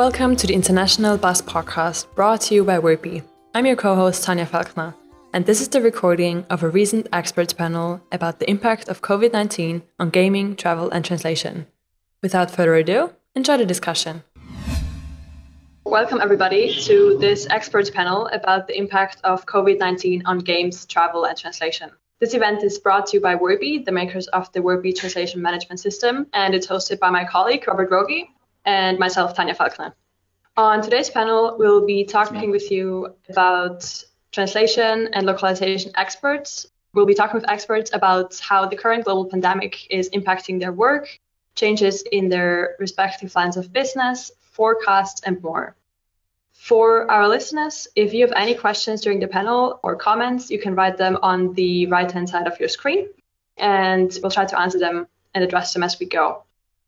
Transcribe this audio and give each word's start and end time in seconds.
Welcome 0.00 0.34
to 0.36 0.46
the 0.46 0.54
International 0.54 1.18
Buzz 1.18 1.42
Podcast, 1.42 2.06
brought 2.14 2.40
to 2.46 2.54
you 2.54 2.64
by 2.64 2.78
Wordbee. 2.78 3.22
I'm 3.54 3.66
your 3.66 3.76
co 3.76 3.94
host, 3.94 4.24
Tanya 4.24 4.46
Falkner, 4.46 4.94
and 5.34 5.44
this 5.44 5.60
is 5.60 5.68
the 5.68 5.82
recording 5.82 6.46
of 6.48 6.62
a 6.62 6.70
recent 6.70 7.06
experts 7.12 7.52
panel 7.52 8.00
about 8.10 8.38
the 8.38 8.48
impact 8.48 8.88
of 8.88 9.02
COVID 9.02 9.34
19 9.34 9.82
on 9.98 10.08
gaming, 10.08 10.56
travel, 10.56 10.88
and 10.88 11.04
translation. 11.04 11.66
Without 12.22 12.50
further 12.50 12.76
ado, 12.76 13.12
enjoy 13.34 13.58
the 13.58 13.66
discussion. 13.66 14.22
Welcome, 15.84 16.22
everybody, 16.22 16.72
to 16.84 17.18
this 17.18 17.46
experts 17.50 17.90
panel 17.90 18.26
about 18.28 18.68
the 18.68 18.78
impact 18.78 19.20
of 19.22 19.44
COVID 19.44 19.78
19 19.78 20.22
on 20.24 20.38
games, 20.38 20.86
travel, 20.86 21.26
and 21.26 21.36
translation. 21.36 21.90
This 22.20 22.32
event 22.32 22.64
is 22.64 22.78
brought 22.78 23.08
to 23.08 23.18
you 23.18 23.20
by 23.20 23.36
Wordbee, 23.36 23.84
the 23.84 23.92
makers 23.92 24.28
of 24.28 24.50
the 24.52 24.60
Wordbee 24.60 24.96
translation 24.96 25.42
management 25.42 25.78
system, 25.78 26.26
and 26.32 26.54
it's 26.54 26.66
hosted 26.66 27.00
by 27.00 27.10
my 27.10 27.26
colleague, 27.26 27.68
Robert 27.68 27.90
Rogi, 27.90 28.28
and 28.64 28.98
myself, 28.98 29.34
Tanya 29.34 29.54
Falkner. 29.54 29.94
On 30.56 30.82
today's 30.82 31.10
panel, 31.10 31.56
we'll 31.58 31.86
be 31.86 32.04
talking 32.04 32.50
with 32.50 32.70
you 32.70 33.14
about 33.28 34.04
translation 34.32 35.08
and 35.12 35.26
localization 35.26 35.92
experts. 35.96 36.66
We'll 36.92 37.06
be 37.06 37.14
talking 37.14 37.40
with 37.40 37.48
experts 37.48 37.90
about 37.94 38.38
how 38.40 38.66
the 38.66 38.76
current 38.76 39.04
global 39.04 39.26
pandemic 39.26 39.90
is 39.90 40.10
impacting 40.10 40.60
their 40.60 40.72
work, 40.72 41.18
changes 41.54 42.02
in 42.02 42.28
their 42.28 42.76
respective 42.78 43.34
lines 43.34 43.56
of 43.56 43.72
business, 43.72 44.30
forecasts, 44.52 45.22
and 45.22 45.42
more. 45.42 45.76
For 46.52 47.10
our 47.10 47.26
listeners, 47.26 47.88
if 47.96 48.12
you 48.12 48.26
have 48.26 48.34
any 48.36 48.54
questions 48.54 49.00
during 49.00 49.18
the 49.18 49.28
panel 49.28 49.80
or 49.82 49.96
comments, 49.96 50.50
you 50.50 50.60
can 50.60 50.74
write 50.74 50.98
them 50.98 51.16
on 51.22 51.54
the 51.54 51.86
right 51.86 52.10
hand 52.10 52.28
side 52.28 52.46
of 52.46 52.60
your 52.60 52.68
screen, 52.68 53.08
and 53.56 54.16
we'll 54.22 54.30
try 54.30 54.44
to 54.44 54.60
answer 54.60 54.78
them 54.78 55.08
and 55.34 55.42
address 55.42 55.72
them 55.72 55.82
as 55.82 55.98
we 55.98 56.06
go. 56.06 56.42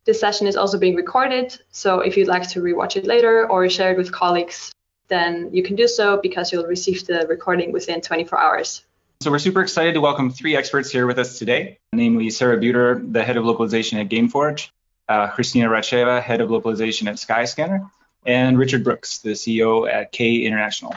This 0.05 0.19
session 0.19 0.49
is 0.49 0.57
also 0.57 0.79
being 0.79 0.97
recorded, 0.97 1.57
so 1.71 2.01
if 2.01 2.17
you'd 2.17 2.27
like 2.27 2.49
to 2.51 2.61
rewatch 2.61 2.97
it 2.97 3.07
later 3.07 3.49
or 3.49 3.71
share 3.71 3.93
it 3.93 3.97
with 3.97 4.11
colleagues, 4.11 4.73
then 5.07 5.51
you 5.53 5.63
can 5.63 5.77
do 5.77 5.87
so 5.87 6.17
because 6.21 6.53
you'll 6.53 6.67
receive 6.67 7.07
the 7.07 7.25
recording 7.29 7.71
within 7.71 8.01
24 8.01 8.37
hours. 8.37 8.83
So 9.21 9.31
we're 9.31 9.39
super 9.39 9.63
excited 9.63 9.95
to 9.95 10.01
welcome 10.01 10.31
three 10.31 10.57
experts 10.57 10.91
here 10.91 11.07
with 11.07 11.21
us 11.21 11.39
today, 11.39 11.79
namely 11.93 12.31
Sarah 12.31 12.59
Buter, 12.59 13.13
the 13.13 13.23
head 13.23 13.37
of 13.37 13.45
localization 13.45 13.97
at 13.99 14.09
Gameforge, 14.09 14.71
uh, 15.09 15.29
Christina 15.29 15.69
Racheva, 15.69 16.21
head 16.21 16.41
of 16.41 16.51
localization 16.51 17.07
at 17.07 17.15
Skyscanner, 17.15 17.89
and 18.27 18.59
Richard 18.59 18.83
Brooks, 18.83 19.19
the 19.19 19.31
CEO 19.31 19.89
at 19.89 20.11
K 20.11 20.39
International. 20.39 20.97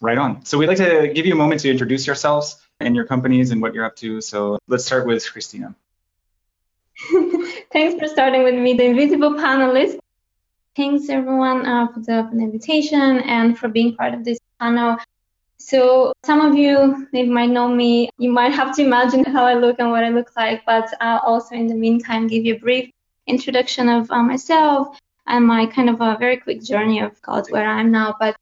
Right 0.00 0.18
on. 0.18 0.44
So 0.44 0.58
we'd 0.58 0.68
like 0.68 0.78
to 0.78 1.10
give 1.12 1.26
you 1.26 1.32
a 1.32 1.36
moment 1.36 1.62
to 1.62 1.70
introduce 1.70 2.06
yourselves 2.06 2.62
and 2.78 2.94
your 2.94 3.04
companies 3.04 3.50
and 3.50 3.60
what 3.60 3.74
you're 3.74 3.84
up 3.84 3.96
to. 3.96 4.20
So 4.20 4.60
let's 4.68 4.84
start 4.84 5.08
with 5.08 5.28
Christina. 5.32 5.74
Thanks 7.72 7.98
for 7.98 8.06
starting 8.06 8.42
with 8.44 8.54
me, 8.54 8.74
the 8.74 8.84
invisible 8.84 9.30
panelist. 9.30 9.98
Thanks 10.76 11.08
everyone 11.08 11.64
uh, 11.64 11.88
for 11.88 12.00
the, 12.00 12.28
invitation 12.32 13.20
and 13.20 13.58
for 13.58 13.68
being 13.68 13.96
part 13.96 14.12
of 14.12 14.26
this 14.26 14.38
panel. 14.60 14.98
So 15.56 16.12
some 16.22 16.42
of 16.42 16.54
you 16.54 17.08
maybe 17.14 17.30
might 17.30 17.48
know 17.48 17.68
me. 17.68 18.10
You 18.18 18.30
might 18.30 18.52
have 18.52 18.76
to 18.76 18.82
imagine 18.82 19.24
how 19.24 19.46
I 19.46 19.54
look 19.54 19.76
and 19.78 19.90
what 19.90 20.04
I 20.04 20.10
look 20.10 20.36
like, 20.36 20.66
but 20.66 20.92
I'll 21.00 21.20
also 21.20 21.54
in 21.54 21.66
the 21.66 21.74
meantime 21.74 22.26
give 22.26 22.44
you 22.44 22.56
a 22.56 22.58
brief 22.58 22.90
introduction 23.26 23.88
of 23.88 24.10
uh, 24.10 24.22
myself 24.22 24.98
and 25.26 25.46
my 25.46 25.64
kind 25.64 25.88
of 25.88 26.02
a 26.02 26.18
very 26.18 26.36
quick 26.36 26.62
journey 26.62 27.00
of 27.00 27.22
God 27.22 27.46
where 27.48 27.66
I 27.66 27.80
am 27.80 27.90
now. 27.90 28.14
But 28.20 28.36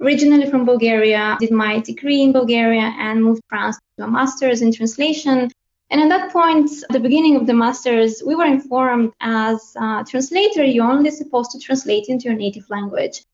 originally 0.00 0.48
from 0.48 0.64
Bulgaria, 0.64 1.36
did 1.40 1.50
my 1.50 1.80
degree 1.80 2.22
in 2.22 2.32
Bulgaria 2.32 2.94
and 2.98 3.24
moved 3.24 3.40
to 3.42 3.48
France 3.48 3.80
to 3.96 4.04
a 4.04 4.08
master's 4.08 4.62
in 4.62 4.72
translation 4.72 5.50
and 5.90 6.00
at 6.00 6.08
that 6.08 6.32
point, 6.32 6.70
at 6.84 6.92
the 6.92 7.00
beginning 7.00 7.34
of 7.34 7.46
the 7.46 7.54
master's, 7.54 8.22
we 8.24 8.36
were 8.36 8.44
informed 8.44 9.12
as 9.20 9.74
a 9.76 10.04
translator, 10.08 10.62
you're 10.64 10.90
only 10.90 11.10
supposed 11.10 11.50
to 11.50 11.58
translate 11.58 12.06
into 12.08 12.24
your 12.24 12.34
native 12.34 12.70
language. 12.70 13.24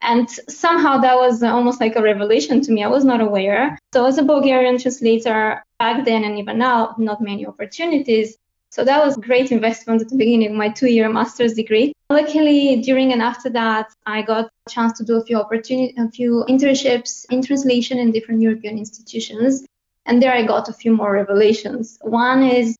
And 0.00 0.30
somehow 0.48 0.98
that 0.98 1.16
was 1.16 1.42
almost 1.42 1.80
like 1.80 1.96
a 1.96 2.02
revelation 2.02 2.60
to 2.60 2.72
me. 2.72 2.84
I 2.84 2.88
was 2.88 3.04
not 3.04 3.20
aware. 3.20 3.78
So, 3.94 4.06
as 4.06 4.18
a 4.18 4.22
Bulgarian 4.22 4.78
translator 4.78 5.64
back 5.78 6.04
then 6.04 6.24
and 6.24 6.38
even 6.38 6.58
now, 6.58 6.94
not 6.98 7.20
many 7.20 7.46
opportunities. 7.46 8.36
So, 8.70 8.84
that 8.84 9.04
was 9.04 9.16
great 9.16 9.50
investment 9.50 10.02
at 10.02 10.08
the 10.08 10.16
beginning 10.16 10.50
of 10.50 10.56
my 10.56 10.68
two 10.68 10.88
year 10.88 11.08
master's 11.08 11.54
degree. 11.54 11.94
Luckily, 12.10 12.82
during 12.82 13.12
and 13.12 13.22
after 13.22 13.48
that, 13.50 13.92
I 14.04 14.20
got 14.22 14.50
a 14.66 14.70
chance 14.70 14.98
to 14.98 15.04
do 15.04 15.16
a 15.16 15.24
few 15.24 15.38
opportunity, 15.38 15.94
a 15.98 16.10
few 16.10 16.44
internships 16.48 17.24
in 17.30 17.42
translation 17.42 17.98
in 17.98 18.12
different 18.12 18.42
European 18.42 18.76
institutions. 18.76 19.64
And 20.06 20.22
there 20.22 20.32
I 20.32 20.42
got 20.44 20.68
a 20.68 20.72
few 20.72 20.94
more 20.94 21.12
revelations. 21.12 21.98
One 22.02 22.42
is 22.42 22.76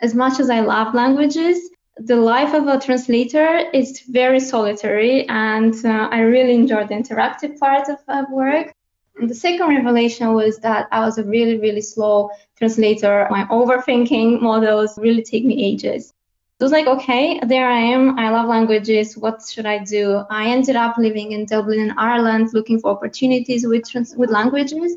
as 0.00 0.14
much 0.14 0.38
as 0.38 0.48
I 0.48 0.60
love 0.60 0.94
languages, 0.94 1.58
the 1.96 2.16
life 2.16 2.54
of 2.54 2.68
a 2.68 2.78
translator 2.78 3.68
is 3.74 4.00
very 4.08 4.38
solitary, 4.38 5.28
and 5.28 5.74
uh, 5.84 6.08
I 6.12 6.20
really 6.20 6.54
enjoy 6.54 6.86
the 6.86 6.94
interactive 6.94 7.58
part 7.58 7.88
of, 7.88 7.98
of 8.06 8.30
work. 8.30 8.72
And 9.16 9.28
the 9.28 9.34
second 9.34 9.74
revelation 9.74 10.32
was 10.32 10.58
that 10.58 10.86
I 10.92 11.00
was 11.00 11.18
a 11.18 11.24
really, 11.24 11.58
really 11.58 11.80
slow 11.80 12.30
translator. 12.56 13.26
My 13.30 13.44
overthinking 13.46 14.40
models 14.40 14.96
really 14.96 15.24
take 15.24 15.44
me 15.44 15.64
ages. 15.64 16.12
It 16.60 16.62
was 16.62 16.72
like, 16.72 16.86
okay, 16.86 17.40
there 17.44 17.68
I 17.68 17.80
am. 17.80 18.18
I 18.18 18.30
love 18.30 18.48
languages. 18.48 19.16
What 19.16 19.42
should 19.42 19.66
I 19.66 19.78
do? 19.82 20.22
I 20.30 20.48
ended 20.50 20.76
up 20.76 20.98
living 20.98 21.32
in 21.32 21.46
Dublin, 21.46 21.80
in 21.80 21.98
Ireland, 21.98 22.50
looking 22.52 22.78
for 22.78 22.90
opportunities 22.90 23.66
with, 23.66 23.88
trans- 23.88 24.14
with 24.16 24.30
languages. 24.30 24.96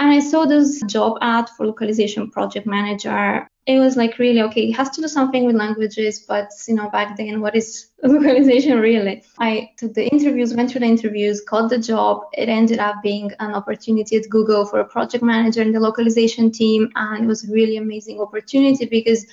And 0.00 0.10
I 0.10 0.20
saw 0.20 0.46
this 0.46 0.80
job 0.86 1.18
ad 1.20 1.50
for 1.50 1.66
localization 1.66 2.30
project 2.30 2.66
manager. 2.66 3.46
It 3.66 3.78
was 3.78 3.98
like 3.98 4.18
really 4.18 4.40
okay, 4.40 4.70
it 4.70 4.72
has 4.72 4.88
to 4.90 5.02
do 5.02 5.08
something 5.08 5.44
with 5.44 5.56
languages, 5.56 6.24
but 6.26 6.50
you 6.66 6.74
know, 6.74 6.88
back 6.88 7.18
then 7.18 7.42
what 7.42 7.54
is 7.54 7.90
localization 8.02 8.80
really? 8.80 9.22
I 9.38 9.72
took 9.76 9.92
the 9.92 10.08
interviews, 10.08 10.54
went 10.54 10.70
through 10.70 10.80
the 10.80 10.86
interviews, 10.86 11.42
got 11.42 11.68
the 11.68 11.78
job. 11.78 12.22
It 12.32 12.48
ended 12.48 12.78
up 12.78 13.02
being 13.02 13.30
an 13.40 13.52
opportunity 13.52 14.16
at 14.16 14.30
Google 14.30 14.64
for 14.64 14.80
a 14.80 14.86
project 14.86 15.22
manager 15.22 15.60
in 15.60 15.70
the 15.70 15.80
localization 15.80 16.50
team. 16.50 16.90
And 16.94 17.24
it 17.24 17.28
was 17.28 17.46
a 17.46 17.52
really 17.52 17.76
amazing 17.76 18.22
opportunity 18.22 18.86
because 18.86 19.26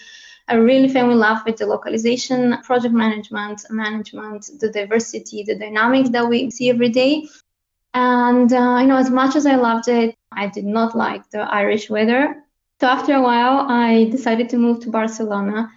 I 0.50 0.56
really 0.56 0.90
fell 0.90 1.10
in 1.10 1.18
love 1.18 1.44
with 1.46 1.56
the 1.56 1.66
localization, 1.66 2.62
project 2.64 2.94
management, 2.94 3.66
management, 3.70 4.50
the 4.60 4.70
diversity, 4.70 5.44
the 5.44 5.58
dynamics 5.58 6.10
that 6.10 6.28
we 6.28 6.52
see 6.52 6.70
every 6.70 6.90
day. 6.90 7.26
And 7.98 8.54
uh, 8.54 8.78
you 8.80 8.86
know, 8.86 8.98
as 8.98 9.10
much 9.10 9.36
as 9.36 9.48
I 9.48 9.56
loved 9.56 9.88
it, 9.88 10.14
I 10.32 10.46
did 10.50 10.66
not 10.66 10.96
like 10.96 11.28
the 11.32 11.40
Irish 11.40 11.90
weather. 11.90 12.44
So 12.80 12.86
after 12.86 13.16
a 13.16 13.24
while, 13.24 13.66
I 13.68 14.04
decided 14.12 14.50
to 14.50 14.58
move 14.58 14.82
to 14.82 14.92
Barcelona. 14.92 15.72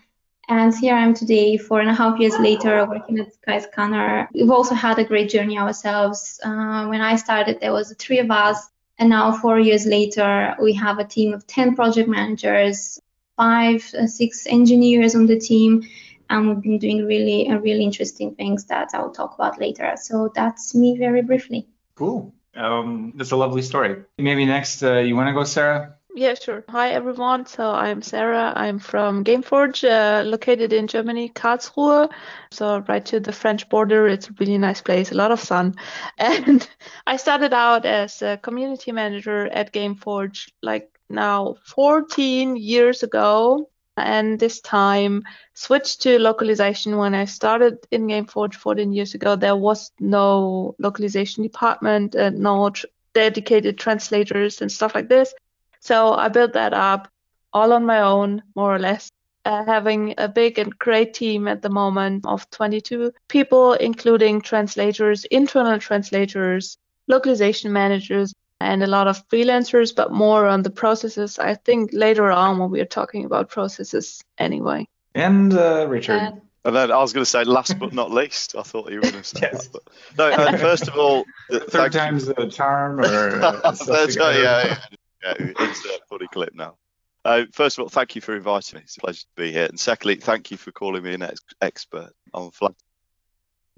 And 0.47 0.75
here 0.76 0.94
I 0.94 1.00
am 1.00 1.14
today, 1.14 1.56
four 1.56 1.81
and 1.81 1.88
a 1.88 1.94
half 1.94 2.20
years 2.20 2.38
later, 2.38 2.84
working 2.84 3.19
at 3.20 3.32
Skyscanner. 3.32 4.28
We've 4.34 4.50
also 4.50 4.75
had 4.75 4.98
a 4.98 5.04
great 5.04 5.31
journey 5.31 5.56
ourselves. 5.58 6.38
Uh, 6.44 6.88
when 6.88 7.00
I 7.00 7.16
started, 7.16 7.58
there 7.58 7.72
was 7.72 7.94
three 7.98 8.19
of 8.19 8.31
us. 8.31 8.69
And 8.98 9.08
now, 9.08 9.32
four 9.32 9.58
years 9.58 9.87
later, 9.87 10.54
we 10.60 10.75
have 10.75 10.98
a 10.98 11.04
team 11.04 11.32
of 11.32 11.47
10 11.47 11.75
project 11.75 12.06
managers, 12.06 13.00
five, 13.38 13.82
uh, 13.98 14.06
six 14.06 14.47
engineers 14.47 15.14
on 15.14 15.25
the 15.25 15.38
team. 15.38 15.84
And 16.28 16.48
we've 16.48 16.60
been 16.60 16.78
doing 16.78 17.06
really, 17.06 17.48
uh, 17.48 17.56
really 17.56 17.82
interesting 17.82 18.34
things 18.34 18.66
that 18.66 18.91
I'll 18.92 19.10
talk 19.10 19.37
about 19.37 19.58
later. 19.58 19.94
So 19.97 20.31
that's 20.34 20.75
me 20.75 20.98
very 20.98 21.22
briefly. 21.22 21.66
Cool. 22.00 22.33
Um, 22.56 23.12
that's 23.15 23.33
a 23.33 23.37
lovely 23.37 23.61
story. 23.61 24.05
Maybe 24.16 24.47
next, 24.47 24.83
uh, 24.83 25.00
you 25.00 25.15
want 25.15 25.28
to 25.28 25.34
go, 25.34 25.44
Sarah? 25.44 25.97
Yeah, 26.15 26.33
sure. 26.33 26.65
Hi, 26.71 26.93
everyone. 26.93 27.44
So 27.44 27.71
I'm 27.71 28.00
Sarah. 28.00 28.55
I'm 28.56 28.78
from 28.78 29.22
Gameforge, 29.22 29.84
uh, 29.84 30.22
located 30.25 30.72
in 30.72 30.87
Germany, 30.87 31.28
Karlsruhe. 31.28 32.11
So 32.53 32.83
right 32.88 33.05
to 33.05 33.21
the 33.21 33.33
French 33.33 33.69
border. 33.69 34.09
It's 34.09 34.31
a 34.31 34.34
really 34.41 34.56
nice 34.56 34.81
place, 34.81 35.12
a 35.12 35.15
lot 35.15 35.31
of 35.31 35.41
sun. 35.41 35.75
And 36.19 36.66
I 37.06 37.19
started 37.19 37.53
out 37.53 37.84
as 37.84 38.22
a 38.22 38.38
community 38.38 38.93
manager 38.93 39.47
at 39.49 39.75
Gameforge 39.75 40.49
like 40.62 40.88
now 41.11 41.56
14 41.67 42.56
years 42.56 43.03
ago 43.03 43.69
and 44.05 44.38
this 44.38 44.61
time 44.61 45.25
switched 45.55 46.02
to 46.02 46.19
localization 46.19 46.97
when 46.97 47.14
I 47.14 47.25
started 47.26 47.79
in 47.91 48.06
Gameforge 48.06 48.55
14 48.55 48.93
years 48.93 49.14
ago. 49.14 49.37
There 49.37 49.56
was 49.56 49.91
no 50.00 50.75
localization 50.79 51.43
department 51.43 52.14
and 52.14 52.38
no 52.38 52.70
tr- 52.70 52.87
dedicated 53.14 53.79
translators 53.79 54.61
and 54.61 54.70
stuff 54.70 54.94
like 54.94 55.08
this. 55.08 55.35
So 55.81 56.14
I 56.14 56.29
built 56.29 56.52
that 56.55 56.73
up 56.73 57.08
all 57.52 57.73
on 57.73 57.87
my 57.87 58.00
own, 58.02 58.43
more 58.55 58.75
or 58.75 58.79
less. 58.79 59.11
Uh, 59.47 59.64
having 59.64 60.14
a 60.19 60.29
big 60.29 60.58
and 60.58 60.79
great 60.79 61.14
team 61.14 61.49
at 61.49 61.62
the 61.62 61.70
moment 61.70 62.26
of 62.26 62.49
22 62.50 63.11
people, 63.29 63.73
including 63.73 64.43
translators, 64.43 65.25
internal 65.25 65.79
translators, 65.79 66.76
localization 67.08 67.73
managers, 67.73 68.35
and 68.60 68.82
a 68.82 68.86
lot 68.86 69.08
of 69.08 69.26
freelancers, 69.28 69.94
but 69.94 70.12
more 70.12 70.46
on 70.46 70.62
the 70.62 70.70
processes. 70.70 71.38
I 71.38 71.54
think 71.54 71.90
later 71.92 72.30
on 72.30 72.58
when 72.58 72.70
we 72.70 72.80
are 72.80 72.86
talking 72.86 73.24
about 73.24 73.48
processes 73.48 74.22
anyway. 74.38 74.86
And 75.14 75.52
uh, 75.52 75.86
Richard. 75.88 76.20
Uh, 76.20 76.32
and 76.64 76.76
then 76.76 76.92
I 76.92 76.98
was 76.98 77.14
going 77.14 77.24
to 77.24 77.30
say, 77.30 77.44
last 77.44 77.78
but 77.78 77.94
not 77.94 78.10
least, 78.10 78.54
I 78.54 78.62
thought 78.62 78.90
you 78.90 78.96
were 78.96 79.02
going 79.02 79.14
to 79.14 79.24
say 79.24 79.40
yes. 79.42 79.68
that. 79.68 79.82
But 80.16 80.36
no, 80.36 80.44
uh, 80.44 80.58
first 80.58 80.88
of 80.88 80.96
all, 80.96 81.24
third 81.50 81.92
time's 81.92 82.26
the 82.26 82.48
charm, 82.48 83.00
or 83.00 83.40
uh, 83.42 83.72
That's 83.72 83.88
right, 83.88 84.16
yeah, 84.18 84.66
yeah, 84.66 84.76
yeah, 85.22 85.34
it's 85.58 85.84
a 85.86 85.98
funny 86.10 86.26
clip 86.30 86.54
now. 86.54 86.76
Uh, 87.24 87.44
first 87.52 87.78
of 87.78 87.82
all, 87.82 87.88
thank 87.88 88.14
you 88.14 88.20
for 88.20 88.36
inviting 88.36 88.76
me. 88.76 88.82
It's 88.82 88.96
a 88.98 89.00
pleasure 89.00 89.20
to 89.20 89.42
be 89.42 89.52
here. 89.52 89.66
And 89.66 89.80
secondly, 89.80 90.16
thank 90.16 90.50
you 90.50 90.56
for 90.58 90.70
calling 90.72 91.02
me 91.02 91.14
an 91.14 91.22
ex- 91.22 91.40
expert 91.60 92.12
on 92.32 92.50
flat 92.50 92.74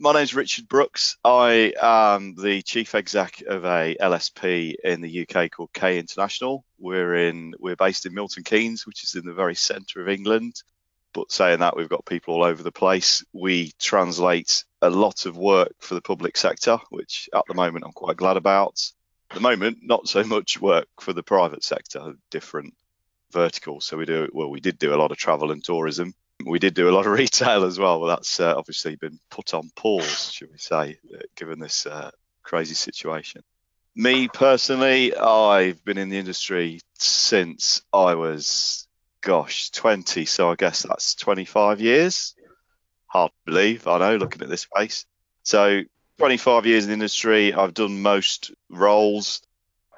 my 0.03 0.13
name 0.13 0.25
is 0.25 0.35
Richard 0.35 0.67
Brooks. 0.67 1.17
I 1.25 1.75
am 1.81 2.35
the 2.35 2.63
chief 2.63 2.97
exec 2.97 3.41
of 3.47 3.65
a 3.65 3.95
LSP 4.01 4.75
in 4.83 5.01
the 5.01 5.25
UK 5.29 5.49
called 5.49 5.73
K 5.73 5.97
International. 5.97 6.65
We're 6.77 7.29
in 7.29 7.55
we're 7.61 7.77
based 7.77 8.05
in 8.05 8.13
Milton 8.13 8.43
Keynes, 8.43 8.85
which 8.85 9.05
is 9.05 9.15
in 9.15 9.25
the 9.25 9.33
very 9.33 9.55
centre 9.55 10.03
of 10.03 10.09
England. 10.09 10.61
But 11.13 11.31
saying 11.31 11.61
that, 11.61 11.77
we've 11.77 11.89
got 11.89 12.05
people 12.05 12.35
all 12.35 12.43
over 12.43 12.65
the 12.65 12.73
place. 12.73 13.25
We 13.33 13.71
translate 13.79 14.65
a 14.81 14.91
lot 14.91 15.25
of 15.25 15.37
work 15.37 15.75
for 15.79 15.95
the 15.95 16.01
public 16.01 16.37
sector, 16.37 16.79
which 16.91 17.29
at 17.33 17.45
the 17.47 17.55
moment 17.55 17.85
I'm 17.85 17.93
quite 17.93 18.17
glad 18.17 18.37
about. 18.37 18.83
At 19.31 19.37
the 19.37 19.41
moment, 19.41 19.79
not 19.83 20.09
so 20.09 20.25
much 20.25 20.61
work 20.61 20.89
for 20.99 21.13
the 21.13 21.23
private 21.23 21.63
sector, 21.63 22.15
different 22.29 22.75
verticals. 23.31 23.85
So 23.85 23.99
we 23.99 24.07
do 24.07 24.29
well. 24.33 24.51
We 24.51 24.59
did 24.59 24.81
do 24.81 24.95
a 24.95 24.97
lot 24.97 25.13
of 25.13 25.17
travel 25.17 25.53
and 25.53 25.63
tourism 25.63 26.13
we 26.47 26.59
did 26.59 26.75
do 26.75 26.89
a 26.89 26.95
lot 26.95 27.07
of 27.07 27.13
retail 27.19 27.65
as 27.65 27.79
well, 27.79 28.01
but 28.01 28.09
that's 28.09 28.41
uh, 28.41 28.55
obviously 28.57 28.97
been 28.97 29.19
put 29.31 29.55
on 29.55 29.71
pause, 29.77 30.33
should 30.33 30.51
we 30.51 30.59
say, 30.59 30.99
uh, 31.15 31.19
given 31.37 31.59
this 31.59 31.87
uh, 31.87 32.11
crazy 32.43 32.75
situation. 32.75 33.43
Me 33.95 34.29
personally, 34.29 35.15
I've 35.15 35.85
been 35.85 35.99
in 35.99 36.09
the 36.09 36.19
industry 36.19 36.81
since 36.99 37.83
I 37.93 38.15
was, 38.15 38.89
gosh, 39.21 39.71
20, 39.71 40.25
so 40.25 40.51
I 40.51 40.55
guess 40.55 40.83
that's 40.83 41.15
25 41.17 41.81
years. 41.81 42.35
Hard 43.07 43.31
to 43.31 43.53
believe, 43.53 43.87
I 43.87 43.99
know, 43.99 44.17
looking 44.17 44.43
at 44.43 44.49
this 44.49 44.67
face. 44.75 45.05
So, 45.43 45.83
25 46.19 46.67
years 46.67 46.85
in 46.85 46.89
the 46.89 46.95
industry, 46.95 47.53
I've 47.53 47.75
done 47.75 48.01
most 48.01 48.53
roles. 48.71 49.43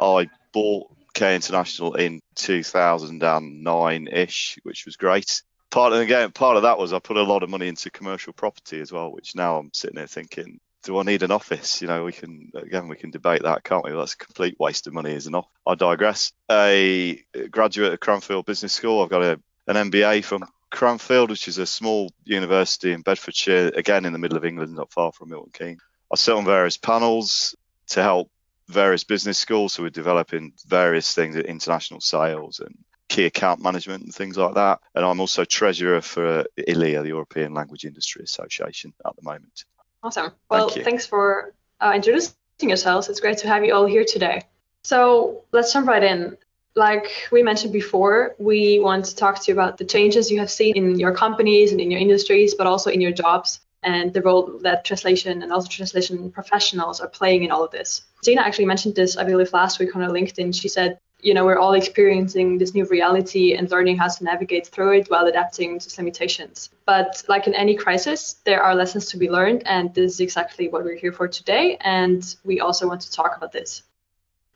I 0.01 0.29
bought 0.53 0.89
K 1.13 1.37
International 1.37 1.95
in 1.95 2.21
2009 2.35 4.09
ish, 4.09 4.59
which 4.65 4.87
was 4.87 4.97
great 4.97 5.43
part 5.75 5.93
of 5.93 5.99
again 5.99 6.31
part 6.31 6.57
of 6.57 6.63
that 6.63 6.79
was 6.79 6.93
I 6.93 7.01
put 7.01 7.17
a 7.17 7.23
lot 7.23 7.43
of 7.43 7.51
money 7.51 7.67
into 7.67 7.91
commercial 7.91 8.33
property 8.33 8.81
as 8.81 8.93
well, 8.93 9.11
which 9.11 9.35
now 9.35 9.59
I'm 9.59 9.71
sitting 9.75 9.97
there 9.97 10.07
thinking, 10.07 10.61
do 10.85 10.99
I 10.99 11.03
need 11.03 11.25
an 11.25 11.33
office? 11.33 11.83
You 11.83 11.89
know, 11.89 12.05
we 12.05 12.13
can 12.13 12.53
again 12.55 12.87
we 12.87 12.97
can 12.97 13.11
debate 13.11 13.43
that, 13.43 13.65
can't 13.65 13.85
we? 13.85 13.91
Well, 13.91 14.01
that's 14.01 14.15
a 14.15 14.19
complete 14.19 14.57
waste 14.61 14.87
of 14.87 14.95
money, 14.95 15.13
isn't 15.13 15.35
it? 15.35 15.45
I 15.67 15.75
digress. 15.75 16.31
A 16.49 17.21
graduate 17.51 17.93
of 17.93 18.01
Cranfield 18.01 18.47
Business 18.47 18.73
School. 18.73 19.03
I've 19.03 19.11
got 19.11 19.23
a, 19.23 19.41
an 19.67 19.91
MBA 19.91 20.25
from 20.25 20.45
Cranfield, 20.71 21.31
which 21.31 21.49
is 21.49 21.59
a 21.59 21.67
small 21.67 22.09
university 22.25 22.93
in 22.93 23.03
Bedfordshire, 23.03 23.73
again 23.75 24.05
in 24.05 24.13
the 24.13 24.19
middle 24.21 24.39
of 24.39 24.45
England, 24.45 24.77
not 24.77 24.93
far 24.93 25.11
from 25.11 25.31
Milton 25.31 25.51
Keynes. 25.53 25.81
I 26.13 26.17
sit 26.17 26.35
on 26.35 26.45
various 26.45 26.77
panels 26.77 27.57
to 27.89 28.03
help 28.03 28.31
various 28.69 29.03
business 29.03 29.39
schools, 29.39 29.73
so 29.73 29.83
we're 29.83 29.91
developing 29.91 30.53
various 30.67 31.13
things 31.13 31.35
at 31.35 31.47
international 31.47 32.01
sales 32.01 32.61
and 32.61 32.77
key 33.09 33.27
account 33.27 33.63
management 33.63 34.05
and 34.05 34.15
things 34.15 34.37
like 34.37 34.55
that. 34.55 34.81
And 34.95 35.05
I'm 35.05 35.21
also 35.21 35.45
treasurer 35.45 36.01
for 36.01 36.45
ELIA, 36.67 37.03
the 37.03 37.09
European 37.09 37.55
Language 37.55 37.85
Industry 37.85 38.25
Association, 38.25 38.93
at 39.05 39.15
the 39.17 39.23
moment. 39.23 39.65
Awesome. 40.03 40.33
Well, 40.51 40.69
Thank 40.69 40.85
thanks 40.85 41.07
for 41.07 41.55
uh, 41.81 41.93
introducing 41.95 42.35
yourselves. 42.61 43.09
It's 43.09 43.21
great 43.21 43.39
to 43.39 43.49
have 43.49 43.65
you 43.65 43.75
all 43.75 43.87
here 43.87 44.05
today. 44.05 44.43
So 44.83 45.45
let's 45.53 45.73
jump 45.73 45.89
right 45.89 46.03
in. 46.03 46.37
Like 46.77 47.07
we 47.31 47.43
mentioned 47.43 47.73
before, 47.73 48.35
we 48.39 48.81
want 48.81 49.05
to 49.07 49.17
talk 49.17 49.41
to 49.41 49.53
you 49.53 49.55
about 49.55 49.79
the 49.79 49.85
changes 49.85 50.31
you 50.31 50.41
have 50.41 50.51
seen 50.51 50.77
in 50.77 50.99
your 50.99 51.15
companies 51.15 51.73
and 51.73 51.81
in 51.81 51.91
your 51.91 52.01
industries, 52.01 52.55
but 52.55 52.67
also 52.67 52.91
in 52.91 53.01
your 53.01 53.13
jobs 53.13 53.61
and 53.85 54.13
the 54.13 54.23
role 54.23 54.59
that 54.63 54.85
translation 54.85 55.43
and 55.43 55.53
also 55.53 55.69
translation 55.69 56.31
professionals 56.33 57.01
are 57.01 57.09
playing 57.09 57.45
in 57.45 57.51
all 57.51 57.63
of 57.63 57.71
this. 57.71 58.03
Gina 58.25 58.41
actually 58.41 58.65
mentioned 58.65 58.95
this, 58.95 59.17
I 59.17 59.25
believe, 59.25 59.53
last 59.53 59.79
week 59.79 59.95
on 59.95 60.03
her 60.03 60.09
LinkedIn. 60.09 60.59
She 60.59 60.69
said 60.69 60.99
you 61.25 61.33
know 61.33 61.45
we're 61.45 61.59
all 61.59 61.73
experiencing 61.73 62.59
this 62.59 62.75
new 62.75 62.85
reality 62.85 63.55
and 63.55 63.71
learning 63.71 63.97
how 63.97 64.07
to 64.07 64.23
navigate 64.23 64.67
through 64.67 64.93
it 64.99 65.09
while 65.09 65.27
adapting 65.27 65.79
to 65.79 65.87
its 65.87 65.97
limitations 65.97 66.71
but 66.85 67.23
like 67.29 67.47
in 67.47 67.55
any 67.55 67.75
crisis 67.75 68.37
there 68.45 68.63
are 68.63 68.75
lessons 68.75 69.07
to 69.07 69.17
be 69.17 69.31
learned 69.31 69.67
and 69.67 69.93
this 69.95 70.13
is 70.13 70.21
exactly 70.21 70.69
what 70.69 70.85
we're 70.85 71.01
here 71.05 71.13
for 71.13 71.27
today 71.27 71.79
and 71.81 72.37
we 72.45 72.61
also 72.61 72.87
want 72.87 73.01
to 73.01 73.11
talk 73.11 73.37
about 73.37 73.53
this. 73.53 73.83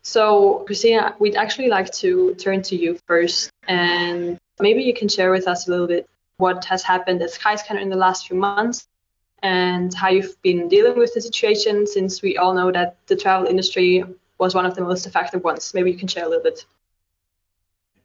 So 0.03 0.63
christina 0.67 1.15
we'd 1.19 1.35
actually 1.35 1.69
like 1.69 1.91
to 2.03 2.35
turn 2.35 2.61
to 2.69 2.75
you 2.75 2.99
first 3.07 3.49
and 3.67 4.37
maybe 4.59 4.83
you 4.83 4.93
can 4.93 5.09
share 5.09 5.31
with 5.31 5.47
us 5.47 5.67
a 5.67 5.71
little 5.71 5.87
bit 5.87 6.07
what 6.37 6.63
has 6.65 6.83
happened 6.83 7.21
at 7.23 7.31
skyscanner 7.31 7.81
in 7.81 7.89
the 7.89 8.01
last 8.05 8.27
few 8.27 8.37
months 8.37 8.87
and 9.41 9.93
how 9.93 10.09
you've 10.09 10.39
been 10.43 10.67
dealing 10.67 10.97
with 10.97 11.13
the 11.13 11.21
situation 11.21 11.87
since 11.87 12.21
we 12.21 12.37
all 12.37 12.53
know 12.53 12.71
that 12.71 12.97
the 13.07 13.15
travel 13.15 13.47
industry 13.47 14.03
was 14.39 14.55
one 14.55 14.65
of 14.65 14.75
the 14.75 14.81
most 14.81 15.05
effective 15.05 15.43
ones. 15.43 15.73
Maybe 15.73 15.91
you 15.91 15.97
can 15.97 16.07
share 16.07 16.25
a 16.25 16.29
little 16.29 16.43
bit. 16.43 16.65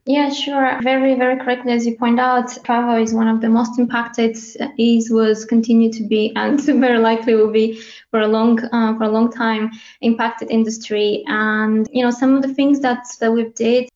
Yeah, 0.07 0.29
sure. 0.29 0.79
Very, 0.83 1.15
very 1.15 1.43
correctly, 1.43 1.73
as 1.73 1.87
you 1.87 1.97
point 1.97 2.21
out, 2.21 2.63
travel 2.63 3.03
is 3.03 3.15
one 3.15 3.27
of 3.27 3.41
the 3.41 3.49
most 3.49 3.79
impacted. 3.79 4.37
Is 4.77 5.11
was 5.11 5.47
continue 5.47 5.91
to 5.93 6.03
be, 6.03 6.31
and 6.37 6.61
very 6.87 6.99
likely 6.99 7.35
will 7.35 7.51
be 7.51 7.81
for 8.11 8.21
a 8.21 8.29
long, 8.29 8.63
uh, 8.65 8.99
for 8.99 9.05
a 9.05 9.09
long 9.09 9.33
time, 9.33 9.71
impacted 10.03 10.51
industry. 10.51 11.25
And 11.27 11.89
you 11.91 12.03
know, 12.03 12.11
some 12.11 12.35
of 12.35 12.43
the 12.43 12.53
things 12.53 12.81
that 12.81 13.07
that 13.21 13.33
we 13.33 13.49
did 13.51 13.89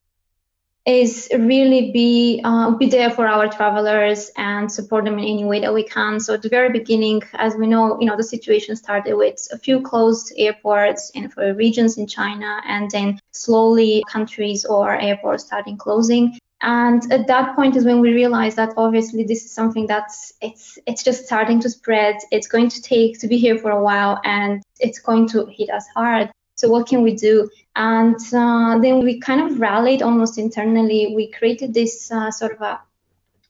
is 0.89 1.29
really 1.35 1.93
be 1.93 2.41
uh, 2.45 2.71
be 2.71 2.87
there 2.87 3.11
for 3.11 3.27
our 3.27 3.47
travelers 3.49 4.31
and 4.37 4.73
support 4.73 5.05
them 5.05 5.19
in 5.19 5.25
any 5.25 5.45
way 5.45 5.61
that 5.61 5.75
we 5.75 5.83
can. 5.83 6.19
So 6.19 6.35
at 6.35 6.43
the 6.43 6.49
very 6.49 6.71
beginning, 6.71 7.23
as 7.35 7.55
we 7.57 7.67
know, 7.67 8.01
you 8.01 8.07
know 8.07 8.17
the 8.17 8.25
situation 8.25 8.75
started 8.75 9.15
with 9.15 9.47
a 9.53 9.59
few 9.59 9.83
closed 9.83 10.33
airports 10.37 11.13
and 11.15 11.31
for 11.33 11.53
regions 11.53 11.99
in 11.99 12.07
China, 12.07 12.63
and 12.67 12.91
then 12.91 13.21
slowly 13.33 14.03
countries 14.09 14.65
or 14.65 14.99
airports 14.99 15.45
starting 15.45 15.77
closing. 15.77 16.39
And 16.63 17.13
at 17.13 17.27
that 17.29 17.55
point 17.55 17.77
is 17.77 17.85
when 17.85 18.01
we 18.01 18.13
realized 18.13 18.57
that 18.57 18.73
obviously 18.77 19.23
this 19.25 19.45
is 19.45 19.53
something 19.53 19.87
that's 19.87 20.33
it's 20.41 20.79
it's 20.87 21.03
just 21.03 21.27
starting 21.27 21.61
to 21.61 21.69
spread. 21.69 22.17
It's 22.31 22.49
going 22.49 22.71
to 22.71 22.81
take 22.81 23.21
to 23.21 23.29
be 23.29 23.37
here 23.37 23.59
for 23.59 23.71
a 23.71 23.83
while, 23.83 24.21
and 24.25 24.63
it's 24.81 25.01
going 25.01 25.29
to 25.29 25.45
hit 25.47 25.69
us 25.69 25.87
hard. 25.95 26.31
So 26.55 26.69
what 26.69 26.89
can 26.89 27.03
we 27.03 27.15
do? 27.15 27.49
And 27.79 28.17
uh, 28.35 28.79
then 28.81 29.05
we 29.05 29.21
kind 29.21 29.41
of 29.41 29.61
rallied 29.61 30.03
almost 30.03 30.37
internally. 30.37 31.15
We 31.15 31.31
created 31.31 31.73
this 31.73 32.11
uh, 32.11 32.31
sort 32.33 32.53
of 32.53 32.61
a, 32.61 32.81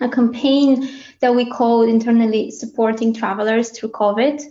a 0.01 0.09
campaign 0.11 0.91
that 1.21 1.35
we 1.35 1.51
called 1.51 1.89
internally 1.89 2.51
supporting 2.51 3.15
travelers 3.15 3.71
through 3.71 3.91
COVID. 3.91 4.43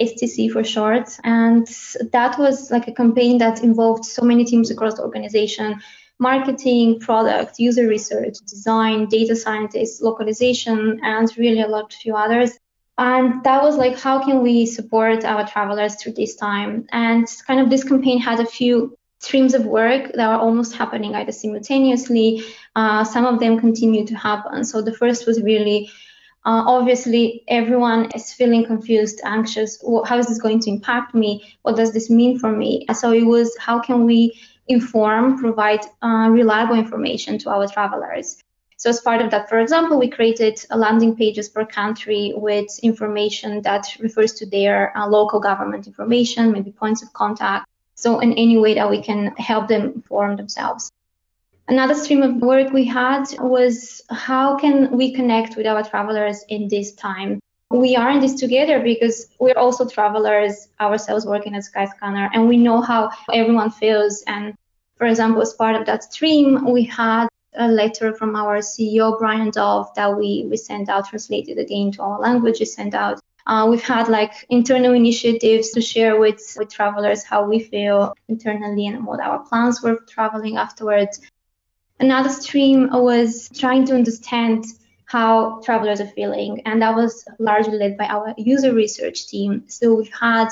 STC 0.00 0.50
for 0.50 0.64
short. 0.64 1.10
And 1.24 1.66
that 2.12 2.38
was 2.38 2.70
like 2.70 2.88
a 2.88 2.92
campaign 2.92 3.36
that 3.36 3.62
involved 3.62 4.06
so 4.06 4.22
many 4.22 4.46
teams 4.46 4.70
across 4.70 4.94
the 4.94 5.02
organization 5.02 5.78
marketing, 6.18 7.00
product, 7.00 7.58
user 7.58 7.86
research, 7.86 8.36
design, 8.46 9.06
data 9.06 9.34
scientists, 9.34 10.00
localization, 10.02 11.00
and 11.02 11.30
really 11.36 11.62
a 11.62 11.68
lot 11.68 11.92
of 11.92 11.98
few 11.98 12.14
others. 12.14 12.58
And 12.98 13.42
that 13.44 13.62
was 13.62 13.76
like, 13.76 13.98
how 13.98 14.22
can 14.22 14.42
we 14.42 14.66
support 14.66 15.24
our 15.24 15.48
travelers 15.48 15.94
through 15.96 16.12
this 16.12 16.36
time? 16.36 16.86
And 16.92 17.26
kind 17.46 17.60
of 17.60 17.70
this 17.70 17.84
campaign 17.84 18.20
had 18.20 18.40
a 18.40 18.44
few 18.44 18.98
streams 19.20 19.54
of 19.54 19.64
work 19.64 20.12
that 20.14 20.28
are 20.28 20.40
almost 20.40 20.74
happening 20.74 21.14
either 21.14 21.32
simultaneously. 21.32 22.42
Uh, 22.74 23.04
some 23.04 23.24
of 23.24 23.38
them 23.38 23.60
continue 23.60 24.04
to 24.06 24.14
happen. 24.14 24.64
So 24.64 24.82
the 24.82 24.94
first 24.94 25.26
was 25.26 25.40
really 25.42 25.90
uh, 26.46 26.64
obviously, 26.66 27.44
everyone 27.48 28.10
is 28.14 28.32
feeling 28.32 28.64
confused, 28.64 29.20
anxious. 29.24 29.82
how 30.06 30.18
is 30.18 30.26
this 30.26 30.40
going 30.40 30.58
to 30.60 30.70
impact 30.70 31.14
me? 31.14 31.54
What 31.62 31.76
does 31.76 31.92
this 31.92 32.08
mean 32.08 32.38
for 32.38 32.50
me? 32.50 32.86
So 32.94 33.12
it 33.12 33.24
was 33.24 33.54
how 33.60 33.78
can 33.78 34.06
we 34.06 34.40
inform, 34.66 35.38
provide 35.38 35.80
uh, 36.00 36.28
reliable 36.30 36.76
information 36.76 37.38
to 37.40 37.50
our 37.50 37.68
travelers? 37.68 38.42
So 38.78 38.88
as 38.88 39.02
part 39.02 39.20
of 39.20 39.30
that, 39.32 39.50
for 39.50 39.58
example, 39.58 39.98
we 39.98 40.08
created 40.08 40.58
landing 40.74 41.14
pages 41.14 41.50
per 41.50 41.66
country 41.66 42.32
with 42.34 42.70
information 42.82 43.60
that 43.62 43.86
refers 44.00 44.32
to 44.34 44.46
their 44.46 44.96
uh, 44.96 45.06
local 45.06 45.40
government 45.40 45.86
information, 45.86 46.52
maybe 46.52 46.72
points 46.72 47.02
of 47.02 47.12
contact. 47.12 47.66
So 48.00 48.18
in 48.20 48.32
any 48.32 48.56
way 48.56 48.72
that 48.74 48.88
we 48.88 49.02
can 49.02 49.36
help 49.36 49.68
them 49.68 49.92
inform 49.94 50.36
themselves. 50.36 50.90
Another 51.68 51.94
stream 51.94 52.22
of 52.22 52.36
work 52.36 52.72
we 52.72 52.86
had 52.86 53.24
was 53.38 54.00
how 54.08 54.56
can 54.56 54.96
we 54.96 55.12
connect 55.12 55.54
with 55.54 55.66
our 55.66 55.84
travelers 55.84 56.42
in 56.48 56.66
this 56.68 56.92
time? 56.94 57.40
We 57.70 57.96
are 57.96 58.10
in 58.10 58.20
this 58.20 58.40
together 58.40 58.80
because 58.80 59.28
we're 59.38 59.58
also 59.58 59.86
travelers 59.86 60.68
ourselves 60.80 61.26
working 61.26 61.54
at 61.54 61.62
Skyscanner 61.62 62.30
and 62.32 62.48
we 62.48 62.56
know 62.56 62.80
how 62.80 63.10
everyone 63.34 63.70
feels. 63.70 64.24
And 64.26 64.54
for 64.96 65.06
example, 65.06 65.42
as 65.42 65.52
part 65.52 65.76
of 65.76 65.84
that 65.84 66.02
stream, 66.04 66.64
we 66.64 66.84
had 66.84 67.28
a 67.54 67.68
letter 67.68 68.14
from 68.14 68.34
our 68.34 68.60
CEO, 68.60 69.18
Bryan 69.18 69.50
Dove, 69.50 69.94
that 69.94 70.16
we, 70.16 70.46
we 70.48 70.56
sent 70.56 70.88
out, 70.88 71.08
translated 71.10 71.58
again 71.58 71.92
to 71.92 72.02
all 72.02 72.18
languages, 72.18 72.72
sent 72.72 72.94
out. 72.94 73.19
Uh, 73.46 73.66
we've 73.70 73.82
had 73.82 74.08
like 74.08 74.32
internal 74.48 74.92
initiatives 74.92 75.70
to 75.70 75.80
share 75.80 76.18
with, 76.18 76.40
with 76.58 76.70
travelers 76.70 77.24
how 77.24 77.48
we 77.48 77.58
feel 77.60 78.14
internally 78.28 78.86
and 78.86 79.06
what 79.06 79.20
our 79.20 79.40
plans 79.40 79.82
were 79.82 79.98
traveling 80.08 80.56
afterwards. 80.56 81.20
Another 81.98 82.30
stream 82.30 82.88
was 82.90 83.48
trying 83.54 83.84
to 83.86 83.94
understand 83.94 84.64
how 85.04 85.60
travelers 85.64 86.00
are 86.00 86.06
feeling, 86.06 86.62
and 86.64 86.80
that 86.82 86.94
was 86.94 87.24
largely 87.38 87.76
led 87.76 87.98
by 87.98 88.06
our 88.06 88.32
user 88.38 88.72
research 88.72 89.26
team. 89.26 89.64
So 89.66 89.94
we've 89.96 90.14
had 90.14 90.48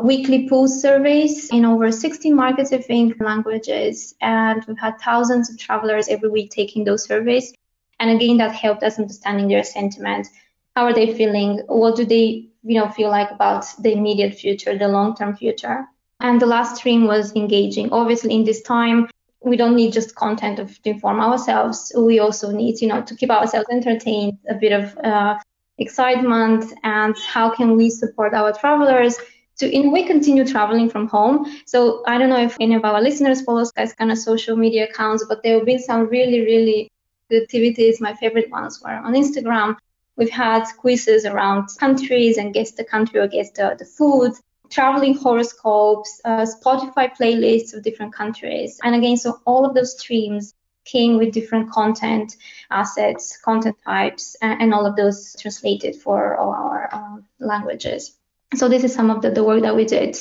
weekly 0.00 0.48
pulse 0.48 0.80
surveys 0.80 1.50
in 1.50 1.64
over 1.64 1.92
16 1.92 2.34
markets, 2.34 2.72
I 2.72 2.78
think, 2.78 3.20
languages. 3.20 4.14
And 4.20 4.64
we've 4.66 4.78
had 4.78 5.00
thousands 5.00 5.50
of 5.50 5.58
travelers 5.58 6.08
every 6.08 6.30
week 6.30 6.50
taking 6.50 6.84
those 6.84 7.04
surveys. 7.04 7.52
And 8.00 8.10
again, 8.10 8.38
that 8.38 8.52
helped 8.52 8.82
us 8.82 8.98
understanding 8.98 9.48
their 9.48 9.64
sentiment. 9.64 10.28
How 10.74 10.84
are 10.86 10.94
they 10.94 11.12
feeling? 11.14 11.62
What 11.66 11.96
do 11.96 12.04
they 12.04 12.52
you 12.62 12.78
know 12.78 12.88
feel 12.88 13.10
like 13.10 13.30
about 13.30 13.66
the 13.80 13.92
immediate 13.92 14.34
future, 14.34 14.76
the 14.76 14.88
long-term 14.88 15.36
future. 15.36 15.84
And 16.20 16.40
the 16.40 16.46
last 16.46 16.76
stream 16.76 17.06
was 17.06 17.34
engaging. 17.34 17.92
Obviously, 17.92 18.34
in 18.34 18.44
this 18.44 18.62
time, 18.62 19.08
we 19.40 19.56
don't 19.56 19.74
need 19.74 19.92
just 19.92 20.14
content 20.14 20.60
of, 20.60 20.80
to 20.82 20.90
inform 20.90 21.20
ourselves. 21.20 21.92
We 21.96 22.20
also 22.20 22.52
need, 22.52 22.80
you 22.80 22.86
know, 22.86 23.02
to 23.02 23.16
keep 23.16 23.30
ourselves 23.30 23.66
entertained, 23.70 24.38
a 24.48 24.54
bit 24.54 24.72
of 24.72 24.96
uh, 24.98 25.38
excitement, 25.78 26.72
and 26.84 27.16
how 27.26 27.50
can 27.50 27.76
we 27.76 27.90
support 27.90 28.34
our 28.34 28.52
travelers 28.52 29.18
to, 29.58 29.68
in 29.68 29.90
way, 29.90 30.04
continue 30.04 30.46
traveling 30.46 30.88
from 30.88 31.08
home. 31.08 31.46
So 31.66 32.04
I 32.06 32.18
don't 32.18 32.30
know 32.30 32.40
if 32.40 32.56
any 32.60 32.76
of 32.76 32.84
our 32.84 33.02
listeners 33.02 33.42
follow 33.42 33.64
Skyscanner 33.64 34.16
social 34.16 34.56
media 34.56 34.88
accounts, 34.88 35.24
but 35.28 35.42
there 35.42 35.56
have 35.56 35.66
been 35.66 35.80
some 35.80 36.06
really, 36.06 36.40
really 36.40 36.92
good 37.28 37.42
activities. 37.42 38.00
My 38.00 38.14
favorite 38.14 38.48
ones 38.48 38.80
were 38.80 38.92
on 38.92 39.14
Instagram. 39.14 39.76
We've 40.16 40.30
had 40.30 40.64
quizzes 40.78 41.24
around 41.24 41.68
countries 41.78 42.36
and 42.36 42.52
guess 42.52 42.72
the 42.72 42.84
country 42.84 43.20
or 43.20 43.28
guess 43.28 43.50
the, 43.52 43.76
the 43.78 43.84
food 43.84 44.32
traveling 44.70 45.14
horoscopes, 45.14 46.20
uh, 46.24 46.46
Spotify 46.46 47.14
playlists 47.14 47.74
of 47.74 47.82
different 47.82 48.14
countries. 48.14 48.80
And 48.82 48.94
again, 48.94 49.16
so 49.16 49.40
all 49.44 49.66
of 49.66 49.74
those 49.74 49.98
streams 49.98 50.54
came 50.84 51.18
with 51.18 51.32
different 51.32 51.70
content 51.70 52.36
assets, 52.70 53.36
content 53.36 53.76
types, 53.84 54.36
and, 54.40 54.62
and 54.62 54.74
all 54.74 54.86
of 54.86 54.96
those 54.96 55.36
translated 55.38 55.94
for 55.96 56.36
all 56.36 56.50
our 56.50 57.22
languages. 57.38 58.16
So 58.54 58.68
this 58.68 58.84
is 58.84 58.94
some 58.94 59.10
of 59.10 59.22
the, 59.22 59.30
the 59.30 59.44
work 59.44 59.62
that 59.62 59.76
we 59.76 59.84
did 59.84 60.16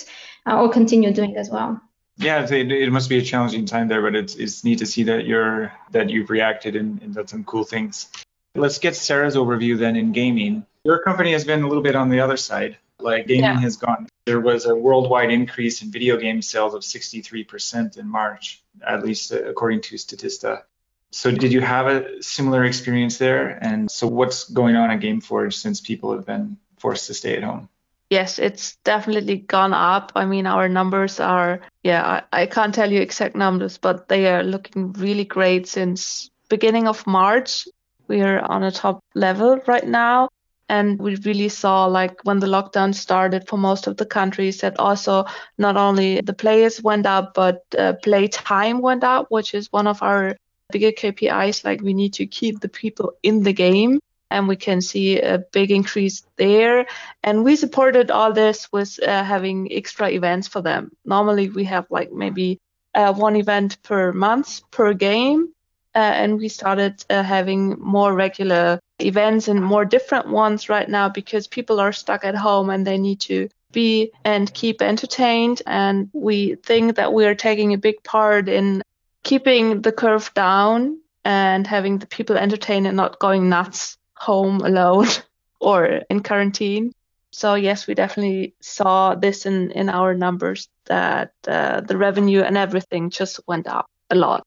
uh, 0.45 0.61
or 0.61 0.69
continue 0.69 1.11
doing 1.13 1.37
as 1.37 1.49
well. 1.49 1.81
Yeah, 2.17 2.43
it, 2.43 2.71
it, 2.71 2.91
must 2.91 3.09
be 3.09 3.17
a 3.17 3.21
challenging 3.21 3.65
time 3.65 3.87
there, 3.87 4.01
but 4.01 4.15
it's, 4.15 4.35
it's 4.35 4.63
neat 4.63 4.79
to 4.79 4.85
see 4.85 5.03
that 5.03 5.25
you're 5.25 5.73
that 5.91 6.09
you've 6.09 6.29
reacted 6.29 6.75
and, 6.75 7.01
and 7.01 7.15
done 7.15 7.27
some 7.27 7.43
cool 7.43 7.63
things. 7.63 8.09
Let's 8.55 8.79
get 8.79 8.95
Sarah's 8.95 9.35
overview 9.35 9.77
then 9.77 9.95
in 9.95 10.11
gaming. 10.11 10.65
Your 10.83 10.99
company 10.99 11.31
has 11.33 11.45
been 11.45 11.63
a 11.63 11.67
little 11.67 11.83
bit 11.83 11.95
on 11.95 12.09
the 12.09 12.19
other 12.19 12.37
side. 12.37 12.77
Like 12.99 13.27
gaming 13.27 13.43
yeah. 13.43 13.59
has 13.59 13.77
gone. 13.77 14.07
There 14.25 14.39
was 14.39 14.65
a 14.65 14.75
worldwide 14.75 15.31
increase 15.31 15.81
in 15.81 15.91
video 15.91 16.17
game 16.17 16.41
sales 16.41 16.73
of 16.73 16.81
63% 16.81 17.97
in 17.97 18.07
March, 18.07 18.61
at 18.85 19.03
least 19.03 19.31
uh, 19.31 19.43
according 19.43 19.81
to 19.81 19.95
Statista. 19.95 20.63
So 21.11 21.31
did 21.31 21.51
you 21.51 21.61
have 21.61 21.87
a 21.87 22.23
similar 22.23 22.63
experience 22.63 23.17
there? 23.17 23.57
And 23.61 23.91
so 23.91 24.07
what's 24.07 24.49
going 24.49 24.75
on 24.75 24.91
at 24.91 24.99
Gameforge 25.01 25.53
since 25.53 25.81
people 25.81 26.13
have 26.13 26.25
been 26.25 26.57
forced 26.77 27.07
to 27.07 27.13
stay 27.13 27.35
at 27.35 27.43
home? 27.43 27.67
Yes, 28.09 28.39
it's 28.39 28.75
definitely 28.83 29.37
gone 29.37 29.73
up. 29.73 30.11
I 30.15 30.25
mean, 30.25 30.45
our 30.45 30.67
numbers 30.67 31.19
are, 31.19 31.61
yeah, 31.83 32.23
I, 32.31 32.41
I 32.41 32.45
can't 32.45 32.75
tell 32.75 32.91
you 32.91 33.01
exact 33.01 33.35
numbers, 33.35 33.77
but 33.77 34.07
they 34.09 34.27
are 34.27 34.43
looking 34.43 34.93
really 34.93 35.25
great 35.25 35.67
since 35.67 36.29
beginning 36.49 36.87
of 36.87 37.07
March. 37.07 37.67
We 38.11 38.19
are 38.23 38.41
on 38.51 38.61
a 38.63 38.71
top 38.71 38.99
level 39.15 39.57
right 39.67 39.87
now. 39.87 40.27
And 40.67 40.99
we 40.99 41.15
really 41.15 41.47
saw 41.47 41.85
like 41.85 42.25
when 42.25 42.39
the 42.39 42.47
lockdown 42.47 42.93
started 42.93 43.47
for 43.47 43.55
most 43.55 43.87
of 43.87 43.95
the 43.95 44.05
countries 44.05 44.59
that 44.59 44.77
also 44.79 45.23
not 45.57 45.77
only 45.77 46.19
the 46.19 46.33
players 46.33 46.83
went 46.83 47.05
up 47.05 47.33
but 47.33 47.63
uh, 47.77 47.93
play 48.03 48.27
time 48.27 48.81
went 48.81 49.05
up 49.05 49.27
which 49.29 49.53
is 49.53 49.71
one 49.71 49.87
of 49.87 50.03
our 50.03 50.35
bigger 50.71 50.91
kpis 50.91 51.63
like 51.63 51.81
we 51.81 51.93
need 51.93 52.13
to 52.13 52.25
keep 52.25 52.59
the 52.59 52.69
people 52.69 53.13
in 53.23 53.43
the 53.43 53.53
game 53.53 53.99
and 54.29 54.47
we 54.47 54.57
can 54.57 54.81
see 54.81 55.19
a 55.19 55.37
big 55.37 55.71
increase 55.71 56.23
there. 56.35 56.85
And 57.23 57.45
we 57.45 57.55
supported 57.55 58.11
all 58.11 58.33
this 58.33 58.71
with 58.71 58.99
uh, 59.03 59.23
having 59.23 59.71
extra 59.71 60.09
events 60.09 60.47
for 60.47 60.61
them. 60.61 60.91
Normally 61.05 61.49
we 61.49 61.63
have 61.65 61.85
like 61.89 62.11
maybe 62.11 62.59
uh, 62.93 63.13
one 63.13 63.35
event 63.37 63.81
per 63.83 64.11
month 64.11 64.61
per 64.71 64.93
game 64.93 65.53
uh, 65.93 65.99
and 65.99 66.37
we 66.37 66.47
started 66.47 67.03
uh, 67.09 67.23
having 67.23 67.77
more 67.79 68.13
regular 68.13 68.79
events 68.99 69.47
and 69.47 69.63
more 69.63 69.85
different 69.85 70.27
ones 70.27 70.69
right 70.69 70.89
now 70.89 71.09
because 71.09 71.47
people 71.47 71.79
are 71.79 71.91
stuck 71.91 72.23
at 72.23 72.35
home 72.35 72.69
and 72.69 72.85
they 72.87 72.97
need 72.97 73.19
to 73.19 73.49
be 73.71 74.11
and 74.23 74.53
keep 74.53 74.81
entertained. 74.81 75.61
And 75.65 76.09
we 76.13 76.55
think 76.55 76.95
that 76.95 77.13
we 77.13 77.25
are 77.25 77.35
taking 77.35 77.73
a 77.73 77.77
big 77.77 78.03
part 78.03 78.47
in 78.47 78.83
keeping 79.23 79.81
the 79.81 79.91
curve 79.91 80.31
down 80.33 80.99
and 81.23 81.67
having 81.67 81.99
the 81.99 82.07
people 82.07 82.37
entertained 82.37 82.87
and 82.87 82.97
not 82.97 83.19
going 83.19 83.49
nuts 83.49 83.97
home 84.15 84.61
alone 84.61 85.07
or 85.59 86.01
in 86.09 86.23
quarantine. 86.23 86.93
So 87.31 87.55
yes, 87.55 87.87
we 87.87 87.93
definitely 87.93 88.55
saw 88.61 89.15
this 89.15 89.45
in, 89.45 89.71
in 89.71 89.89
our 89.89 90.13
numbers 90.13 90.67
that 90.85 91.33
uh, 91.47 91.81
the 91.81 91.97
revenue 91.97 92.41
and 92.41 92.57
everything 92.57 93.09
just 93.09 93.39
went 93.47 93.67
up 93.67 93.85
a 94.09 94.15
lot. 94.15 94.43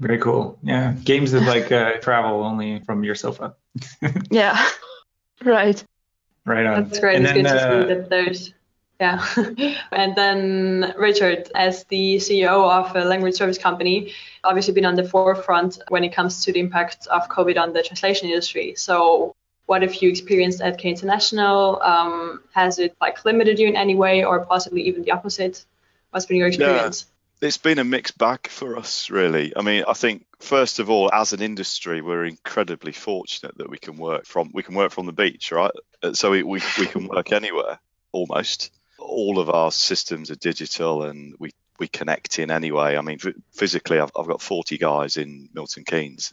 Very 0.00 0.18
cool. 0.18 0.58
Yeah, 0.62 0.92
games 1.04 1.32
is 1.32 1.42
like 1.42 1.70
uh, 1.70 1.92
travel 1.98 2.42
only 2.42 2.80
from 2.80 3.04
your 3.04 3.14
sofa. 3.14 3.54
yeah, 4.30 4.68
right. 5.44 5.82
Right 6.44 6.66
on. 6.66 6.84
That's 6.84 7.00
great. 7.00 7.16
And 7.16 7.24
it's 7.24 7.32
then, 7.32 7.44
good 7.44 7.50
to 7.50 7.56
uh, 7.56 7.82
see 7.82 7.94
that 7.94 8.10
there's 8.10 8.54
yeah. 9.00 9.26
and 9.92 10.14
then 10.14 10.94
Richard, 10.96 11.50
as 11.54 11.84
the 11.84 12.16
CEO 12.16 12.70
of 12.70 12.94
a 12.96 13.04
language 13.04 13.34
service 13.34 13.58
company, 13.58 14.12
obviously 14.42 14.74
been 14.74 14.84
on 14.84 14.94
the 14.94 15.04
forefront 15.04 15.78
when 15.88 16.04
it 16.04 16.12
comes 16.12 16.44
to 16.44 16.52
the 16.52 16.60
impact 16.60 17.06
of 17.08 17.28
COVID 17.28 17.58
on 17.58 17.72
the 17.72 17.82
translation 17.82 18.28
industry. 18.28 18.74
So 18.76 19.34
what 19.66 19.82
have 19.82 19.94
you 19.96 20.10
experienced 20.10 20.60
at 20.60 20.78
K 20.78 20.90
International? 20.90 21.80
Um, 21.82 22.42
has 22.52 22.78
it 22.78 22.96
like 23.00 23.24
limited 23.24 23.58
you 23.58 23.68
in 23.68 23.76
any 23.76 23.94
way 23.94 24.24
or 24.24 24.44
possibly 24.44 24.82
even 24.82 25.02
the 25.02 25.12
opposite? 25.12 25.64
What's 26.10 26.26
been 26.26 26.36
your 26.36 26.48
experience? 26.48 27.06
Yeah 27.06 27.13
it's 27.44 27.58
been 27.58 27.78
a 27.78 27.84
mixed 27.84 28.16
bag 28.16 28.48
for 28.48 28.78
us, 28.78 29.10
really. 29.10 29.52
I 29.54 29.62
mean, 29.62 29.84
I 29.86 29.92
think 29.92 30.26
first 30.40 30.78
of 30.78 30.88
all, 30.88 31.10
as 31.12 31.32
an 31.32 31.42
industry, 31.42 32.00
we're 32.00 32.24
incredibly 32.24 32.92
fortunate 32.92 33.58
that 33.58 33.68
we 33.68 33.78
can 33.78 33.96
work 33.96 34.26
from 34.26 34.50
we 34.52 34.62
can 34.62 34.74
work 34.74 34.92
from 34.92 35.06
the 35.06 35.12
beach, 35.12 35.52
right? 35.52 35.70
So 36.14 36.30
we 36.30 36.42
we, 36.42 36.60
we 36.78 36.86
can 36.86 37.06
work 37.06 37.32
anywhere 37.32 37.78
almost. 38.12 38.70
All 38.98 39.38
of 39.38 39.50
our 39.50 39.70
systems 39.70 40.30
are 40.30 40.36
digital, 40.36 41.04
and 41.04 41.34
we 41.38 41.50
we 41.78 41.88
connect 41.88 42.38
in 42.38 42.50
anyway. 42.50 42.96
I 42.96 43.02
mean, 43.02 43.18
physically, 43.52 43.98
I've, 43.98 44.12
I've 44.18 44.28
got 44.28 44.40
40 44.40 44.78
guys 44.78 45.16
in 45.16 45.48
Milton 45.52 45.84
Keynes, 45.84 46.32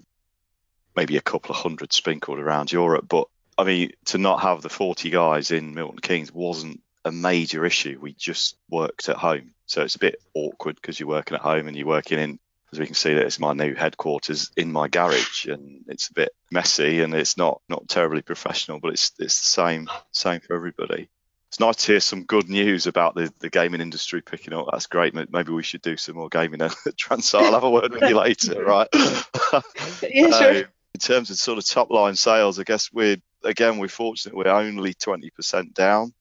maybe 0.95 1.17
a 1.17 1.21
couple 1.21 1.51
of 1.51 1.61
hundred 1.61 1.91
sprinkled 1.93 2.39
around 2.39 2.71
Europe, 2.71 3.05
but 3.09 3.27
I 3.57 3.63
mean, 3.63 3.91
to 4.05 4.17
not 4.17 4.41
have 4.41 4.61
the 4.61 4.69
40 4.69 5.09
guys 5.09 5.51
in 5.51 5.73
Milton 5.73 5.99
Keynes 5.99 6.31
wasn't 6.31 6.81
a 7.03 7.11
major 7.11 7.65
issue. 7.65 7.99
We 7.99 8.13
just 8.13 8.55
worked 8.69 9.09
at 9.09 9.17
home. 9.17 9.53
So 9.71 9.83
it's 9.83 9.95
a 9.95 9.99
bit 9.99 10.21
awkward 10.33 10.75
because 10.75 10.99
you're 10.99 11.07
working 11.07 11.35
at 11.35 11.41
home 11.41 11.69
and 11.69 11.77
you're 11.77 11.87
working 11.87 12.19
in, 12.19 12.39
as 12.73 12.79
we 12.79 12.85
can 12.85 12.93
see, 12.93 13.13
that 13.13 13.25
it's 13.25 13.39
my 13.39 13.53
new 13.53 13.73
headquarters 13.73 14.51
in 14.57 14.69
my 14.69 14.89
garage, 14.89 15.45
and 15.45 15.85
it's 15.87 16.09
a 16.09 16.13
bit 16.13 16.33
messy 16.51 16.99
and 16.99 17.13
it's 17.13 17.37
not 17.37 17.61
not 17.69 17.87
terribly 17.87 18.21
professional, 18.21 18.81
but 18.81 18.91
it's 18.91 19.13
it's 19.17 19.39
the 19.39 19.47
same 19.47 19.89
same 20.11 20.41
for 20.41 20.57
everybody. 20.57 21.07
It's 21.47 21.61
nice 21.61 21.77
to 21.77 21.93
hear 21.93 21.99
some 22.01 22.25
good 22.25 22.49
news 22.49 22.85
about 22.85 23.15
the, 23.15 23.31
the 23.39 23.49
gaming 23.49 23.79
industry 23.79 24.21
picking 24.21 24.53
up. 24.53 24.67
That's 24.69 24.87
great. 24.87 25.13
Maybe 25.13 25.53
we 25.53 25.63
should 25.63 25.81
do 25.81 25.95
some 25.95 26.15
more 26.15 26.27
gaming 26.27 26.61
at. 26.61 26.75
I'll 27.09 27.53
have 27.53 27.63
a 27.63 27.69
word 27.69 27.93
with 27.93 28.09
you 28.09 28.17
later, 28.17 28.61
right? 28.65 28.89
yeah, 28.93 30.31
sure. 30.31 30.57
Um, 30.57 30.65
in 30.93 30.99
terms 30.99 31.29
of 31.29 31.37
sort 31.37 31.59
of 31.59 31.65
top 31.65 31.89
line 31.91 32.17
sales, 32.17 32.59
I 32.59 32.63
guess 32.63 32.91
we're 32.91 33.21
again 33.41 33.77
we're 33.77 33.87
fortunate 33.87 34.35
we're 34.35 34.49
only 34.49 34.93
20% 34.93 35.73
down 35.73 36.13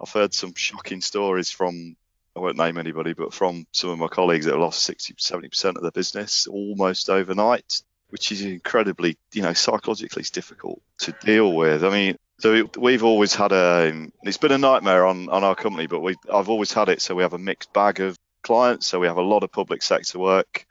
I've 0.00 0.12
heard 0.12 0.34
some 0.34 0.52
shocking 0.54 1.00
stories 1.00 1.50
from 1.50 1.96
I 2.36 2.40
won't 2.40 2.58
name 2.58 2.76
anybody, 2.76 3.14
but 3.14 3.32
from 3.32 3.66
some 3.72 3.90
of 3.90 3.98
my 3.98 4.08
colleagues 4.08 4.44
that 4.44 4.52
have 4.52 4.60
lost 4.60 4.82
60, 4.84 5.14
70% 5.14 5.76
of 5.76 5.82
their 5.82 5.90
business 5.90 6.46
almost 6.46 7.08
overnight, 7.08 7.80
which 8.10 8.30
is 8.30 8.42
incredibly, 8.42 9.16
you 9.32 9.40
know, 9.40 9.54
psychologically 9.54 10.22
difficult 10.30 10.82
to 11.00 11.12
deal 11.24 11.54
with. 11.54 11.82
I 11.82 11.88
mean, 11.88 12.16
so 12.38 12.68
we've 12.76 13.04
always 13.04 13.34
had 13.34 13.52
a, 13.52 14.08
it's 14.22 14.36
been 14.36 14.52
a 14.52 14.58
nightmare 14.58 15.06
on, 15.06 15.30
on 15.30 15.44
our 15.44 15.54
company, 15.54 15.86
but 15.86 16.00
we, 16.00 16.14
I've 16.30 16.50
always 16.50 16.74
had 16.74 16.90
it. 16.90 17.00
So 17.00 17.14
we 17.14 17.22
have 17.22 17.32
a 17.32 17.38
mixed 17.38 17.72
bag 17.72 18.00
of 18.00 18.18
clients. 18.42 18.86
So 18.86 19.00
we 19.00 19.06
have 19.06 19.16
a 19.16 19.22
lot 19.22 19.42
of 19.42 19.50
public 19.50 19.82
sector 19.82 20.18
work, 20.18 20.66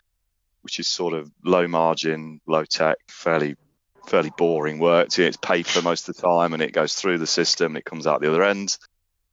which 0.61 0.79
is 0.79 0.87
sort 0.87 1.15
of 1.15 1.31
low 1.43 1.67
margin, 1.67 2.41
low 2.45 2.65
tech, 2.65 2.97
fairly 3.07 3.55
fairly 4.05 4.31
boring 4.37 4.77
work. 4.77 5.17
It's 5.17 5.37
paper 5.37 5.81
most 5.81 6.07
of 6.07 6.15
the 6.15 6.21
time, 6.21 6.53
and 6.53 6.61
it 6.61 6.73
goes 6.73 6.93
through 6.93 7.17
the 7.17 7.25
system, 7.25 7.75
it 7.75 7.85
comes 7.85 8.05
out 8.05 8.21
the 8.21 8.29
other 8.29 8.43
end 8.43 8.77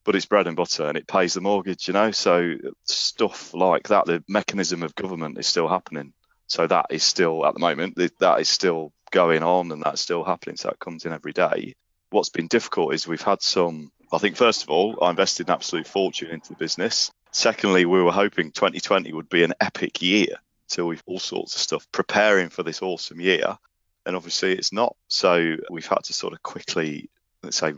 but 0.04 0.16
it's 0.16 0.26
bread 0.26 0.46
and 0.46 0.56
butter 0.56 0.86
and 0.86 0.96
it 0.96 1.06
pays 1.06 1.34
the 1.34 1.40
mortgage, 1.40 1.88
you 1.88 1.94
know. 1.94 2.10
So 2.10 2.54
stuff 2.84 3.54
like 3.54 3.88
that, 3.88 4.06
the 4.06 4.24
mechanism 4.28 4.82
of 4.82 4.94
government 4.94 5.38
is 5.38 5.46
still 5.46 5.68
happening. 5.68 6.12
So 6.46 6.66
that 6.66 6.86
is 6.90 7.02
still 7.02 7.46
at 7.46 7.54
the 7.54 7.60
moment 7.60 7.96
that 8.18 8.40
is 8.40 8.48
still 8.48 8.92
going 9.10 9.42
on 9.42 9.70
and 9.72 9.82
that's 9.82 10.00
still 10.00 10.24
happening. 10.24 10.56
So 10.56 10.68
that 10.68 10.80
comes 10.80 11.04
in 11.04 11.12
every 11.12 11.32
day. 11.32 11.74
What's 12.10 12.30
been 12.30 12.48
difficult 12.48 12.94
is 12.94 13.06
we've 13.06 13.22
had 13.22 13.42
some. 13.42 13.90
I 14.12 14.18
think 14.18 14.36
first 14.36 14.62
of 14.62 14.68
all, 14.68 14.98
I 15.00 15.10
invested 15.10 15.48
an 15.48 15.54
absolute 15.54 15.86
fortune 15.86 16.30
into 16.30 16.50
the 16.50 16.56
business. 16.56 17.10
Secondly, 17.30 17.86
we 17.86 18.02
were 18.02 18.12
hoping 18.12 18.50
2020 18.50 19.12
would 19.14 19.30
be 19.30 19.42
an 19.44 19.54
epic 19.60 20.02
year. 20.02 20.36
So 20.66 20.86
we've 20.86 21.02
all 21.06 21.18
sorts 21.18 21.54
of 21.54 21.60
stuff 21.60 21.86
preparing 21.92 22.50
for 22.50 22.62
this 22.62 22.82
awesome 22.82 23.20
year, 23.20 23.56
and 24.04 24.16
obviously 24.16 24.52
it's 24.52 24.72
not. 24.72 24.96
So 25.08 25.56
we've 25.70 25.86
had 25.86 26.04
to 26.04 26.12
sort 26.12 26.34
of 26.34 26.42
quickly, 26.42 27.08
let's 27.42 27.56
say, 27.56 27.72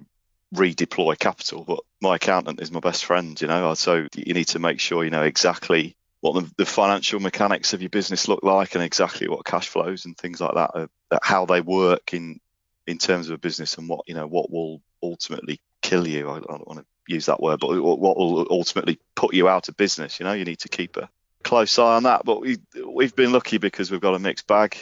redeploy 0.54 1.18
capital. 1.18 1.64
But 1.64 1.80
my 2.00 2.16
accountant 2.16 2.60
is 2.60 2.70
my 2.70 2.80
best 2.80 3.04
friend, 3.04 3.40
you 3.40 3.48
know. 3.48 3.70
Uh, 3.70 3.74
so 3.74 4.06
you 4.14 4.34
need 4.34 4.48
to 4.48 4.58
make 4.58 4.80
sure 4.80 5.04
you 5.04 5.10
know 5.10 5.22
exactly 5.22 5.96
what 6.20 6.34
the, 6.34 6.50
the 6.56 6.66
financial 6.66 7.20
mechanics 7.20 7.74
of 7.74 7.82
your 7.82 7.90
business 7.90 8.28
look 8.28 8.42
like 8.42 8.74
and 8.74 8.82
exactly 8.82 9.28
what 9.28 9.44
cash 9.44 9.68
flows 9.68 10.06
and 10.06 10.16
things 10.16 10.40
like 10.40 10.54
that, 10.54 10.70
uh, 10.74 10.86
are, 11.10 11.20
how 11.22 11.44
they 11.46 11.60
work 11.60 12.14
in 12.14 12.40
in 12.86 12.98
terms 12.98 13.28
of 13.28 13.34
a 13.34 13.38
business 13.38 13.78
and 13.78 13.88
what 13.88 14.00
you 14.06 14.14
know 14.14 14.26
what 14.26 14.50
will 14.50 14.80
ultimately 15.02 15.60
kill 15.82 16.06
you. 16.06 16.28
I, 16.28 16.36
I 16.36 16.40
don't 16.40 16.68
want 16.68 16.80
to 16.80 16.86
use 17.06 17.26
that 17.26 17.40
word, 17.40 17.60
but 17.60 17.80
what 17.82 18.16
will 18.16 18.46
ultimately 18.50 18.98
put 19.14 19.34
you 19.34 19.48
out 19.48 19.68
of 19.68 19.76
business. 19.76 20.18
You 20.18 20.24
know, 20.24 20.32
you 20.32 20.44
need 20.44 20.60
to 20.60 20.68
keep 20.68 20.96
a 20.96 21.08
close 21.42 21.78
eye 21.78 21.96
on 21.96 22.04
that. 22.04 22.24
But 22.24 22.40
we 22.40 22.58
we've 22.86 23.14
been 23.14 23.32
lucky 23.32 23.58
because 23.58 23.90
we've 23.90 24.00
got 24.00 24.14
a 24.14 24.18
mixed 24.18 24.46
bag. 24.46 24.76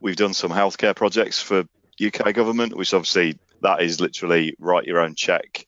We've 0.00 0.16
done 0.16 0.34
some 0.34 0.50
healthcare 0.50 0.96
projects 0.96 1.40
for 1.40 1.64
UK 2.04 2.34
government, 2.34 2.76
which 2.76 2.92
obviously 2.92 3.38
that 3.62 3.82
is 3.82 4.00
literally 4.00 4.54
write 4.58 4.86
your 4.86 5.00
own 5.00 5.14
check. 5.14 5.66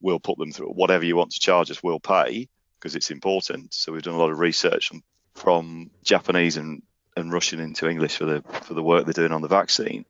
We'll 0.00 0.20
put 0.20 0.38
them 0.38 0.52
through 0.52 0.68
whatever 0.68 1.04
you 1.04 1.16
want 1.16 1.32
to 1.32 1.40
charge 1.40 1.70
us. 1.70 1.82
We'll 1.82 2.00
pay 2.00 2.48
because 2.78 2.96
it's 2.96 3.10
important. 3.10 3.74
So 3.74 3.92
we've 3.92 4.02
done 4.02 4.14
a 4.14 4.18
lot 4.18 4.30
of 4.30 4.38
research 4.38 4.90
from 5.34 5.90
Japanese 6.02 6.56
and, 6.56 6.82
and 7.16 7.32
Russian 7.32 7.60
into 7.60 7.88
English 7.88 8.16
for 8.16 8.24
the 8.24 8.42
for 8.62 8.74
the 8.74 8.82
work 8.82 9.04
they're 9.04 9.12
doing 9.12 9.32
on 9.32 9.42
the 9.42 9.48
vaccine. 9.48 10.04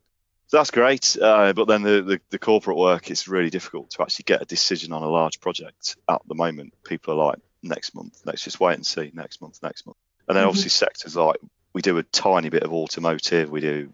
So 0.49 0.57
that's 0.57 0.73
great. 0.73 1.17
Uh, 1.21 1.53
but 1.53 1.69
then 1.69 1.83
the, 1.83 2.03
the, 2.03 2.21
the, 2.31 2.39
corporate 2.41 2.77
work, 2.77 3.09
is 3.09 3.29
really 3.29 3.51
difficult 3.51 3.91
to 3.91 4.03
actually 4.03 4.25
get 4.25 4.43
a 4.43 4.45
decision 4.45 4.93
on 4.93 5.05
a 5.05 5.09
large 5.09 5.41
project 5.41 5.97
at 6.09 6.23
the 6.27 6.35
moment. 6.35 6.75
People 6.83 7.15
are 7.15 7.27
like, 7.29 7.39
next 7.63 7.95
month, 7.95 8.21
let's 8.25 8.43
just 8.43 8.59
wait 8.59 8.75
and 8.75 8.85
see, 8.85 9.13
next 9.15 9.41
month, 9.41 9.61
next 9.63 9.87
month. 9.87 9.97
And 10.27 10.37
then 10.37 10.43
mm-hmm. 10.43 10.49
obviously 10.49 10.71
sectors 10.71 11.15
like 11.15 11.37
we 11.73 11.83
do 11.83 11.99
a 11.99 12.03
tiny 12.03 12.49
bit 12.49 12.65
of 12.65 12.73
automotive, 12.73 13.49
we 13.49 13.61
do 13.61 13.93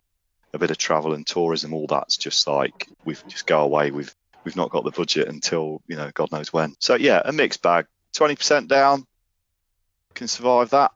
a 0.57 0.59
bit 0.59 0.71
of 0.71 0.79
travel 0.79 1.15
and 1.15 1.27
tourism, 1.27 1.73
all 1.73 1.87
that's 1.87 2.17
just 2.17 2.47
like 2.47 2.89
we've 3.05 3.23
just 3.29 3.47
go 3.47 3.61
away. 3.61 3.91
We've 3.91 4.15
we've 4.45 4.57
not 4.57 4.71
got 4.71 4.85
the 4.85 4.91
budget 4.91 5.29
until, 5.29 5.83
you 5.87 5.97
know, 5.97 6.11
God 6.13 6.33
knows 6.33 6.53
when. 6.53 6.75
So 6.81 6.95
yeah, 6.95 7.23
a 7.25 7.33
mixed 7.33 7.63
bag. 7.63 7.87
Twenty 8.13 8.37
percent 8.37 8.69
down, 8.69 9.05
can 10.15 10.29
survive 10.29 10.71
that. 10.71 10.93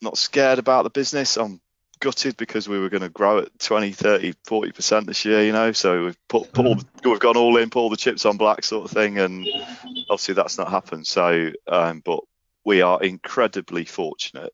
Not 0.00 0.16
scared 0.16 0.58
about 0.58 0.84
the 0.84 0.90
business. 0.90 1.36
I'm 1.36 1.60
gutted 1.98 2.36
because 2.36 2.68
we 2.68 2.78
were 2.78 2.88
going 2.88 3.02
to 3.02 3.08
grow 3.10 3.40
at 3.40 3.58
20, 3.58 3.92
30, 3.92 4.34
40 4.44 4.72
percent 4.72 5.06
this 5.06 5.24
year. 5.24 5.42
You 5.44 5.52
know, 5.52 5.72
so 5.72 6.06
we've 6.06 6.28
put, 6.28 6.52
put 6.52 6.66
all 6.66 6.78
we've 7.04 7.20
gone 7.20 7.36
all 7.36 7.56
in, 7.56 7.70
put 7.70 7.80
all 7.80 7.90
the 7.90 7.96
chips 7.96 8.24
on 8.24 8.36
black 8.36 8.64
sort 8.64 8.84
of 8.84 8.90
thing, 8.92 9.18
and 9.18 9.46
obviously 10.08 10.34
that's 10.34 10.58
not 10.58 10.70
happened. 10.70 11.06
So, 11.06 11.50
um, 11.66 12.02
but 12.04 12.20
we 12.64 12.82
are 12.82 13.02
incredibly 13.02 13.84
fortunate 13.84 14.52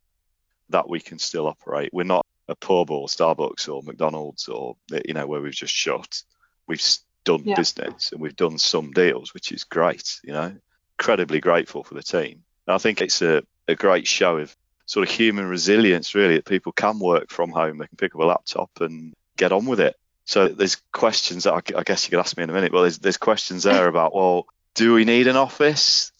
that 0.70 0.88
we 0.88 1.00
can 1.00 1.18
still 1.18 1.46
operate. 1.46 1.90
We're 1.92 2.04
not 2.04 2.26
a 2.48 2.54
pub 2.54 2.90
or 2.90 3.06
Starbucks 3.06 3.68
or 3.72 3.82
McDonald's 3.82 4.48
or 4.48 4.76
you 5.04 5.14
know 5.14 5.26
where 5.26 5.40
we've 5.40 5.52
just 5.52 5.74
shot, 5.74 6.22
We've 6.66 6.82
done 7.24 7.42
yeah. 7.44 7.54
business 7.54 8.12
and 8.12 8.20
we've 8.20 8.36
done 8.36 8.58
some 8.58 8.92
deals, 8.92 9.34
which 9.34 9.52
is 9.52 9.64
great. 9.64 10.20
You 10.24 10.32
know, 10.32 10.56
incredibly 10.98 11.40
grateful 11.40 11.84
for 11.84 11.94
the 11.94 12.02
team. 12.02 12.42
And 12.66 12.74
I 12.74 12.78
think 12.78 13.00
it's 13.00 13.22
a, 13.22 13.42
a 13.68 13.74
great 13.74 14.06
show 14.06 14.38
of 14.38 14.56
sort 14.86 15.08
of 15.08 15.14
human 15.14 15.46
resilience, 15.46 16.14
really, 16.14 16.36
that 16.36 16.44
people 16.44 16.72
can 16.72 16.98
work 16.98 17.30
from 17.30 17.50
home. 17.50 17.78
They 17.78 17.86
can 17.86 17.96
pick 17.96 18.14
up 18.14 18.20
a 18.20 18.24
laptop 18.24 18.70
and 18.80 19.14
get 19.36 19.52
on 19.52 19.66
with 19.66 19.80
it. 19.80 19.96
So 20.24 20.48
there's 20.48 20.76
questions 20.92 21.44
that 21.44 21.52
I, 21.52 21.78
I 21.78 21.82
guess 21.84 22.04
you 22.04 22.10
could 22.10 22.20
ask 22.20 22.36
me 22.36 22.42
in 22.42 22.50
a 22.50 22.52
minute, 22.52 22.72
Well, 22.72 22.82
there's, 22.82 22.98
there's 22.98 23.16
questions 23.16 23.62
there 23.62 23.86
about, 23.88 24.14
well, 24.14 24.46
do 24.74 24.94
we 24.94 25.04
need 25.04 25.28
an 25.28 25.36
office? 25.36 26.10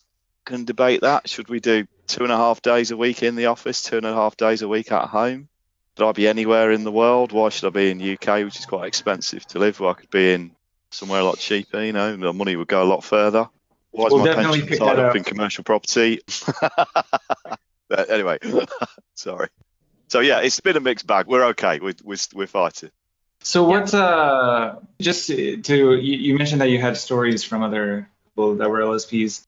Can 0.45 0.65
debate 0.65 1.01
that. 1.01 1.29
Should 1.29 1.49
we 1.49 1.59
do 1.59 1.89
two 2.07 2.23
and 2.23 2.33
a 2.33 2.37
half 2.37 2.63
days 2.63 2.93
a 2.93 2.97
week 2.97 3.25
in 3.25 3.35
the 3.35 3.47
office, 3.47 3.83
two 3.83 3.97
and 3.97 4.07
a 4.07 4.15
half 4.15 4.37
days 4.37 4.63
a 4.63 4.69
week 4.69 4.93
at 4.93 5.09
home? 5.09 5.49
Should 5.97 6.09
I 6.09 6.13
be 6.13 6.29
anywhere 6.29 6.73
in 6.73 6.85
the 6.85 6.93
world? 6.93 7.33
Why 7.33 7.49
should 7.49 7.69
I 7.69 7.71
be 7.71 7.91
in 7.91 7.99
the 7.99 8.13
UK, 8.13 8.45
which 8.45 8.59
is 8.59 8.67
quite 8.67 8.87
expensive 8.87 9.47
to 9.47 9.59
live? 9.59 9.81
Where 9.81 9.91
I 9.91 9.95
could 9.95 10.11
be 10.11 10.35
in 10.35 10.51
somewhere 10.91 11.21
a 11.21 11.25
lot 11.25 11.39
cheaper. 11.39 11.83
You 11.83 11.93
know, 11.93 12.17
the 12.17 12.33
money 12.33 12.55
would 12.55 12.69
go 12.69 12.83
a 12.83 12.85
lot 12.85 13.03
further. 13.03 13.49
Why 13.93 14.07
is 14.07 14.13
we'll 14.13 14.27
my 14.27 14.35
pension 14.35 14.79
tied 14.79 14.99
up, 14.99 15.17
in 15.17 15.25
commercial 15.25 15.65
property? 15.65 16.21
Anyway, 18.09 18.37
sorry. 19.15 19.49
So 20.09 20.19
yeah, 20.19 20.41
it's 20.41 20.59
been 20.59 20.77
a 20.77 20.81
mixed 20.81 21.07
bag. 21.07 21.29
We're 21.29 21.45
okay. 21.51 21.79
We're 21.79 21.95
we're, 22.03 22.17
we're 22.35 22.47
fighting. 22.49 22.91
So 23.43 23.65
what? 23.65 23.95
Uh, 23.95 24.77
just 25.01 25.29
to 25.29 25.63
you, 25.63 25.93
you 25.95 26.37
mentioned 26.37 26.61
that 26.63 26.71
you 26.71 26.81
had 26.81 26.97
stories 26.97 27.45
from 27.45 27.63
other 27.63 28.09
people 28.25 28.57
that 28.57 28.69
were 28.69 28.81
LSPs. 28.81 29.47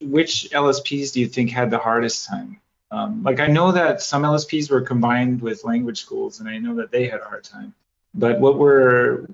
Which 0.00 0.48
LSPs 0.50 1.12
do 1.12 1.20
you 1.20 1.26
think 1.26 1.50
had 1.50 1.70
the 1.70 1.78
hardest 1.78 2.26
time? 2.26 2.60
Um, 2.90 3.22
like 3.22 3.40
I 3.40 3.46
know 3.46 3.72
that 3.72 4.00
some 4.00 4.22
LSPs 4.22 4.70
were 4.70 4.80
combined 4.80 5.42
with 5.42 5.64
language 5.64 6.00
schools, 6.00 6.40
and 6.40 6.48
I 6.48 6.58
know 6.58 6.76
that 6.76 6.90
they 6.90 7.06
had 7.06 7.20
a 7.20 7.24
hard 7.24 7.44
time. 7.44 7.74
But 8.14 8.40
what 8.40 8.56
were, 8.58 9.28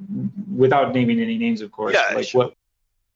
without 0.54 0.92
naming 0.92 1.20
any 1.20 1.38
names, 1.38 1.60
of 1.60 1.70
course, 1.70 1.94
yeah, 1.94 2.14
like 2.14 2.26
sure. 2.26 2.46
what? 2.46 2.54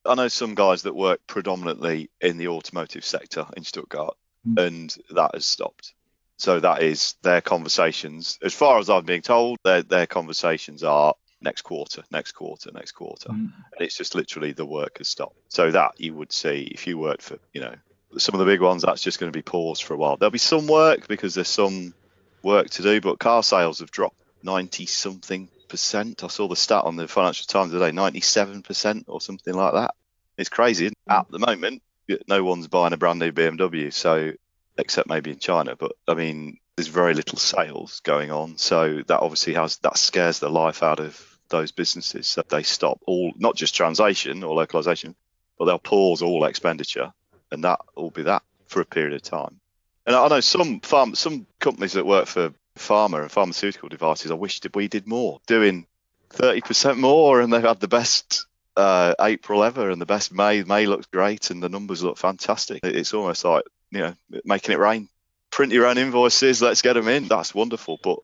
I 0.07 0.15
know 0.15 0.29
some 0.29 0.55
guys 0.55 0.83
that 0.83 0.95
work 0.95 1.21
predominantly 1.27 2.09
in 2.21 2.39
the 2.39 2.49
automotive 2.49 3.05
sector 3.05 3.47
in 3.57 3.65
Stuttgart, 3.65 4.17
Mm. 4.47 4.67
and 4.67 4.97
that 5.11 5.33
has 5.35 5.47
stopped. 5.47 5.95
So 6.37 6.61
that 6.61 6.83
is 6.83 7.17
their 7.23 7.41
conversations. 7.41 8.39
As 8.43 8.55
far 8.55 8.79
as 8.79 8.89
I'm 8.89 9.05
being 9.05 9.23
told, 9.23 9.59
their 9.65 9.83
their 9.83 10.07
conversations 10.07 10.85
are 10.85 11.15
next 11.41 11.63
quarter, 11.63 12.03
next 12.11 12.33
quarter, 12.33 12.71
next 12.73 12.93
quarter, 12.93 13.31
mm. 13.31 13.35
and 13.53 13.81
it's 13.81 13.97
just 13.97 14.15
literally 14.15 14.53
the 14.53 14.67
work 14.67 14.99
has 14.99 15.09
stopped. 15.09 15.37
So 15.49 15.71
that 15.73 16.01
you 16.01 16.15
would 16.15 16.33
see 16.33 16.69
if 16.73 16.87
you 16.87 16.99
worked 16.99 17.23
for 17.23 17.39
you 17.53 17.61
know 17.61 17.75
some 18.17 18.35
of 18.35 18.39
the 18.39 18.51
big 18.51 18.61
ones, 18.61 18.83
that's 18.83 19.03
just 19.03 19.19
going 19.19 19.31
to 19.31 19.37
be 19.37 19.43
paused 19.43 19.85
for 19.85 19.95
a 19.95 19.97
while. 19.97 20.17
There'll 20.17 20.31
be 20.31 20.39
some 20.39 20.67
work 20.67 21.09
because 21.09 21.35
there's 21.35 21.49
some 21.49 21.95
work 22.43 22.71
to 22.71 22.83
do, 22.83 23.01
but 23.01 23.19
car 23.19 23.43
sales 23.43 23.81
have 23.81 23.91
dropped 23.91 24.21
90 24.43 24.87
something 24.87 25.49
percent. 25.69 26.25
I 26.25 26.29
saw 26.29 26.49
the 26.49 26.57
stat 26.57 26.85
on 26.85 26.97
the 26.97 27.07
Financial 27.07 27.47
Times 27.47 27.73
today, 27.73 27.93
97 27.93 28.63
percent 28.63 29.05
or 29.09 29.21
something 29.21 29.55
like 29.55 29.75
that. 29.75 29.95
It's 30.37 30.49
crazy. 30.49 30.89
Mm. 30.89 30.93
At 31.09 31.31
the 31.31 31.39
moment, 31.39 31.83
no 32.27 32.43
one's 32.43 32.69
buying 32.69 32.93
a 32.93 32.97
brand 32.97 33.19
new 33.19 33.33
BMW, 33.33 33.93
so 33.93 34.33
except 34.79 35.09
maybe 35.09 35.33
in 35.33 35.39
China. 35.39 35.77
But 35.77 35.93
I 36.07 36.15
mean, 36.15 36.59
there's 36.77 36.89
very 36.89 37.15
little 37.15 37.39
sales 37.39 38.01
going 38.01 38.31
on, 38.31 38.57
so 38.57 39.03
that 39.07 39.21
obviously 39.21 39.55
has 39.55 39.77
that 39.79 39.99
scares 39.99 40.39
the 40.39 40.49
life 40.49 40.83
out 40.83 41.01
of 41.01 41.39
those 41.51 41.73
businesses. 41.73 42.29
So 42.29 42.43
they 42.49 42.63
stop 42.63 43.01
all, 43.07 43.33
not 43.37 43.57
just 43.57 43.75
translation 43.75 44.43
or 44.43 44.55
localization, 44.55 45.15
but 45.59 45.65
they'll 45.65 45.79
pause 45.79 46.23
all 46.23 46.45
expenditure, 46.45 47.13
and 47.51 47.65
that 47.65 47.81
will 47.97 48.11
be 48.11 48.23
that 48.23 48.43
for 48.67 48.81
a 48.81 48.85
period 48.85 49.15
of 49.15 49.23
time. 49.23 49.61
And 50.07 50.17
I 50.17 50.29
know 50.29 50.41
some 50.41 50.81
farm, 50.81 51.15
some 51.15 51.47
companies 51.61 51.93
that 51.93 52.07
work 52.07 52.27
for 52.27 52.53
pharma 52.77 53.23
and 53.23 53.31
pharmaceutical 53.31 53.89
devices. 53.89 54.31
I 54.31 54.35
wish 54.35 54.61
that 54.61 54.75
we 54.75 54.89
did 54.89 55.07
more, 55.07 55.41
doing 55.47 55.87
30% 56.31 56.97
more, 56.99 57.41
and 57.41 57.53
they've 57.53 57.63
had 57.63 57.81
the 57.81 57.89
best 57.89 58.47
uh, 58.77 59.15
April 59.21 59.65
ever 59.65 59.91
and 59.91 60.01
the 60.01 60.07
best 60.07 60.33
May. 60.33 60.63
May 60.63 60.87
looks 60.87 61.07
great 61.07 61.51
and 61.51 61.63
the 61.63 61.69
numbers 61.69 62.03
look 62.03 62.17
fantastic. 62.17 62.81
It's 62.85 63.13
almost 63.13 63.45
like 63.45 63.65
you 63.91 64.01
know 64.01 64.15
making 64.45 64.73
it 64.73 64.79
rain. 64.79 65.09
Print 65.51 65.73
your 65.73 65.87
own 65.87 65.99
invoices. 65.99 66.63
Let's 66.63 66.83
get 66.83 66.93
them 66.93 67.09
in. 67.09 67.27
That's 67.27 67.55
wonderful. 67.55 67.99
But 68.03 68.19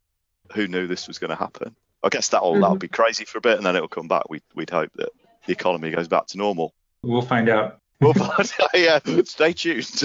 who 0.54 0.68
knew 0.68 0.86
this 0.86 1.08
was 1.08 1.18
going 1.18 1.30
to 1.30 1.36
happen? 1.36 1.74
I 2.02 2.08
guess 2.08 2.28
that'll 2.28 2.52
mm-hmm. 2.52 2.60
that'll 2.60 2.76
be 2.76 2.88
crazy 2.88 3.24
for 3.24 3.38
a 3.38 3.40
bit 3.40 3.56
and 3.56 3.66
then 3.66 3.76
it'll 3.76 3.88
come 3.88 4.08
back. 4.08 4.30
We 4.30 4.42
we'd 4.54 4.70
hope 4.70 4.92
that 4.94 5.10
the 5.46 5.52
economy 5.52 5.90
goes 5.90 6.08
back 6.08 6.26
to 6.28 6.38
normal. 6.38 6.72
We'll 7.02 7.22
find 7.22 7.48
out. 7.48 7.80
We'll 8.00 8.14
find 8.14 8.52
out. 8.60 8.70
Yeah, 8.74 8.98
stay 9.24 9.52
tuned. 9.52 9.84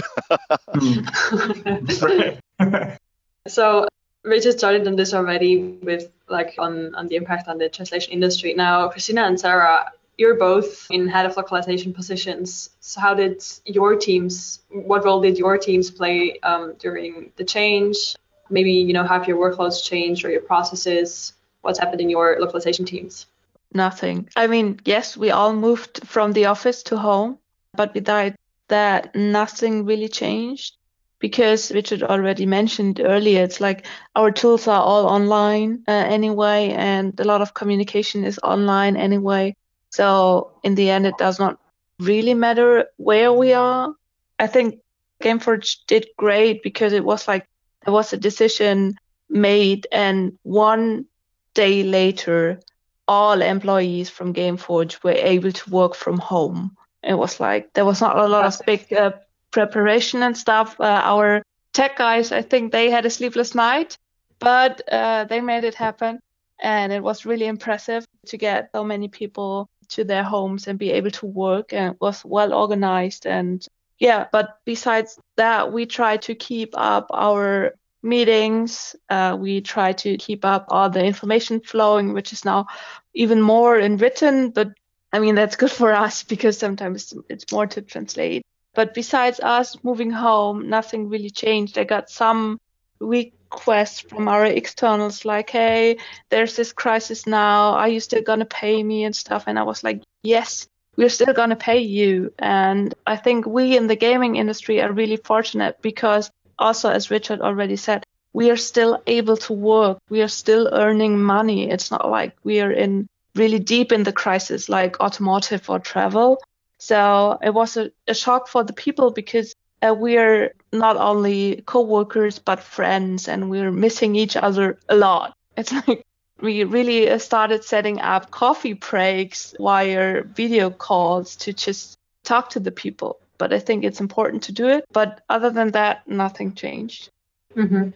so 3.47 3.87
Richard 4.23 4.57
started 4.57 4.87
on 4.87 4.95
this 4.95 5.13
already 5.13 5.57
with 5.81 6.11
like 6.27 6.55
on 6.59 6.95
on 6.95 7.07
the 7.07 7.15
impact 7.15 7.47
on 7.47 7.57
the 7.57 7.69
translation 7.69 8.13
industry. 8.13 8.53
Now 8.53 8.89
Christina 8.89 9.23
and 9.23 9.39
Sarah 9.39 9.91
you're 10.19 10.35
both 10.35 10.91
in 10.91 11.07
head 11.07 11.25
of 11.25 11.37
localization 11.37 11.93
positions. 11.93 12.71
So 12.81 12.99
how 12.99 13.13
did 13.13 13.41
your 13.63 13.95
teams, 13.95 14.59
what 14.69 15.05
role 15.05 15.21
did 15.21 15.37
your 15.37 15.57
teams 15.57 15.89
play 15.89 16.37
um, 16.43 16.75
during 16.77 17.31
the 17.37 17.45
change? 17.45 18.15
Maybe, 18.49 18.73
you 18.73 18.91
know, 18.91 19.05
have 19.05 19.29
your 19.29 19.37
workloads 19.37 19.81
changed 19.81 20.25
or 20.25 20.29
your 20.29 20.41
processes? 20.41 21.33
What's 21.61 21.79
happened 21.79 22.01
in 22.01 22.09
your 22.09 22.37
localization 22.37 22.85
teams? 22.85 23.27
Nothing. 23.73 24.27
I 24.35 24.47
mean, 24.47 24.81
yes, 24.83 25.15
we 25.15 25.31
all 25.31 25.53
moved 25.53 26.05
from 26.05 26.33
the 26.33 26.45
office 26.45 26.83
to 26.83 26.97
home, 26.97 27.37
but 27.73 27.93
besides 27.93 28.35
that, 28.67 29.15
nothing 29.15 29.85
really 29.85 30.07
changed 30.09 30.77
because 31.19 31.71
Richard 31.71 32.01
already 32.03 32.45
mentioned 32.45 33.01
earlier, 33.01 33.43
it's 33.43 33.59
like 33.59 33.85
our 34.15 34.31
tools 34.31 34.67
are 34.67 34.81
all 34.81 35.05
online 35.05 35.83
uh, 35.87 35.91
anyway, 35.91 36.69
and 36.69 37.19
a 37.19 37.25
lot 37.25 37.41
of 37.41 37.53
communication 37.53 38.23
is 38.23 38.39
online 38.41 38.95
anyway. 38.95 39.55
So 39.91 40.51
in 40.63 40.75
the 40.75 40.89
end, 40.89 41.05
it 41.05 41.17
does 41.17 41.39
not 41.39 41.59
really 41.99 42.33
matter 42.33 42.85
where 42.97 43.33
we 43.33 43.53
are. 43.53 43.93
I 44.39 44.47
think 44.47 44.79
Gameforge 45.21 45.79
did 45.87 46.07
great 46.17 46.63
because 46.63 46.93
it 46.93 47.03
was 47.03 47.27
like 47.27 47.45
there 47.83 47.93
was 47.93 48.13
a 48.13 48.17
decision 48.17 48.95
made, 49.29 49.87
and 49.91 50.37
one 50.43 51.05
day 51.53 51.83
later, 51.83 52.61
all 53.07 53.41
employees 53.41 54.09
from 54.09 54.33
Gameforge 54.33 55.03
were 55.03 55.11
able 55.11 55.51
to 55.51 55.69
work 55.69 55.95
from 55.95 56.17
home. 56.19 56.77
It 57.03 57.17
was 57.17 57.39
like 57.39 57.73
there 57.73 57.85
was 57.85 58.01
not 58.01 58.17
a 58.17 58.27
lot 58.27 58.45
of 58.45 58.65
big 58.65 58.91
uh, 58.93 59.11
preparation 59.51 60.23
and 60.23 60.37
stuff. 60.37 60.79
Uh, 60.79 61.01
our 61.03 61.41
tech 61.73 61.97
guys, 61.97 62.31
I 62.31 62.41
think 62.41 62.71
they 62.71 62.89
had 62.89 63.05
a 63.05 63.09
sleepless 63.09 63.55
night, 63.55 63.97
but 64.39 64.81
uh, 64.91 65.25
they 65.25 65.41
made 65.41 65.63
it 65.63 65.75
happen. 65.75 66.19
And 66.61 66.91
it 66.91 67.01
was 67.01 67.25
really 67.25 67.45
impressive 67.45 68.05
to 68.27 68.37
get 68.37 68.69
so 68.73 68.83
many 68.83 69.07
people 69.07 69.69
to 69.89 70.03
their 70.03 70.23
homes 70.23 70.67
and 70.67 70.79
be 70.79 70.91
able 70.91 71.11
to 71.11 71.25
work 71.25 71.73
and 71.73 71.95
was 71.99 72.23
well 72.23 72.53
organized 72.53 73.25
and 73.25 73.67
yeah 73.99 74.27
but 74.31 74.57
besides 74.65 75.19
that 75.35 75.73
we 75.73 75.85
try 75.85 76.17
to 76.17 76.35
keep 76.35 76.73
up 76.77 77.07
our 77.11 77.73
meetings 78.01 78.95
uh, 79.09 79.35
we 79.39 79.61
try 79.61 79.91
to 79.91 80.15
keep 80.17 80.45
up 80.45 80.65
all 80.69 80.89
the 80.89 81.03
information 81.03 81.59
flowing 81.59 82.13
which 82.13 82.31
is 82.31 82.45
now 82.45 82.65
even 83.13 83.41
more 83.41 83.77
in 83.77 83.97
written 83.97 84.51
but 84.51 84.69
I 85.11 85.19
mean, 85.19 85.35
that's 85.35 85.55
good 85.55 85.71
for 85.71 85.93
us 85.93 86.23
because 86.33 86.57
sometimes 86.57 87.13
it's 87.29 87.51
more 87.51 87.67
to 87.67 87.81
translate. 87.81 88.43
But 88.75 88.93
besides 88.93 89.39
us 89.39 89.77
moving 89.83 90.11
home, 90.11 90.69
nothing 90.69 91.09
really 91.09 91.31
changed. 91.31 91.77
I 91.77 91.83
got 91.83 92.09
some 92.09 92.59
requests 92.99 93.99
from 93.99 94.27
our 94.27 94.45
externals 94.45 95.25
like, 95.25 95.49
hey, 95.49 95.97
there's 96.29 96.55
this 96.55 96.71
crisis 96.71 97.25
now. 97.25 97.73
Are 97.73 97.89
you 97.89 97.99
still 97.99 98.21
going 98.21 98.39
to 98.39 98.45
pay 98.45 98.81
me 98.81 99.03
and 99.03 99.15
stuff? 99.15 99.45
And 99.47 99.57
I 99.57 99.63
was 99.63 99.83
like, 99.83 100.03
yes, 100.21 100.67
we're 100.95 101.09
still 101.09 101.33
going 101.33 101.49
to 101.49 101.55
pay 101.55 101.79
you. 101.79 102.33
And 102.37 102.93
I 103.07 103.15
think 103.15 103.45
we 103.45 103.75
in 103.75 103.87
the 103.87 103.95
gaming 103.95 104.35
industry 104.35 104.81
are 104.81 104.91
really 104.91 105.17
fortunate 105.17 105.81
because 105.81 106.29
also, 106.59 106.89
as 106.89 107.09
Richard 107.09 107.41
already 107.41 107.77
said, 107.77 108.03
we 108.33 108.51
are 108.51 108.57
still 108.57 109.01
able 109.07 109.37
to 109.37 109.53
work. 109.53 109.97
We 110.09 110.21
are 110.21 110.27
still 110.27 110.69
earning 110.71 111.19
money. 111.19 111.69
It's 111.69 111.89
not 111.89 112.09
like 112.09 112.35
we 112.43 112.61
are 112.61 112.71
in 112.71 113.07
really 113.39 113.59
deep 113.59 113.91
in 113.91 114.03
the 114.03 114.13
crisis 114.13 114.69
like 114.69 114.99
automotive 114.99 115.69
or 115.69 115.79
travel. 115.79 116.41
So 116.77 117.37
it 117.41 117.53
was 117.53 117.77
a, 117.77 117.91
a 118.07 118.13
shock 118.13 118.47
for 118.47 118.63
the 118.63 118.73
people 118.73 119.11
because 119.11 119.53
uh, 119.81 119.95
we're 119.97 120.53
not 120.71 120.97
only 120.97 121.63
co-workers 121.65 122.39
but 122.39 122.59
friends 122.59 123.27
and 123.27 123.49
we're 123.49 123.71
missing 123.71 124.15
each 124.15 124.35
other 124.35 124.77
a 124.87 124.95
lot. 124.95 125.33
It's 125.57 125.73
like 125.73 126.05
we 126.39 126.63
really 126.63 127.09
uh, 127.09 127.17
started 127.17 127.63
setting 127.63 127.99
up 127.99 128.31
coffee 128.31 128.73
breaks 128.73 129.53
via 129.59 130.23
video 130.23 130.69
calls 130.69 131.35
to 131.37 131.51
just 131.51 131.97
talk 132.23 132.51
to 132.51 132.59
the 132.59 132.71
people. 132.71 133.19
But 133.37 133.51
I 133.53 133.59
think 133.59 133.83
it's 133.83 133.99
important 133.99 134.43
to 134.43 134.51
do 134.51 134.67
it. 134.69 134.85
But 134.91 135.21
other 135.29 135.49
than 135.49 135.71
that, 135.71 136.07
nothing 136.07 136.53
changed. 136.55 137.09
Mm-hmm. 137.55 137.89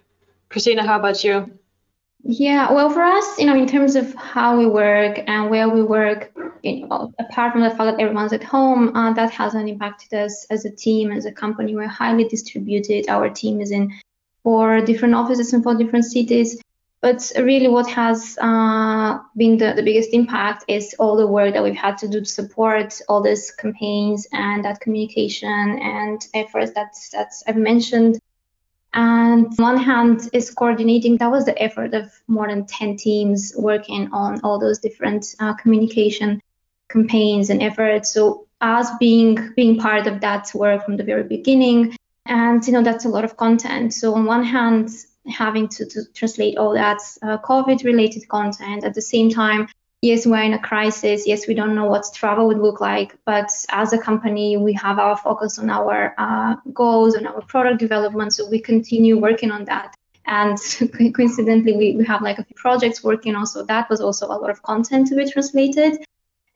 Christina, 0.49 0.85
how 0.85 0.99
about 0.99 1.23
you? 1.23 1.57
Yeah, 2.25 2.71
well, 2.71 2.89
for 2.89 3.03
us, 3.03 3.37
you 3.37 3.45
know, 3.45 3.55
in 3.55 3.67
terms 3.67 3.97
of 3.97 4.15
how 4.15 4.57
we 4.57 4.65
work 4.65 5.19
and 5.27 5.49
where 5.49 5.67
we 5.67 5.83
work, 5.83 6.31
you 6.61 6.87
know, 6.87 7.13
apart 7.19 7.51
from 7.51 7.61
the 7.61 7.69
fact 7.69 7.83
that 7.83 7.99
everyone's 7.99 8.31
at 8.31 8.43
home, 8.43 8.95
uh, 8.95 9.11
that 9.13 9.29
hasn't 9.31 9.67
impacted 9.67 10.13
us 10.13 10.45
as 10.49 10.63
a 10.63 10.71
team, 10.71 11.11
as 11.11 11.25
a 11.25 11.33
company. 11.33 11.75
We're 11.75 11.87
highly 11.87 12.25
distributed. 12.25 13.09
Our 13.09 13.29
team 13.29 13.59
is 13.59 13.71
in 13.71 13.93
four 14.41 14.79
different 14.79 15.15
offices 15.15 15.53
in 15.53 15.63
four 15.63 15.75
different 15.75 16.05
cities. 16.05 16.61
But 17.01 17.29
really, 17.37 17.67
what 17.67 17.89
has 17.89 18.37
uh, 18.39 19.19
been 19.35 19.57
the, 19.57 19.73
the 19.75 19.83
biggest 19.83 20.11
impact 20.13 20.63
is 20.69 20.95
all 20.99 21.17
the 21.17 21.27
work 21.27 21.53
that 21.53 21.61
we've 21.61 21.75
had 21.75 21.97
to 21.97 22.07
do 22.07 22.21
to 22.21 22.25
support 22.25 23.01
all 23.09 23.21
these 23.21 23.51
campaigns 23.51 24.25
and 24.31 24.63
that 24.63 24.79
communication 24.79 25.49
and 25.81 26.25
efforts 26.33 26.71
that, 26.75 26.93
that 27.11 27.33
I've 27.45 27.57
mentioned. 27.57 28.19
And 28.93 29.51
one 29.57 29.77
hand 29.77 30.29
is 30.33 30.51
coordinating. 30.51 31.17
That 31.17 31.31
was 31.31 31.45
the 31.45 31.59
effort 31.61 31.93
of 31.93 32.11
more 32.27 32.47
than 32.47 32.65
10 32.65 32.97
teams 32.97 33.53
working 33.57 34.09
on 34.11 34.39
all 34.43 34.59
those 34.59 34.79
different 34.79 35.25
uh, 35.39 35.53
communication 35.55 36.41
campaigns 36.89 37.49
and 37.49 37.63
efforts. 37.63 38.13
So 38.13 38.47
us 38.61 38.89
being 38.99 39.53
being 39.55 39.77
part 39.79 40.07
of 40.07 40.21
that 40.21 40.51
work 40.53 40.85
from 40.85 40.97
the 40.97 41.03
very 41.03 41.23
beginning, 41.23 41.95
and 42.25 42.65
you 42.65 42.73
know 42.73 42.83
that's 42.83 43.05
a 43.05 43.09
lot 43.09 43.25
of 43.25 43.35
content. 43.35 43.93
So 43.93 44.13
on 44.13 44.25
one 44.25 44.43
hand, 44.43 44.89
having 45.27 45.67
to, 45.69 45.85
to 45.85 46.05
translate 46.13 46.57
all 46.57 46.73
that 46.73 46.99
uh, 47.21 47.37
COVID-related 47.39 48.27
content 48.27 48.83
at 48.83 48.93
the 48.93 49.01
same 49.01 49.29
time 49.29 49.67
yes, 50.03 50.27
we're 50.27 50.43
in 50.43 50.53
a 50.53 50.59
crisis. 50.59 51.25
Yes, 51.25 51.47
we 51.47 51.53
don't 51.53 51.73
know 51.73 51.85
what 51.85 52.05
travel 52.13 52.47
would 52.47 52.59
look 52.59 52.81
like. 52.81 53.17
But 53.25 53.49
as 53.69 53.93
a 53.93 53.97
company, 53.97 54.57
we 54.57 54.73
have 54.73 54.99
our 54.99 55.17
focus 55.17 55.57
on 55.57 55.69
our 55.69 56.13
uh, 56.17 56.55
goals, 56.73 57.15
on 57.15 57.25
our 57.25 57.41
product 57.41 57.79
development. 57.79 58.33
So 58.33 58.47
we 58.49 58.59
continue 58.59 59.17
working 59.17 59.49
on 59.49 59.65
that. 59.65 59.95
And 60.25 60.57
coincidentally, 61.15 61.75
we, 61.77 61.95
we 61.95 62.05
have 62.05 62.21
like 62.21 62.37
a 62.37 62.43
few 62.43 62.55
projects 62.55 63.03
working 63.03 63.35
on. 63.35 63.47
So 63.47 63.63
that 63.63 63.89
was 63.89 64.01
also 64.01 64.27
a 64.27 64.35
lot 64.37 64.49
of 64.49 64.61
content 64.61 65.07
to 65.07 65.15
be 65.15 65.29
translated. 65.31 66.03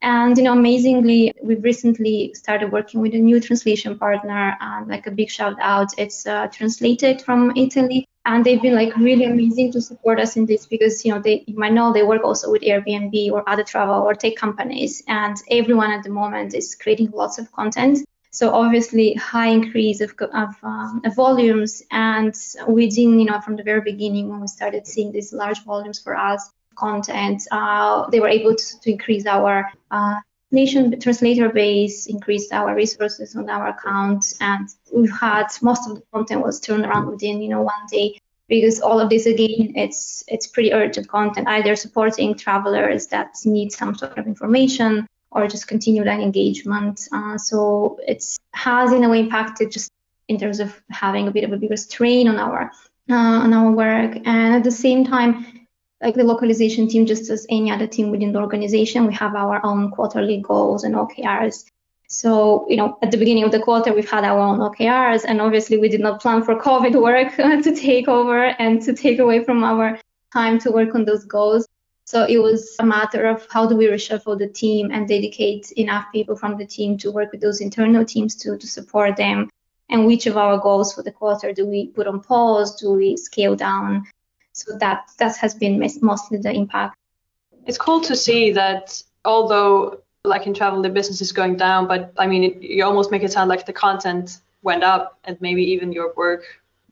And 0.02 0.38
you 0.38 0.44
know, 0.44 0.54
amazingly, 0.54 1.34
we've 1.42 1.64
recently 1.64 2.34
started 2.36 2.72
working 2.72 3.02
with 3.02 3.14
a 3.16 3.18
new 3.18 3.40
translation 3.40 3.98
partner, 3.98 4.56
and 4.62 4.88
like 4.88 5.08
a 5.08 5.12
big 5.12 5.30
shout 5.30 5.58
out. 5.60 5.90
It's 5.98 6.28
uh, 6.28 6.48
translated 6.48 7.22
from 7.22 7.52
Italy, 7.56 8.08
and 8.26 8.46
they've 8.46 8.62
been 8.62 8.76
like 8.76 8.96
really 8.98 9.24
amazing 9.24 9.72
to 9.72 9.82
support 9.82 10.20
us 10.20 10.36
in 10.38 10.46
this 10.46 10.68
because 10.68 11.04
you 11.04 11.14
know 11.14 11.20
they 11.20 11.44
you 11.48 11.58
might 11.58 11.74
know 11.74 11.92
they 11.92 12.04
work 12.04 12.24
also 12.24 12.52
with 12.52 12.62
Airbnb 12.62 13.32
or 13.32 13.50
other 13.50 13.64
travel 13.64 13.96
or 14.04 14.14
tech 14.14 14.36
companies, 14.36 15.02
and 15.08 15.36
everyone 15.50 15.92
at 15.92 16.04
the 16.04 16.12
moment 16.12 16.54
is 16.54 16.76
creating 16.76 17.10
lots 17.12 17.40
of 17.40 17.52
content. 17.52 18.06
So 18.30 18.54
obviously, 18.54 19.16
high 19.16 19.48
increase 19.48 20.00
of, 20.00 20.14
of, 20.32 20.54
um, 20.62 21.02
volumes, 21.16 21.82
and 21.90 22.36
within 22.68 23.20
you 23.20 23.26
know 23.26 23.42
from 23.42 23.56
the 23.56 23.64
very 23.64 23.82
beginning 23.82 24.30
when 24.30 24.42
we 24.42 24.48
started 24.48 24.86
seeing 24.86 25.12
these 25.12 25.34
large 25.34 25.64
volumes 25.64 26.00
for 26.00 26.16
us 26.16 26.52
content, 26.78 27.44
uh, 27.52 28.10
they 28.10 28.20
were 28.20 28.28
able 28.28 28.56
to, 28.56 28.80
to 28.82 28.92
increase 28.92 29.26
our 29.26 29.70
uh, 29.92 30.16
nation 30.52 31.00
translator 31.00 31.50
base, 31.50 32.06
increase 32.06 32.52
our 32.52 32.74
resources 32.76 33.36
on 33.36 33.50
our 33.50 33.68
account, 33.68 34.34
and 34.40 34.70
we've 34.94 35.12
had 35.20 35.48
most 35.62 35.90
of 35.90 35.96
the 35.96 36.04
content 36.13 36.42
was 36.42 36.60
turned 36.60 36.86
around 36.86 37.08
within 37.08 37.42
you 37.42 37.50
know 37.50 37.62
one 37.62 37.86
day. 37.92 38.20
Because 38.50 38.80
all 38.80 39.02
of 39.02 39.10
this 39.10 39.26
again 39.26 39.74
it's 39.76 40.24
it's 40.30 40.48
pretty 40.48 40.72
urgent 40.72 41.10
content 41.10 41.50
either 41.50 41.76
supporting 41.76 42.34
travelers 42.34 43.08
that 43.08 43.36
need 43.44 43.74
some 43.74 43.94
sort 43.94 44.18
of 44.18 44.26
information 44.26 45.06
or 45.32 45.48
just 45.48 45.68
continue 45.68 46.06
that 46.06 46.22
engagement. 46.22 47.10
Uh, 47.12 47.38
so 47.38 48.00
it's 48.08 48.40
has 48.54 48.94
in 48.94 49.04
a 49.04 49.10
way 49.10 49.20
impacted 49.20 49.70
just 49.70 49.92
in 50.30 50.40
terms 50.40 50.62
of 50.62 50.82
having 50.90 51.28
a 51.28 51.32
bit 51.32 51.44
of 51.44 51.52
a 51.52 51.58
bigger 51.58 51.76
strain 51.76 52.30
on 52.30 52.38
our 52.38 52.72
uh, 53.10 53.40
on 53.44 53.54
our 53.54 53.72
work. 53.72 54.16
And 54.26 54.56
at 54.56 54.63
the 54.63 54.72
same 54.72 55.04
time 55.04 55.57
like 56.02 56.16
the 56.16 56.24
localization 56.24 56.88
team, 56.88 57.06
just 57.06 57.30
as 57.30 57.46
any 57.50 57.72
other 57.72 57.88
team 57.88 58.12
within 58.12 58.32
the 58.32 58.40
organization, 58.40 59.08
we 59.08 59.14
have 59.16 59.36
our 59.36 59.66
own 59.66 59.92
quarterly 59.92 60.42
goals 60.42 60.84
and 60.84 60.96
OKRs. 60.96 61.66
So, 62.10 62.66
you 62.70 62.78
know, 62.78 62.98
at 63.02 63.12
the 63.12 63.18
beginning 63.18 63.44
of 63.44 63.52
the 63.52 63.60
quarter, 63.60 63.94
we've 63.94 64.10
had 64.10 64.24
our 64.24 64.40
own 64.40 64.60
OKRs, 64.60 65.26
and 65.28 65.42
obviously 65.42 65.78
we 65.78 65.90
did 65.90 66.00
not 66.00 66.22
plan 66.22 66.44
for 66.44 66.56
COVID 66.56 67.02
work 67.02 67.36
to 67.64 67.76
take 67.76 68.08
over 68.08 68.44
and 68.44 68.82
to 68.84 68.94
take 68.94 69.20
away 69.20 69.44
from 69.44 69.64
our 69.64 70.00
time 70.32 70.60
to 70.60 70.72
work 70.72 70.96
on 70.96 71.06
those 71.06 71.26
goals. 71.26 71.68
So 72.06 72.24
it 72.24 72.38
was 72.38 72.76
a 72.80 72.86
matter 72.86 73.26
of 73.26 73.46
how 73.50 73.68
do 73.68 73.76
we 73.76 73.88
reshuffle 73.88 74.40
the 74.40 74.48
team 74.48 74.92
and 74.94 75.08
dedicate 75.10 75.74
enough 75.74 76.06
people 76.14 76.38
from 76.38 76.58
the 76.58 76.66
team 76.66 76.98
to 77.00 77.12
work 77.12 77.34
with 77.34 77.42
those 77.42 77.60
internal 77.60 78.06
teams 78.06 78.36
to, 78.36 78.58
to 78.58 78.68
support 78.68 79.18
them, 79.18 79.50
and 79.90 80.06
which 80.06 80.26
of 80.28 80.38
our 80.38 80.58
goals 80.58 80.94
for 80.94 81.04
the 81.04 81.12
quarter 81.12 81.52
do 81.52 81.66
we 81.66 81.88
put 81.88 82.08
on 82.08 82.22
pause, 82.22 82.80
do 82.80 82.92
we 82.92 83.18
scale 83.18 83.58
down, 83.58 84.06
so 84.58 84.76
that 84.78 85.12
that 85.20 85.38
has 85.38 85.54
been 85.54 85.80
mostly 86.02 86.38
the 86.39 86.52
impact. 86.52 86.98
It's 87.67 87.78
cool 87.78 88.02
to 88.02 88.15
see 88.15 88.52
that 88.52 89.02
although 89.24 90.02
like 90.24 90.48
in 90.48 90.54
travel 90.54 90.82
the 90.82 90.89
business 90.89 91.22
is 91.22 91.32
going 91.32 91.58
down, 91.58 91.88
but 91.88 92.12
I 92.17 92.26
mean 92.28 92.43
it, 92.43 92.62
you 92.62 92.84
almost 92.84 93.12
make 93.12 93.24
it 93.24 93.32
sound 93.32 93.50
like 93.50 93.65
the 93.65 93.74
content 93.74 94.39
went 94.63 94.84
up 94.84 95.20
and 95.26 95.39
maybe 95.41 95.63
even 95.63 95.91
your 95.91 96.13
work. 96.15 96.43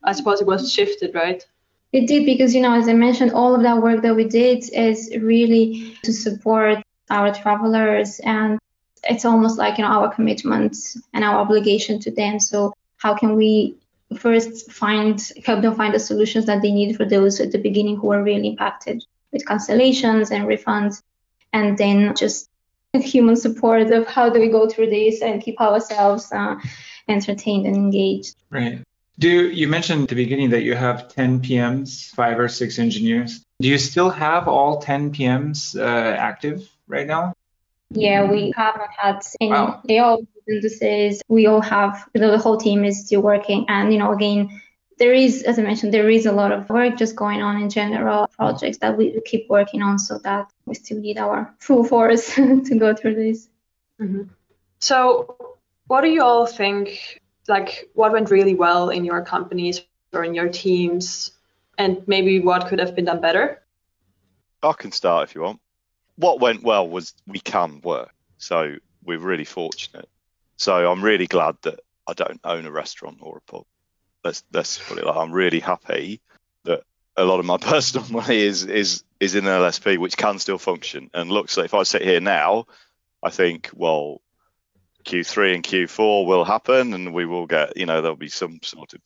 I 0.04 0.14
suppose 0.14 0.42
it 0.42 0.48
was 0.48 0.72
shifted, 0.72 1.16
right? 1.16 1.46
It 1.92 2.08
did 2.08 2.26
because 2.26 2.54
you 2.54 2.62
know 2.62 2.74
as 2.74 2.88
I 2.88 2.94
mentioned, 2.94 3.32
all 3.32 3.56
of 3.56 3.64
that 3.64 3.82
work 3.82 4.04
that 4.04 4.16
we 4.16 4.26
did 4.26 4.70
is 4.72 5.12
really 5.20 5.98
to 6.04 6.14
support 6.14 6.84
our 7.10 7.34
travelers 7.34 8.20
and 8.20 8.60
it's 9.10 9.26
almost 9.26 9.58
like 9.58 9.78
you 9.78 9.84
know 9.84 9.90
our 9.90 10.14
commitment 10.14 10.78
and 11.14 11.24
our 11.24 11.38
obligation 11.40 12.00
to 12.02 12.12
them. 12.12 12.40
So 12.40 12.74
how 12.98 13.16
can 13.16 13.36
we 13.36 13.76
first 14.18 14.72
find 14.72 15.20
help 15.46 15.62
them 15.62 15.76
find 15.76 15.94
the 15.94 16.00
solutions 16.00 16.46
that 16.46 16.62
they 16.62 16.72
need 16.72 16.96
for 16.96 17.06
those 17.06 17.40
at 17.40 17.52
the 17.52 17.58
beginning 17.58 17.98
who 17.98 18.12
are 18.12 18.24
really 18.24 18.50
impacted 18.50 19.04
with 19.32 19.46
cancellations 19.46 20.32
and 20.32 20.46
refunds 20.46 21.02
and 21.54 21.78
then 21.78 22.16
just 22.16 22.50
human 22.94 23.36
support 23.36 23.92
of 23.92 24.08
how 24.08 24.30
do 24.30 24.40
we 24.40 24.50
go 24.50 24.70
through 24.70 24.90
this 24.90 25.22
and 25.22 25.42
keep 25.42 25.60
ourselves 25.60 26.32
uh, 26.32 26.56
entertained 27.08 27.66
and 27.66 27.76
engaged. 27.76 28.36
Right. 28.50 28.82
Do 29.18 29.50
you 29.50 29.68
mentioned 29.68 30.04
at 30.04 30.10
the 30.10 30.16
beginning 30.16 30.50
that 30.52 30.64
you 30.64 30.76
have 30.76 31.08
10 31.10 31.42
pms 31.42 32.14
five 32.14 32.40
or 32.40 32.50
six 32.50 32.80
engineers. 32.80 33.46
Do 33.62 33.70
you 33.70 33.78
still 33.78 34.10
have 34.10 34.48
all 34.48 34.82
10 34.82 35.14
pms 35.14 35.80
uh, 35.80 35.84
active 35.84 36.70
right 36.88 37.08
now? 37.08 37.34
Yeah 37.92 38.30
we 38.30 38.52
haven't 38.56 38.92
had 38.98 39.22
any. 39.40 39.52
Wow. 39.52 39.82
they 39.86 40.00
all 40.00 40.26
synthesis. 40.48 41.22
We 41.28 41.48
all 41.48 41.62
have, 41.62 42.08
you 42.14 42.22
know, 42.22 42.32
the 42.32 42.38
whole 42.38 42.58
team 42.58 42.86
is 42.86 43.06
still 43.06 43.22
working. 43.22 43.66
And, 43.68 43.92
you 43.92 44.00
know, 44.00 44.12
again, 44.12 44.62
there 44.98 45.14
is, 45.14 45.44
as 45.44 45.60
I 45.60 45.62
mentioned, 45.62 45.94
there 45.94 46.10
is 46.10 46.26
a 46.26 46.32
lot 46.32 46.52
of 46.52 46.70
work 46.70 46.98
just 46.98 47.16
going 47.16 47.42
on 47.42 47.62
in 47.62 47.70
general 47.70 48.28
projects 48.28 48.78
that 48.78 48.98
we 48.98 49.20
keep 49.26 49.50
working 49.50 49.82
on 49.82 50.00
so 50.00 50.20
that 50.20 50.52
we 50.66 50.76
still 50.76 51.00
need 51.00 51.18
our 51.18 51.54
full 51.60 51.84
force 51.84 52.36
to 52.36 52.78
go 52.80 52.94
through 52.94 53.16
this. 53.16 53.50
Mm-hmm. 54.00 54.24
So, 54.80 55.58
what 55.88 56.02
do 56.02 56.10
you 56.10 56.24
all 56.24 56.46
think? 56.46 57.22
Like, 57.48 57.90
what 57.94 58.12
went 58.12 58.32
really 58.32 58.56
well 58.56 58.90
in 58.90 59.06
your 59.06 59.24
companies 59.24 59.82
or 60.14 60.24
in 60.24 60.34
your 60.34 60.50
teams, 60.50 61.32
and 61.78 62.08
maybe 62.08 62.40
what 62.40 62.68
could 62.68 62.80
have 62.80 62.96
been 62.96 63.06
done 63.06 63.22
better? 63.22 63.62
I 64.64 64.74
can 64.74 64.92
start 64.92 65.30
if 65.30 65.36
you 65.36 65.42
want. 65.42 65.60
What 66.16 66.40
went 66.40 66.64
well 66.64 66.88
was 66.88 67.14
we 67.28 67.40
can 67.40 67.82
work. 67.82 68.12
So, 68.38 68.78
we're 69.04 69.20
really 69.20 69.46
fortunate 69.46 70.10
so 70.58 70.92
I'm 70.92 71.04
really 71.04 71.28
glad 71.28 71.58
that 71.64 71.80
I 72.08 72.14
don't 72.14 72.40
own 72.44 72.66
a 72.66 72.72
restaurant 72.72 73.18
or 73.22 73.38
a 73.38 73.52
pub. 73.52 73.66
Let's 74.24 74.44
let's 74.52 74.78
put 74.78 74.98
it 74.98 75.06
like 75.06 75.16
I'm 75.16 75.32
really 75.32 75.60
happy 75.60 76.22
that 76.64 76.84
a 77.18 77.24
lot 77.24 77.40
of 77.40 77.46
my 77.46 77.58
personal 77.62 78.08
money 78.10 78.40
is 78.40 78.64
is 78.64 79.04
is 79.20 79.36
in 79.36 79.46
an 79.46 79.62
LSP 79.62 79.98
which 79.98 80.18
can 80.18 80.40
still 80.40 80.58
function 80.58 81.10
and 81.14 81.32
looks 81.32 81.58
like 81.58 81.66
if 81.66 81.74
I 81.74 81.84
sit 81.84 82.02
here 82.02 82.20
now, 82.20 82.66
I 83.24 83.30
think, 83.30 83.70
well, 83.74 84.22
Q3 85.06 85.56
and 85.56 85.64
Q4 85.64 86.26
will 86.26 86.44
happen, 86.44 86.94
and 86.94 87.14
we 87.14 87.26
will 87.26 87.46
get, 87.46 87.78
you 87.78 87.86
know, 87.86 88.02
there'll 88.02 88.18
be 88.18 88.30
some 88.30 88.60
sort 88.64 88.94
of 88.94 89.02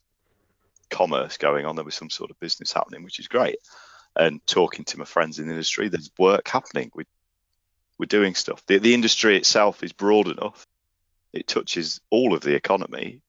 commerce 0.89 1.37
going 1.37 1.65
on. 1.65 1.75
There'll 1.75 1.85
be 1.85 1.91
some 1.91 2.09
sort 2.09 2.31
of 2.31 2.39
business 2.39 2.73
happening, 2.73 3.03
which 3.03 3.19
is 3.19 3.27
great. 3.27 3.59
And 4.15 4.45
talking 4.47 4.85
to 4.85 4.97
my 4.97 5.05
friends 5.05 5.39
in 5.39 5.45
the 5.45 5.53
industry, 5.53 5.89
there's 5.89 6.11
work 6.17 6.47
happening. 6.47 6.91
We, 6.95 7.03
we're 7.97 8.07
doing 8.07 8.33
stuff. 8.33 8.63
The, 8.65 8.79
the 8.79 8.93
industry 8.93 9.37
itself 9.37 9.83
is 9.83 9.93
broad 9.93 10.27
enough. 10.27 10.65
It 11.33 11.47
touches 11.47 12.01
all 12.09 12.33
of 12.33 12.41
the 12.41 12.55
economy. 12.55 13.21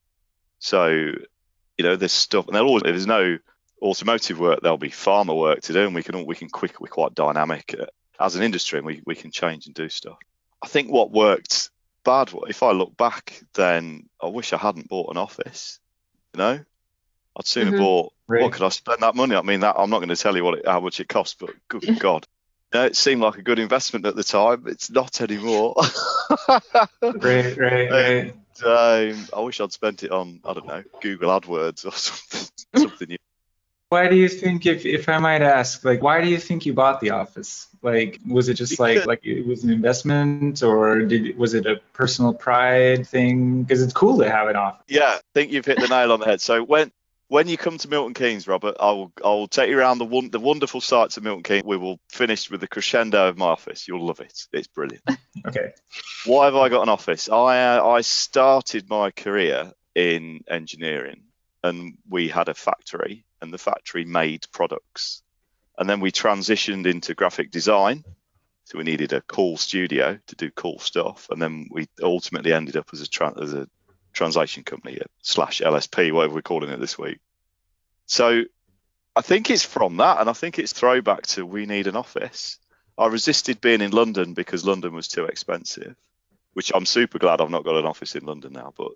So, 0.58 0.88
you 0.88 1.84
know, 1.84 1.96
there's 1.96 2.12
stuff, 2.12 2.48
and 2.48 2.56
always, 2.56 2.82
there's 2.82 3.06
no 3.06 3.38
automotive 3.82 4.38
work. 4.38 4.60
There'll 4.62 4.78
be 4.78 4.90
pharma 4.90 5.38
work 5.38 5.62
to 5.62 5.72
do, 5.72 5.86
and 5.86 5.94
we 5.94 6.02
can 6.02 6.24
we 6.26 6.34
can 6.34 6.48
quick. 6.48 6.80
We're 6.80 6.88
quite 6.88 7.14
dynamic 7.14 7.74
uh, 7.78 7.86
as 8.18 8.36
an 8.36 8.42
industry, 8.42 8.78
and 8.78 8.86
we 8.86 9.02
we 9.06 9.14
can 9.14 9.30
change 9.30 9.66
and 9.66 9.74
do 9.74 9.88
stuff. 9.88 10.18
I 10.62 10.68
think 10.68 10.90
what 10.90 11.10
worked 11.10 11.70
bad, 12.04 12.32
if 12.48 12.62
I 12.62 12.72
look 12.72 12.96
back, 12.96 13.40
then 13.54 14.08
I 14.22 14.26
wish 14.28 14.52
I 14.52 14.58
hadn't 14.58 14.88
bought 14.88 15.10
an 15.10 15.18
office. 15.18 15.80
You 16.34 16.38
know, 16.38 16.60
I'd 17.36 17.46
sooner 17.46 17.72
mm-hmm. 17.72 17.80
bought. 17.80 18.12
Right. 18.26 18.42
What 18.42 18.52
could 18.52 18.62
I 18.62 18.68
spend 18.68 19.02
that 19.02 19.16
money? 19.16 19.34
I 19.34 19.42
mean, 19.42 19.60
that 19.60 19.76
I'm 19.76 19.90
not 19.90 19.98
going 19.98 20.10
to 20.10 20.16
tell 20.16 20.36
you 20.36 20.44
what 20.44 20.58
it, 20.58 20.66
how 20.66 20.80
much 20.80 21.00
it 21.00 21.08
costs, 21.08 21.36
but 21.38 21.50
good 21.68 21.98
God, 21.98 22.26
know, 22.72 22.84
it 22.86 22.96
seemed 22.96 23.22
like 23.22 23.36
a 23.36 23.42
good 23.42 23.58
investment 23.58 24.06
at 24.06 24.16
the 24.16 24.24
time. 24.24 24.64
It's 24.66 24.90
not 24.90 25.20
anymore. 25.20 25.74
right, 27.02 27.56
right, 27.56 27.90
right. 27.90 28.34
Um, 28.62 29.26
I 29.34 29.40
wish 29.40 29.60
I'd 29.60 29.72
spent 29.72 30.02
it 30.02 30.10
on 30.10 30.40
I 30.44 30.52
don't 30.52 30.66
know 30.66 30.82
Google 31.00 31.30
AdWords 31.40 31.86
or 31.86 31.92
something. 31.92 32.48
something 32.76 33.08
new. 33.08 33.16
Why 33.88 34.06
do 34.06 34.14
you 34.14 34.28
think, 34.28 34.66
if 34.66 34.86
if 34.86 35.08
I 35.08 35.18
might 35.18 35.42
ask, 35.42 35.84
like, 35.84 36.00
why 36.00 36.20
do 36.20 36.28
you 36.28 36.38
think 36.38 36.64
you 36.64 36.72
bought 36.72 37.00
the 37.00 37.10
office? 37.10 37.66
Like, 37.82 38.20
was 38.24 38.48
it 38.48 38.54
just 38.54 38.78
like 38.78 39.04
like 39.04 39.26
it 39.26 39.44
was 39.44 39.64
an 39.64 39.70
investment, 39.70 40.62
or 40.62 41.00
did 41.00 41.36
was 41.36 41.54
it 41.54 41.66
a 41.66 41.80
personal 41.92 42.32
pride 42.32 43.04
thing? 43.08 43.64
Because 43.64 43.82
it's 43.82 43.92
cool 43.92 44.18
to 44.18 44.30
have 44.30 44.46
an 44.46 44.54
office. 44.54 44.84
Yeah, 44.86 45.16
I 45.16 45.20
think 45.34 45.50
you've 45.50 45.66
hit 45.66 45.80
the 45.80 45.88
nail 45.88 46.12
on 46.12 46.20
the 46.20 46.26
head. 46.26 46.40
So 46.40 46.62
when 46.62 46.92
when 47.30 47.46
you 47.46 47.56
come 47.56 47.78
to 47.78 47.88
Milton 47.88 48.12
Keynes, 48.12 48.48
Robert, 48.48 48.74
I 48.80 48.90
will 48.90 49.12
I 49.24 49.28
will 49.28 49.46
take 49.46 49.70
you 49.70 49.78
around 49.78 49.98
the 49.98 50.04
one, 50.04 50.30
the 50.30 50.40
wonderful 50.40 50.80
sights 50.80 51.16
of 51.16 51.22
Milton 51.22 51.44
Keynes. 51.44 51.62
We 51.64 51.76
will 51.76 52.00
finish 52.10 52.50
with 52.50 52.60
the 52.60 52.66
crescendo 52.66 53.28
of 53.28 53.38
my 53.38 53.46
office. 53.46 53.86
You'll 53.86 54.04
love 54.04 54.18
it. 54.18 54.36
It's 54.52 54.66
brilliant. 54.66 55.04
okay. 55.46 55.72
Why 56.26 56.46
have 56.46 56.56
I 56.56 56.68
got 56.68 56.82
an 56.82 56.88
office? 56.88 57.28
I 57.28 57.76
uh, 57.76 57.86
I 57.86 58.00
started 58.00 58.90
my 58.90 59.12
career 59.12 59.70
in 59.94 60.40
engineering, 60.48 61.22
and 61.62 61.96
we 62.08 62.28
had 62.28 62.48
a 62.48 62.54
factory 62.54 63.24
and 63.40 63.54
the 63.54 63.58
factory 63.58 64.04
made 64.04 64.44
products. 64.52 65.22
And 65.78 65.88
then 65.88 66.00
we 66.00 66.10
transitioned 66.10 66.86
into 66.86 67.14
graphic 67.14 67.52
design. 67.52 68.04
So 68.64 68.78
we 68.78 68.84
needed 68.84 69.12
a 69.12 69.22
cool 69.22 69.56
studio 69.56 70.18
to 70.26 70.36
do 70.36 70.50
cool 70.50 70.80
stuff. 70.80 71.28
And 71.30 71.40
then 71.40 71.68
we 71.70 71.86
ultimately 72.02 72.52
ended 72.52 72.76
up 72.76 72.90
as 72.92 73.00
a, 73.00 73.08
tra- 73.08 73.40
as 73.40 73.54
a 73.54 73.68
translation 74.12 74.64
company 74.64 75.00
slash 75.22 75.60
LSP, 75.60 76.12
whatever 76.12 76.34
we're 76.34 76.42
calling 76.42 76.70
it 76.70 76.80
this 76.80 76.98
week. 76.98 77.18
So 78.06 78.44
I 79.14 79.20
think 79.22 79.50
it's 79.50 79.64
from 79.64 79.98
that. 79.98 80.20
And 80.20 80.28
I 80.28 80.32
think 80.32 80.58
it's 80.58 80.72
throwback 80.72 81.26
to 81.28 81.46
we 81.46 81.66
need 81.66 81.86
an 81.86 81.96
office. 81.96 82.58
I 82.98 83.06
resisted 83.06 83.60
being 83.60 83.80
in 83.80 83.92
London 83.92 84.34
because 84.34 84.64
London 84.64 84.92
was 84.92 85.08
too 85.08 85.24
expensive, 85.24 85.96
which 86.52 86.72
I'm 86.74 86.86
super 86.86 87.18
glad 87.18 87.40
I've 87.40 87.50
not 87.50 87.64
got 87.64 87.76
an 87.76 87.86
office 87.86 88.14
in 88.14 88.24
London 88.24 88.52
now. 88.52 88.72
But 88.76 88.92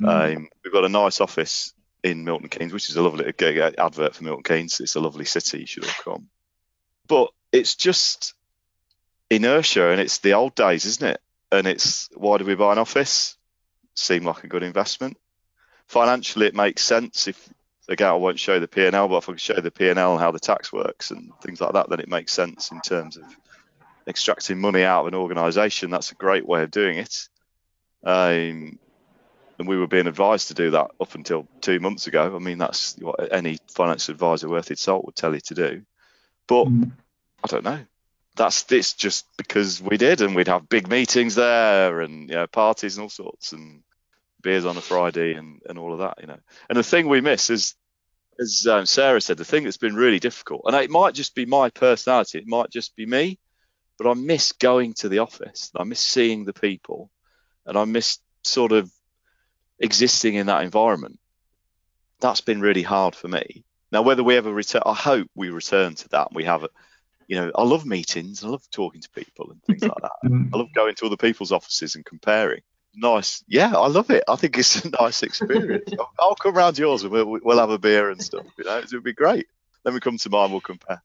mm. 0.00 0.36
um, 0.36 0.48
we've 0.62 0.72
got 0.72 0.84
a 0.84 0.88
nice 0.88 1.20
office 1.20 1.72
in 2.02 2.24
Milton 2.24 2.48
Keynes, 2.48 2.72
which 2.72 2.88
is 2.88 2.96
a 2.96 3.02
lovely 3.02 3.32
advert 3.78 4.14
for 4.14 4.24
Milton 4.24 4.44
Keynes. 4.44 4.80
It's 4.80 4.94
a 4.94 5.00
lovely 5.00 5.24
city. 5.24 5.60
You 5.60 5.66
should 5.66 5.84
all 5.84 5.90
come. 6.04 6.28
But 7.08 7.30
it's 7.52 7.74
just 7.74 8.34
inertia, 9.30 9.90
and 9.90 10.00
it's 10.00 10.18
the 10.18 10.34
old 10.34 10.54
days, 10.54 10.84
isn't 10.84 11.08
it? 11.08 11.20
And 11.50 11.66
it's 11.66 12.08
why 12.14 12.38
do 12.38 12.44
we 12.44 12.54
buy 12.54 12.72
an 12.72 12.78
office? 12.78 13.36
Seem 13.96 14.24
like 14.24 14.44
a 14.44 14.48
good 14.48 14.62
investment. 14.62 15.16
Financially, 15.88 16.46
it 16.46 16.54
makes 16.54 16.82
sense. 16.82 17.28
If 17.28 17.48
again, 17.88 18.08
I 18.08 18.14
won't 18.14 18.40
show 18.40 18.58
the 18.58 18.68
P&L, 18.68 19.08
but 19.08 19.16
if 19.16 19.28
I 19.28 19.32
can 19.32 19.38
show 19.38 19.60
the 19.60 19.70
P&L 19.70 20.12
and 20.12 20.20
how 20.20 20.30
the 20.30 20.38
tax 20.38 20.72
works 20.72 21.10
and 21.10 21.32
things 21.42 21.60
like 21.60 21.72
that, 21.74 21.88
then 21.88 22.00
it 22.00 22.08
makes 22.08 22.32
sense 22.32 22.70
in 22.70 22.80
terms 22.80 23.16
of 23.16 23.24
extracting 24.08 24.60
money 24.60 24.82
out 24.82 25.02
of 25.02 25.06
an 25.08 25.14
organisation. 25.14 25.90
That's 25.90 26.12
a 26.12 26.16
great 26.16 26.46
way 26.46 26.62
of 26.62 26.70
doing 26.70 26.98
it. 26.98 27.28
Um, 28.04 28.78
and 29.58 29.66
we 29.66 29.76
were 29.76 29.86
being 29.86 30.06
advised 30.06 30.48
to 30.48 30.54
do 30.54 30.72
that 30.72 30.90
up 31.00 31.14
until 31.14 31.48
two 31.60 31.80
months 31.80 32.06
ago. 32.06 32.34
I 32.34 32.38
mean, 32.38 32.58
that's 32.58 32.96
what 32.98 33.32
any 33.32 33.58
financial 33.68 34.12
advisor 34.12 34.48
worth 34.48 34.70
its 34.70 34.82
salt 34.82 35.04
would 35.06 35.16
tell 35.16 35.34
you 35.34 35.40
to 35.40 35.54
do. 35.54 35.82
But 36.46 36.66
mm. 36.66 36.92
I 37.42 37.48
don't 37.48 37.64
know. 37.64 37.80
That's 38.36 38.64
this 38.64 38.92
just 38.92 39.24
because 39.38 39.80
we 39.80 39.96
did, 39.96 40.20
and 40.20 40.36
we'd 40.36 40.48
have 40.48 40.68
big 40.68 40.88
meetings 40.88 41.36
there, 41.36 42.02
and 42.02 42.28
you 42.28 42.34
know, 42.34 42.46
parties 42.46 42.96
and 42.96 43.04
all 43.04 43.08
sorts, 43.08 43.52
and 43.52 43.82
beers 44.46 44.64
on 44.64 44.76
a 44.76 44.80
Friday, 44.80 45.34
and, 45.34 45.60
and 45.68 45.78
all 45.78 45.92
of 45.92 45.98
that, 45.98 46.18
you 46.20 46.28
know. 46.28 46.38
And 46.68 46.78
the 46.78 46.84
thing 46.84 47.08
we 47.08 47.20
miss 47.20 47.50
is, 47.50 47.74
as 48.40 48.66
um, 48.70 48.86
Sarah 48.86 49.20
said, 49.20 49.38
the 49.38 49.44
thing 49.44 49.64
that's 49.64 49.76
been 49.76 49.96
really 49.96 50.20
difficult, 50.20 50.62
and 50.66 50.76
it 50.76 50.88
might 50.88 51.14
just 51.14 51.34
be 51.34 51.46
my 51.46 51.68
personality, 51.70 52.38
it 52.38 52.46
might 52.46 52.70
just 52.70 52.94
be 52.94 53.06
me, 53.06 53.40
but 53.98 54.08
I 54.08 54.14
miss 54.14 54.52
going 54.52 54.94
to 54.94 55.08
the 55.08 55.18
office. 55.18 55.72
I 55.74 55.82
miss 55.82 56.00
seeing 56.00 56.44
the 56.44 56.52
people, 56.52 57.10
and 57.64 57.76
I 57.76 57.84
miss 57.86 58.18
sort 58.44 58.70
of 58.70 58.88
existing 59.80 60.34
in 60.34 60.46
that 60.46 60.62
environment. 60.62 61.18
That's 62.20 62.40
been 62.40 62.60
really 62.60 62.82
hard 62.82 63.16
for 63.16 63.26
me. 63.26 63.64
Now, 63.90 64.02
whether 64.02 64.22
we 64.22 64.36
ever 64.36 64.52
return, 64.52 64.82
I 64.86 64.94
hope 64.94 65.28
we 65.34 65.50
return 65.50 65.96
to 65.96 66.08
that. 66.10 66.28
And 66.28 66.36
we 66.36 66.44
have, 66.44 66.62
a, 66.62 66.68
you 67.26 67.36
know, 67.36 67.50
I 67.54 67.62
love 67.64 67.84
meetings. 67.84 68.44
I 68.44 68.48
love 68.48 68.62
talking 68.70 69.00
to 69.00 69.10
people 69.10 69.50
and 69.50 69.62
things 69.64 69.82
like 69.82 70.02
that. 70.02 70.12
Mm. 70.26 70.50
I 70.52 70.56
love 70.56 70.68
going 70.74 70.94
to 70.96 71.06
other 71.06 71.16
people's 71.16 71.52
offices 71.52 71.94
and 71.94 72.04
comparing. 72.04 72.62
Nice, 72.98 73.44
yeah, 73.46 73.76
I 73.76 73.88
love 73.88 74.10
it. 74.10 74.24
I 74.26 74.36
think 74.36 74.56
it's 74.56 74.84
a 74.84 74.90
nice 75.00 75.22
experience. 75.22 75.90
I'll, 75.98 76.12
I'll, 76.18 76.34
come 76.34 76.54
round 76.54 76.78
yours 76.78 77.02
and 77.02 77.12
we'll, 77.12 77.26
we'll 77.26 77.58
have 77.58 77.70
a 77.70 77.78
beer 77.78 78.10
and 78.10 78.22
stuff. 78.22 78.46
You 78.56 78.64
know, 78.64 78.78
it 78.78 78.90
would 78.90 79.04
be 79.04 79.12
great. 79.12 79.46
Then 79.84 79.92
we 79.92 80.00
come 80.00 80.16
to 80.16 80.30
mine, 80.30 80.50
we'll 80.50 80.60
compare. 80.60 81.02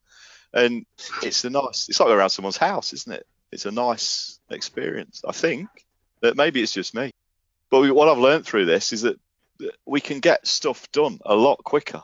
And 0.53 0.85
it's 1.21 1.43
a 1.43 1.49
nice. 1.49 1.89
It's 1.89 1.99
like 1.99 2.09
around 2.09 2.29
someone's 2.29 2.57
house, 2.57 2.93
isn't 2.93 3.13
it? 3.13 3.27
It's 3.51 3.65
a 3.65 3.71
nice 3.71 4.39
experience. 4.49 5.21
I 5.27 5.33
think 5.33 5.67
that 6.21 6.37
maybe 6.37 6.61
it's 6.61 6.73
just 6.73 6.95
me. 6.95 7.11
But 7.69 7.93
what 7.93 8.07
I've 8.07 8.17
learned 8.17 8.45
through 8.45 8.65
this 8.65 8.93
is 8.93 9.01
that 9.01 9.19
we 9.85 9.99
can 9.99 10.19
get 10.19 10.47
stuff 10.47 10.89
done 10.91 11.19
a 11.25 11.35
lot 11.35 11.63
quicker. 11.63 12.01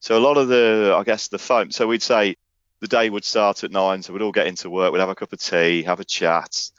So 0.00 0.16
a 0.16 0.20
lot 0.20 0.36
of 0.36 0.48
the, 0.48 0.94
I 0.96 1.04
guess, 1.04 1.28
the 1.28 1.38
phone. 1.38 1.70
So 1.70 1.86
we'd 1.86 2.02
say 2.02 2.36
the 2.80 2.88
day 2.88 3.08
would 3.08 3.24
start 3.24 3.64
at 3.64 3.70
nine, 3.70 4.02
so 4.02 4.12
we'd 4.12 4.22
all 4.22 4.32
get 4.32 4.46
into 4.46 4.70
work, 4.70 4.92
we'd 4.92 5.00
have 5.00 5.08
a 5.08 5.14
cup 5.14 5.32
of 5.32 5.40
tea, 5.40 5.82
have 5.82 6.00
a 6.00 6.04
chat, 6.04 6.70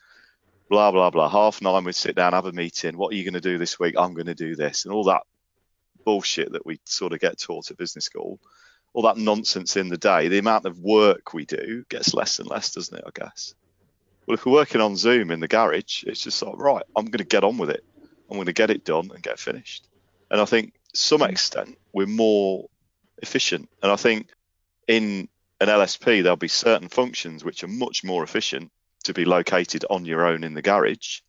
blah 0.69 0.91
blah 0.91 1.09
blah. 1.09 1.29
Half 1.29 1.61
nine, 1.61 1.83
we'd 1.83 1.95
sit 1.95 2.15
down, 2.15 2.33
have 2.33 2.45
a 2.45 2.51
meeting. 2.51 2.97
What 2.97 3.13
are 3.13 3.15
you 3.15 3.23
going 3.23 3.33
to 3.33 3.41
do 3.41 3.57
this 3.57 3.79
week? 3.79 3.95
I'm 3.97 4.13
going 4.13 4.27
to 4.27 4.35
do 4.35 4.55
this, 4.55 4.85
and 4.85 4.93
all 4.93 5.05
that 5.05 5.23
bullshit 6.05 6.53
that 6.53 6.65
we 6.65 6.79
sort 6.85 7.13
of 7.13 7.19
get 7.19 7.39
taught 7.39 7.69
at 7.69 7.77
business 7.77 8.05
school, 8.05 8.39
all 8.93 9.03
that 9.03 9.17
nonsense 9.17 9.75
in 9.77 9.89
the 9.89 9.97
day. 9.97 10.27
The 10.27 10.37
amount 10.37 10.65
of 10.65 10.79
work 10.79 11.33
we 11.33 11.45
do 11.45 11.83
gets 11.89 12.13
less 12.13 12.39
and 12.39 12.49
less, 12.49 12.73
doesn't 12.73 12.97
it? 12.97 13.03
I 13.05 13.11
guess. 13.13 13.53
Well, 14.25 14.35
if 14.35 14.45
we're 14.45 14.53
working 14.53 14.81
on 14.81 14.97
Zoom 14.97 15.31
in 15.31 15.39
the 15.39 15.47
garage, 15.47 16.03
it's 16.03 16.21
just 16.21 16.41
like, 16.41 16.57
right, 16.57 16.83
I'm 16.95 17.05
going 17.05 17.19
to 17.19 17.23
get 17.23 17.45
on 17.45 17.57
with 17.57 17.69
it. 17.69 17.83
I'm 18.29 18.35
going 18.35 18.47
to 18.47 18.53
get 18.53 18.69
it 18.69 18.83
done 18.83 19.09
and 19.13 19.23
get 19.23 19.39
finished. 19.39 19.87
And 20.29 20.41
I 20.41 20.45
think 20.45 20.73
to 20.93 20.99
some 20.99 21.23
extent 21.23 21.77
we're 21.93 22.07
more 22.07 22.65
efficient. 23.21 23.69
And 23.81 23.89
I 23.89 23.95
think 23.95 24.29
in 24.87 25.29
an 25.61 25.69
LSP 25.69 26.23
there'll 26.23 26.35
be 26.35 26.49
certain 26.49 26.89
functions 26.89 27.45
which 27.45 27.63
are 27.63 27.69
much 27.69 28.03
more 28.03 28.23
efficient 28.23 28.71
to 29.07 29.13
be 29.13 29.25
located 29.25 29.85
on 29.89 30.05
your 30.05 30.25
own 30.25 30.43
in 30.43 30.53
the 30.53 30.61
garage 30.61 31.21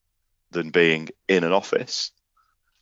than 0.50 0.70
being 0.70 1.08
in 1.28 1.44
an 1.44 1.52
office 1.52 2.10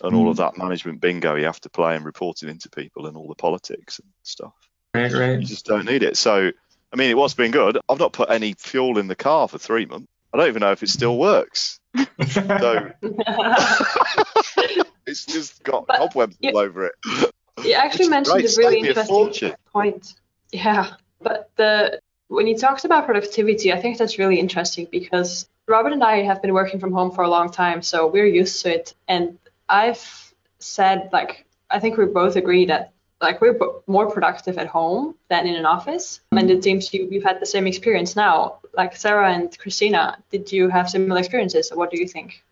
and 0.02 0.12
mm. 0.12 0.16
all 0.16 0.30
of 0.30 0.36
hmm. 0.36 0.42
that 0.42 0.58
management 0.58 1.00
bingo 1.00 1.34
you 1.34 1.44
have 1.44 1.60
to 1.60 1.70
play 1.70 1.96
and 1.96 2.04
reporting 2.04 2.48
into 2.48 2.68
people 2.70 3.06
and 3.06 3.16
all 3.16 3.28
the 3.28 3.34
politics 3.34 3.98
and 3.98 4.08
stuff. 4.22 4.54
Right, 4.94 5.12
right. 5.12 5.40
You 5.40 5.46
just 5.46 5.66
don't 5.66 5.84
need 5.84 6.02
it. 6.02 6.16
So, 6.16 6.50
I 6.92 6.96
mean, 6.96 7.10
it 7.10 7.16
was 7.16 7.34
been 7.34 7.50
good. 7.50 7.78
I've 7.88 7.98
not 7.98 8.12
put 8.12 8.30
any 8.30 8.54
fuel 8.54 8.98
in 8.98 9.08
the 9.08 9.16
car 9.16 9.48
for 9.48 9.58
three 9.58 9.86
months. 9.86 10.08
I 10.32 10.38
don't 10.38 10.48
even 10.48 10.60
know 10.60 10.72
if 10.72 10.82
it 10.82 10.88
still 10.88 11.18
works. 11.18 11.80
so 11.96 12.04
it's 15.06 15.26
just 15.26 15.62
got 15.62 15.86
but 15.86 15.98
cobwebs 15.98 16.36
you, 16.40 16.50
all 16.50 16.58
over 16.58 16.86
it. 16.86 16.94
You 17.64 17.72
actually 17.74 18.08
mentioned 18.08 18.40
great. 18.40 18.56
a 18.56 18.58
really 18.58 18.80
interesting 18.80 19.50
a 19.50 19.70
point. 19.70 20.14
Yeah, 20.52 20.94
but 21.20 21.50
the 21.56 22.00
when 22.28 22.46
you 22.46 22.56
talked 22.56 22.84
about 22.84 23.06
productivity, 23.06 23.72
I 23.72 23.80
think 23.80 23.98
that's 23.98 24.18
really 24.18 24.38
interesting 24.38 24.88
because 24.90 25.48
Robert 25.68 25.92
and 25.92 26.02
I 26.02 26.22
have 26.22 26.42
been 26.42 26.54
working 26.54 26.80
from 26.80 26.92
home 26.92 27.10
for 27.10 27.22
a 27.22 27.28
long 27.28 27.50
time, 27.50 27.82
so 27.82 28.06
we're 28.06 28.26
used 28.26 28.62
to 28.62 28.74
it. 28.74 28.94
And 29.08 29.38
I've 29.68 30.32
said 30.58 31.10
like 31.12 31.44
I 31.70 31.80
think 31.80 31.96
we 31.96 32.06
both 32.06 32.36
agree 32.36 32.66
that 32.66 32.92
like 33.20 33.40
we're 33.40 33.58
more 33.86 34.10
productive 34.10 34.58
at 34.58 34.66
home 34.66 35.14
than 35.28 35.46
in 35.46 35.54
an 35.56 35.66
office. 35.66 36.20
And 36.32 36.50
it 36.50 36.62
seems 36.62 36.92
you, 36.92 37.08
you've 37.10 37.24
had 37.24 37.40
the 37.40 37.46
same 37.46 37.66
experience 37.66 38.14
now. 38.14 38.58
Like 38.74 38.94
Sarah 38.94 39.32
and 39.32 39.56
Christina, 39.58 40.18
did 40.30 40.52
you 40.52 40.68
have 40.68 40.90
similar 40.90 41.18
experiences? 41.18 41.72
What 41.74 41.90
do 41.90 41.98
you 41.98 42.06
think? 42.06 42.44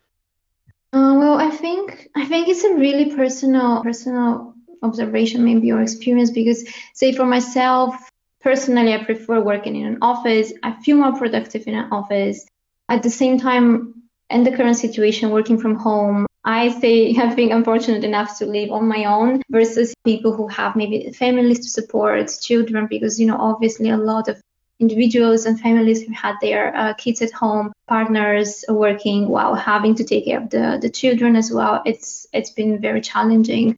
Uh, 0.91 1.15
well, 1.19 1.37
I 1.39 1.49
think 1.49 2.09
I 2.15 2.25
think 2.25 2.47
it's 2.47 2.63
a 2.63 2.73
really 2.73 3.15
personal 3.15 3.83
personal 3.83 4.53
observation, 4.81 5.43
maybe 5.43 5.71
or 5.71 5.81
experience, 5.81 6.31
because 6.31 6.67
say 6.93 7.11
for 7.13 7.25
myself 7.25 7.95
personally, 8.45 8.93
I 8.93 9.03
prefer 9.03 9.41
working 9.41 9.75
in 9.75 9.87
an 9.87 9.97
office. 10.03 10.53
I 10.61 10.73
feel 10.83 10.97
more 10.97 11.17
productive 11.17 11.67
in 11.67 11.73
an 11.73 11.91
office. 11.91 12.45
At 12.87 13.01
the 13.01 13.09
same 13.09 13.39
time, 13.39 14.03
in 14.29 14.43
the 14.43 14.55
current 14.55 14.77
situation, 14.77 15.31
working 15.31 15.59
from 15.59 15.75
home, 15.75 16.27
I 16.43 16.69
say 16.79 17.11
have 17.21 17.35
been 17.35 17.51
unfortunate 17.51 18.03
enough 18.03 18.37
to 18.37 18.45
live 18.45 18.71
on 18.71 18.87
my 18.87 19.05
own 19.05 19.41
versus 19.49 19.95
people 20.05 20.31
who 20.31 20.47
have 20.47 20.75
maybe 20.75 21.11
families 21.11 21.59
to 21.61 21.69
support, 21.69 22.31
children, 22.39 22.85
because, 22.87 23.19
you 23.19 23.25
know, 23.25 23.37
obviously 23.37 23.89
a 23.89 23.97
lot 23.97 24.27
of 24.27 24.39
individuals 24.79 25.47
and 25.47 25.59
families 25.59 26.03
who 26.03 26.13
had 26.13 26.35
their 26.39 26.75
uh, 26.75 26.93
kids 26.93 27.23
at 27.23 27.31
home, 27.31 27.73
partners 27.87 28.63
working 28.69 29.27
while 29.27 29.55
having 29.55 29.95
to 29.95 30.03
take 30.03 30.25
care 30.25 30.39
of 30.39 30.51
the, 30.51 30.77
the 30.79 30.89
children 30.89 31.35
as 31.35 31.51
well. 31.51 31.81
It's 31.85 32.27
it's 32.31 32.51
been 32.51 32.79
very 32.79 33.01
challenging. 33.01 33.75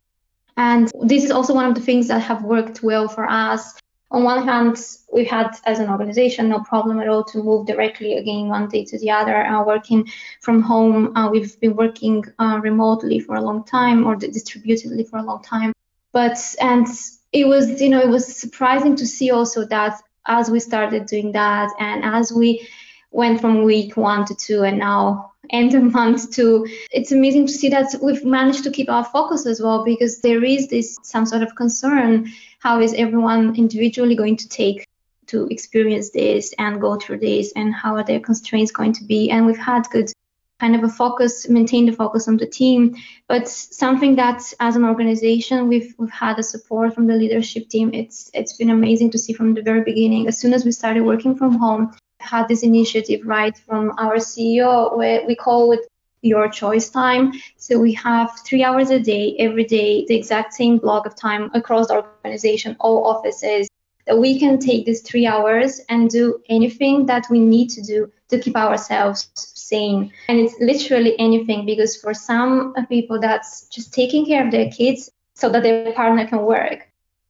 And 0.58 0.92
this 1.04 1.24
is 1.24 1.32
also 1.32 1.54
one 1.54 1.68
of 1.68 1.76
the 1.76 1.86
things 1.90 2.08
that 2.08 2.24
have 2.24 2.44
worked 2.44 2.82
well 2.84 3.08
for 3.08 3.30
us. 3.30 3.78
On 4.10 4.24
one 4.24 4.48
hand, 4.48 4.78
we 5.14 5.26
had 5.26 5.58
as 5.66 5.80
an 5.80 5.90
organization 5.90 6.48
no 6.48 6.62
problem 6.62 7.00
at 7.00 7.10
all 7.10 7.26
to 7.26 7.44
move 7.44 7.68
directly 7.68 8.14
again 8.16 8.48
one 8.48 8.70
day 8.70 8.86
to 8.86 8.98
the 9.00 9.12
other, 9.12 9.46
uh, 9.46 9.64
working 9.66 10.08
from 10.42 10.62
home. 10.62 11.16
Uh, 11.18 11.30
we've 11.30 11.60
been 11.60 11.76
working 11.76 12.24
uh, 12.40 12.60
remotely 12.64 13.20
for 13.20 13.36
a 13.36 13.42
long 13.42 13.66
time 13.66 14.06
or 14.08 14.16
distributedly 14.16 15.04
for 15.04 15.18
a 15.18 15.24
long 15.24 15.44
time. 15.44 15.74
But 16.14 16.38
and 16.62 16.88
it 17.34 17.48
was 17.48 17.82
you 17.82 17.90
know 17.90 18.00
it 18.00 18.10
was 18.10 18.26
surprising 18.36 18.96
to 18.96 19.06
see 19.06 19.32
also 19.32 19.66
that 19.66 20.02
as 20.26 20.50
we 20.50 20.60
started 20.60 21.06
doing 21.06 21.34
that 21.34 21.70
and 21.80 22.04
as 22.04 22.32
we 22.32 22.68
went 23.12 23.42
from 23.42 23.64
week 23.64 23.98
one 23.98 24.26
to 24.26 24.36
two 24.36 24.64
and 24.64 24.78
now 24.78 25.34
end 25.50 25.74
of 25.74 25.84
month 25.84 26.32
two 26.32 26.68
it's 26.92 27.12
amazing 27.12 27.46
to 27.46 27.54
see 27.54 27.70
that 27.70 27.94
we've 28.02 28.26
managed 28.26 28.64
to 28.64 28.72
keep 28.72 28.90
our 28.90 29.04
focus 29.06 29.46
as 29.46 29.62
well 29.62 29.84
because 29.84 30.22
there 30.22 30.44
is 30.44 30.68
this 30.68 30.98
some 31.04 31.26
sort 31.26 31.44
of 31.44 31.56
concern 31.56 32.32
how 32.60 32.80
is 32.80 32.94
everyone 32.94 33.56
individually 33.56 34.16
going 34.16 34.38
to 34.38 34.48
take 34.50 34.88
to 35.26 35.48
experience 35.48 36.12
this 36.12 36.54
and 36.58 36.80
go 36.82 36.96
through 36.96 37.20
this 37.20 37.52
and 37.56 37.74
how 37.74 37.96
are 37.96 38.04
their 38.04 38.20
constraints 38.20 38.72
going 38.72 38.94
to 38.94 39.04
be 39.04 39.30
and 39.30 39.46
we've 39.46 39.58
had 39.58 39.84
good 39.92 40.12
kind 40.60 40.76
of 40.76 40.84
a 40.84 40.90
focus, 40.90 41.48
maintain 41.48 41.86
the 41.86 41.92
focus 41.92 42.28
on 42.28 42.38
the 42.38 42.46
team. 42.46 42.96
But 43.28 43.48
something 43.48 44.16
that 44.16 44.42
as 44.60 44.76
an 44.76 44.86
organization 44.86 45.68
we've 45.68 45.94
we've 45.98 46.12
had 46.12 46.40
a 46.40 46.44
support 46.44 46.94
from 46.94 47.08
the 47.08 47.14
leadership 47.14 47.70
team. 47.70 47.94
It's 47.94 48.32
it's 48.34 48.58
been 48.58 48.70
amazing 48.70 49.12
to 49.12 49.20
see 49.20 49.34
from 49.34 49.54
the 49.54 49.62
very 49.62 49.84
beginning. 49.84 50.28
As 50.28 50.40
soon 50.40 50.54
as 50.54 50.66
we 50.66 50.72
started 50.72 51.02
working 51.02 51.36
from 51.36 51.58
home, 51.58 51.96
had 52.28 52.48
this 52.48 52.64
initiative 52.64 53.22
right 53.26 53.58
from 53.58 53.94
our 53.98 54.18
CEO 54.18 54.98
where 54.98 55.26
we 55.26 55.36
call 55.36 55.72
it 55.72 55.82
your 56.22 56.50
choice 56.50 56.90
time. 56.90 57.34
So 57.58 57.80
we 57.80 57.94
have 57.94 58.32
three 58.46 58.64
hours 58.64 58.90
a 58.90 59.00
day, 59.00 59.36
every 59.40 59.64
day, 59.64 60.06
the 60.08 60.16
exact 60.16 60.54
same 60.54 60.78
block 60.78 61.06
of 61.06 61.16
time 61.16 61.50
across 61.54 61.88
the 61.88 61.96
organization, 61.96 62.76
all 62.80 63.08
offices, 63.08 63.68
that 64.06 64.18
we 64.18 64.40
can 64.40 64.58
take 64.58 64.86
these 64.86 65.02
three 65.02 65.28
hours 65.28 65.82
and 65.90 66.10
do 66.10 66.42
anything 66.50 67.06
that 67.06 67.26
we 67.30 67.40
need 67.40 67.70
to 67.70 67.82
do 67.82 68.12
to 68.30 68.40
keep 68.40 68.56
ourselves 68.56 69.30
sane. 69.36 70.12
And 70.28 70.40
it's 70.40 70.56
literally 70.60 71.18
anything 71.20 71.66
because 71.66 71.96
for 71.98 72.14
some 72.14 72.74
people, 72.90 73.20
that's 73.20 73.68
just 73.68 73.94
taking 73.94 74.26
care 74.26 74.46
of 74.46 74.52
their 74.52 74.72
kids 74.72 75.10
so 75.36 75.50
that 75.50 75.64
their 75.64 75.94
partner 75.94 76.26
can 76.26 76.42
work. 76.42 76.87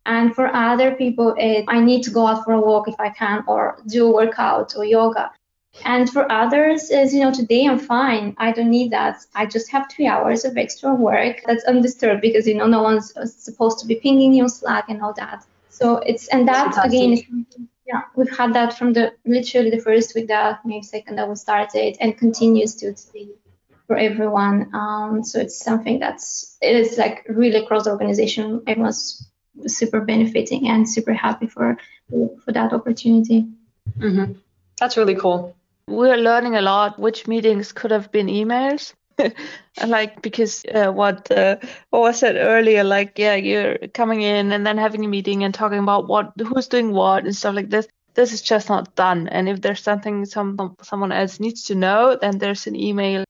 And 0.07 0.33
for 0.33 0.47
other 0.55 0.95
people, 0.95 1.35
it, 1.37 1.65
I 1.67 1.79
need 1.79 2.01
to 2.03 2.11
go 2.11 2.25
out 2.25 2.43
for 2.43 2.53
a 2.53 2.61
walk 2.61 2.87
if 2.87 2.99
I 2.99 3.09
can, 3.09 3.43
or 3.47 3.77
do 3.87 4.07
a 4.07 4.13
workout 4.13 4.73
or 4.75 4.85
yoga. 4.85 5.31
And 5.85 6.09
for 6.09 6.31
others, 6.31 6.89
is 6.89 7.13
you 7.13 7.19
know, 7.19 7.31
today 7.31 7.67
I'm 7.67 7.77
fine. 7.77 8.33
I 8.39 8.51
don't 8.51 8.71
need 8.71 8.91
that. 8.91 9.17
I 9.35 9.45
just 9.45 9.69
have 9.71 9.91
three 9.91 10.07
hours 10.07 10.45
of 10.45 10.57
extra 10.57 10.95
work 10.95 11.43
that's 11.45 11.65
undisturbed 11.65 12.21
because 12.21 12.47
you 12.47 12.55
know 12.55 12.65
no 12.65 12.81
one's 12.81 13.13
supposed 13.31 13.79
to 13.79 13.85
be 13.85 13.95
pinging 13.95 14.33
you 14.33 14.43
on 14.43 14.49
Slack 14.49 14.85
and 14.89 15.01
all 15.03 15.13
that. 15.13 15.45
So 15.69 15.97
it's 15.97 16.27
and 16.29 16.47
that 16.47 16.73
again 16.83 17.45
yeah, 17.87 18.01
we've 18.15 18.37
had 18.37 18.53
that 18.53 18.77
from 18.77 18.93
the 18.93 19.13
literally 19.25 19.69
the 19.69 19.79
first 19.79 20.13
week 20.13 20.27
that 20.27 20.59
maybe 20.65 20.83
second 20.83 21.15
that 21.15 21.29
we 21.29 21.35
started 21.35 21.95
and 22.01 22.17
continues 22.17 22.75
to 22.75 22.93
today 22.93 23.29
for 23.87 23.95
everyone. 23.95 24.75
Um, 24.75 25.23
so 25.23 25.39
it's 25.39 25.57
something 25.57 25.99
that's 25.99 26.57
it 26.61 26.75
is 26.75 26.97
like 26.97 27.25
really 27.29 27.63
across 27.63 27.85
the 27.85 27.91
organization. 27.91 28.61
Everyone's 28.67 29.26
super 29.65 30.01
benefiting 30.01 30.67
and 30.67 30.87
super 30.87 31.13
happy 31.13 31.47
for 31.47 31.77
for 32.09 32.51
that 32.51 32.73
opportunity. 32.73 33.45
Mm-hmm. 33.99 34.33
That's 34.79 34.97
really 34.97 35.15
cool. 35.15 35.55
We're 35.87 36.17
learning 36.17 36.55
a 36.55 36.61
lot. 36.61 36.99
Which 36.99 37.27
meetings 37.27 37.71
could 37.71 37.91
have 37.91 38.11
been 38.11 38.27
emails? 38.27 38.93
like 39.87 40.21
because 40.21 40.65
uh, 40.73 40.91
what 40.91 41.31
uh, 41.31 41.57
what 41.89 42.09
I 42.09 42.11
said 42.11 42.35
earlier, 42.37 42.83
like 42.83 43.17
yeah, 43.17 43.35
you're 43.35 43.77
coming 43.93 44.21
in 44.21 44.51
and 44.51 44.65
then 44.65 44.77
having 44.77 45.05
a 45.05 45.07
meeting 45.07 45.43
and 45.43 45.53
talking 45.53 45.79
about 45.79 46.07
what 46.07 46.33
who's 46.37 46.67
doing 46.67 46.91
what 46.91 47.25
and 47.25 47.35
stuff 47.35 47.55
like 47.55 47.69
this. 47.69 47.87
This 48.13 48.33
is 48.33 48.41
just 48.41 48.69
not 48.69 48.95
done. 48.95 49.27
And 49.27 49.47
if 49.47 49.61
there's 49.61 49.81
something 49.81 50.25
some 50.25 50.75
someone 50.81 51.11
else 51.11 51.39
needs 51.39 51.63
to 51.65 51.75
know, 51.75 52.17
then 52.19 52.37
there's 52.37 52.67
an 52.67 52.75
email 52.75 53.23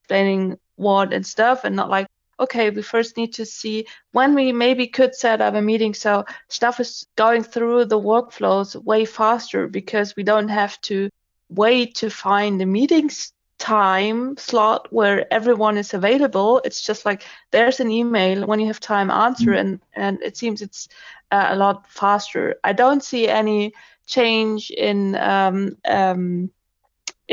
explaining 0.00 0.58
what 0.76 1.12
and 1.12 1.26
stuff, 1.26 1.64
and 1.64 1.76
not 1.76 1.90
like 1.90 2.06
okay, 2.42 2.70
we 2.70 2.82
first 2.82 3.16
need 3.16 3.32
to 3.34 3.46
see 3.46 3.86
when 4.12 4.34
we 4.34 4.52
maybe 4.52 4.86
could 4.86 5.14
set 5.14 5.40
up 5.40 5.54
a 5.54 5.62
meeting 5.62 5.94
so 5.94 6.24
stuff 6.48 6.80
is 6.80 7.06
going 7.16 7.42
through 7.42 7.84
the 7.84 8.00
workflows 8.00 8.76
way 8.84 9.04
faster 9.04 9.68
because 9.68 10.16
we 10.16 10.22
don't 10.22 10.48
have 10.48 10.80
to 10.82 11.08
wait 11.48 11.94
to 11.94 12.10
find 12.10 12.60
the 12.60 12.66
meetings 12.66 13.32
time 13.62 14.36
slot 14.36 14.88
where 14.90 15.32
everyone 15.32 15.78
is 15.78 15.94
available. 15.94 16.60
It's 16.64 16.84
just 16.84 17.06
like 17.06 17.22
there's 17.52 17.78
an 17.78 17.90
email 17.90 18.44
when 18.44 18.58
you 18.58 18.66
have 18.66 18.80
time 18.80 19.10
answer, 19.10 19.52
mm-hmm. 19.52 19.66
and 19.66 19.80
and 19.94 20.22
it 20.22 20.36
seems 20.36 20.62
it's 20.62 20.88
uh, 21.30 21.48
a 21.50 21.56
lot 21.56 21.88
faster. 21.88 22.56
I 22.64 22.72
don't 22.72 23.04
see 23.04 23.28
any 23.28 23.72
change 24.06 24.70
in 24.70 25.14
um, 25.14 25.76
um, 25.84 26.50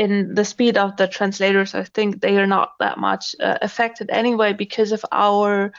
in 0.00 0.34
the 0.34 0.46
speed 0.46 0.78
of 0.78 0.96
the 0.96 1.06
translators. 1.06 1.74
I 1.74 1.84
think 1.84 2.22
they 2.22 2.38
are 2.38 2.46
not 2.46 2.72
that 2.78 2.96
much 2.96 3.36
uh, 3.38 3.58
affected 3.60 4.08
anyway 4.10 4.54
because 4.54 4.92
of 4.92 5.04
our 5.12 5.72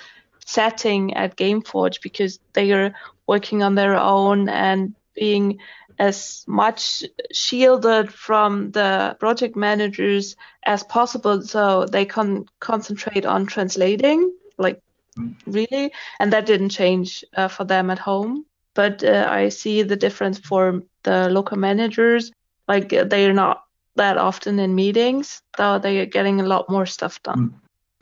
setting 0.45 1.15
at 1.15 1.35
Gameforge 1.37 2.03
because 2.03 2.39
they 2.53 2.71
are 2.71 2.93
working 3.25 3.63
on 3.63 3.73
their 3.73 3.97
own 3.97 4.47
and 4.47 4.93
being 5.15 5.57
as 5.97 6.45
much 6.47 7.03
shielded 7.31 8.13
from 8.13 8.71
the 8.71 9.17
project 9.19 9.55
managers 9.55 10.35
as 10.67 10.83
possible 10.83 11.41
so 11.41 11.85
they 11.85 12.05
can 12.05 12.45
concentrate 12.59 13.25
on 13.25 13.47
translating 13.47 14.31
like 14.57 14.79
really 15.47 15.91
and 16.19 16.31
that 16.31 16.45
didn't 16.45 16.69
change 16.69 17.25
uh, 17.35 17.47
for 17.47 17.65
them 17.65 17.89
at 17.89 17.99
home 17.99 18.45
but 18.73 19.03
uh, 19.03 19.27
i 19.29 19.49
see 19.49 19.83
the 19.83 19.95
difference 19.95 20.39
for 20.39 20.81
the 21.03 21.29
local 21.29 21.57
managers 21.57 22.31
like 22.67 22.89
they're 22.89 23.33
not 23.33 23.63
that 23.95 24.17
often 24.17 24.59
in 24.59 24.75
meetings 24.75 25.41
though 25.57 25.79
they 25.79 25.99
are 25.99 26.05
getting 26.05 26.39
a 26.39 26.45
lot 26.45 26.69
more 26.69 26.85
stuff 26.85 27.21
done. 27.23 27.49
Mm. 27.49 27.53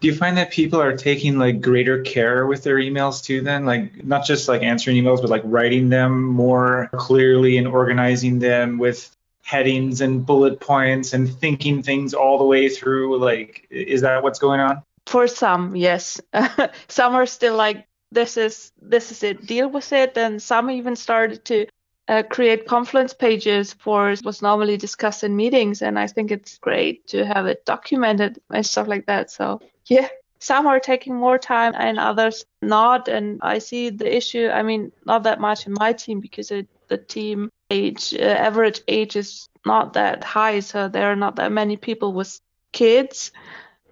Do 0.01 0.07
you 0.07 0.15
find 0.15 0.37
that 0.37 0.51
people 0.51 0.81
are 0.81 0.95
taking 0.95 1.37
like 1.37 1.59
greater 1.59 2.01
care 2.01 2.47
with 2.47 2.63
their 2.63 2.77
emails 2.77 3.21
too 3.21 3.41
then? 3.41 3.65
Like 3.65 4.05
not 4.05 4.25
just 4.25 4.47
like 4.47 4.63
answering 4.63 4.95
emails 4.95 5.21
but 5.21 5.29
like 5.29 5.41
writing 5.43 5.89
them 5.89 6.23
more 6.23 6.89
clearly 6.93 7.57
and 7.57 7.67
organizing 7.67 8.39
them 8.39 8.77
with 8.77 9.13
headings 9.43 9.99
and 9.99 10.25
bullet 10.25 10.59
points 10.59 11.13
and 11.13 11.29
thinking 11.29 11.83
things 11.83 12.13
all 12.13 12.37
the 12.37 12.45
way 12.45 12.69
through 12.69 13.17
like 13.19 13.67
is 13.69 14.01
that 14.01 14.23
what's 14.23 14.39
going 14.39 14.59
on? 14.59 14.83
For 15.05 15.27
some 15.27 15.75
yes. 15.75 16.21
Some 16.87 17.15
are 17.15 17.25
still 17.25 17.55
like 17.55 17.85
this 18.11 18.37
is 18.37 18.71
this 18.81 19.11
is 19.11 19.23
it 19.23 19.45
deal 19.45 19.69
with 19.69 19.91
it 19.93 20.17
and 20.17 20.41
some 20.41 20.71
even 20.71 20.95
started 20.95 21.45
to 21.45 21.67
uh, 22.09 22.23
create 22.23 22.67
Confluence 22.67 23.13
pages 23.13 23.73
for 23.73 24.13
what's 24.23 24.41
normally 24.41 24.75
discussed 24.77 25.23
in 25.23 25.35
meetings 25.35 25.81
and 25.81 25.97
i 25.97 26.07
think 26.07 26.31
it's 26.31 26.57
great 26.57 27.07
to 27.07 27.25
have 27.25 27.45
it 27.45 27.65
documented 27.65 28.39
and 28.53 28.65
stuff 28.65 28.87
like 28.87 29.05
that. 29.05 29.31
So 29.31 29.61
yeah 29.85 30.07
some 30.41 30.67
are 30.67 30.79
taking 30.79 31.15
more 31.15 31.37
time 31.37 31.73
and 31.75 31.99
others 31.99 32.45
not 32.61 33.09
and 33.09 33.39
i 33.41 33.59
see 33.59 33.89
the 33.89 34.15
issue 34.15 34.47
i 34.47 34.63
mean 34.63 34.89
not 35.05 35.23
that 35.23 35.37
much 35.39 35.67
in 35.67 35.73
my 35.73 35.91
team 35.91 36.21
because 36.21 36.49
it, 36.49 36.65
the 36.87 36.97
team 36.97 37.49
age 37.69 38.13
uh, 38.13 38.23
average 38.23 38.79
age 38.87 39.17
is 39.17 39.49
not 39.65 39.93
that 39.93 40.23
high 40.23 40.61
so 40.61 40.87
there 40.87 41.11
are 41.11 41.15
not 41.17 41.35
that 41.35 41.51
many 41.51 41.75
people 41.75 42.13
with 42.13 42.39
kids. 42.71 43.31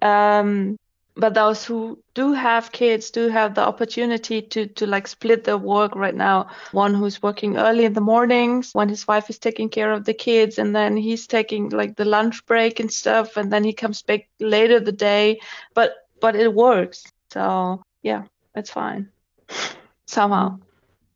Um, 0.00 0.78
but 1.18 1.34
those 1.34 1.64
who 1.64 1.98
do 2.14 2.32
have 2.32 2.70
kids 2.70 3.10
do 3.10 3.28
have 3.28 3.54
the 3.54 3.66
opportunity 3.66 4.40
to 4.40 4.66
to 4.66 4.86
like 4.86 5.08
split 5.08 5.44
their 5.44 5.58
work 5.58 5.96
right 5.96 6.14
now. 6.14 6.46
One 6.70 6.94
who's 6.94 7.20
working 7.20 7.58
early 7.58 7.84
in 7.84 7.92
the 7.92 8.00
mornings 8.00 8.72
when 8.72 8.88
his 8.88 9.06
wife 9.08 9.28
is 9.28 9.38
taking 9.38 9.68
care 9.68 9.92
of 9.92 10.04
the 10.04 10.14
kids 10.14 10.58
and 10.58 10.74
then 10.74 10.96
he's 10.96 11.26
taking 11.26 11.70
like 11.70 11.96
the 11.96 12.04
lunch 12.04 12.46
break 12.46 12.78
and 12.78 12.90
stuff 12.90 13.36
and 13.36 13.52
then 13.52 13.64
he 13.64 13.72
comes 13.72 14.02
back 14.02 14.28
later 14.38 14.78
the 14.78 14.92
day. 14.92 15.40
But 15.74 15.94
but 16.20 16.36
it 16.36 16.54
works. 16.54 17.04
So 17.32 17.82
yeah 18.02 18.22
it's 18.54 18.70
fine. 18.70 19.10
Somehow. 20.06 20.58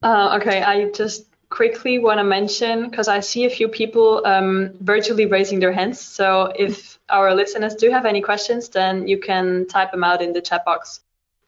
Uh, 0.03 0.37
okay 0.41 0.63
i 0.63 0.91
just 0.91 1.32
quickly 1.59 1.99
want 1.99 2.19
to 2.19 2.25
mention 2.25 2.89
because 2.89 3.09
I 3.09 3.21
see 3.21 3.45
a 3.45 3.51
few 3.51 3.69
people 3.69 4.09
um, 4.25 4.71
virtually 4.81 5.27
raising 5.27 5.61
their 5.61 5.73
hands. 5.73 6.01
So 6.01 6.53
if 6.57 6.99
our 7.09 7.35
listeners 7.35 7.75
do 7.75 7.91
have 7.91 8.07
any 8.07 8.23
questions, 8.23 8.71
then 8.71 9.07
you 9.07 9.19
can 9.19 9.67
type 9.69 9.91
them 9.93 10.05
out 10.05 10.21
in 10.23 10.33
the 10.33 10.41
chat 10.41 10.65
box. 10.65 11.01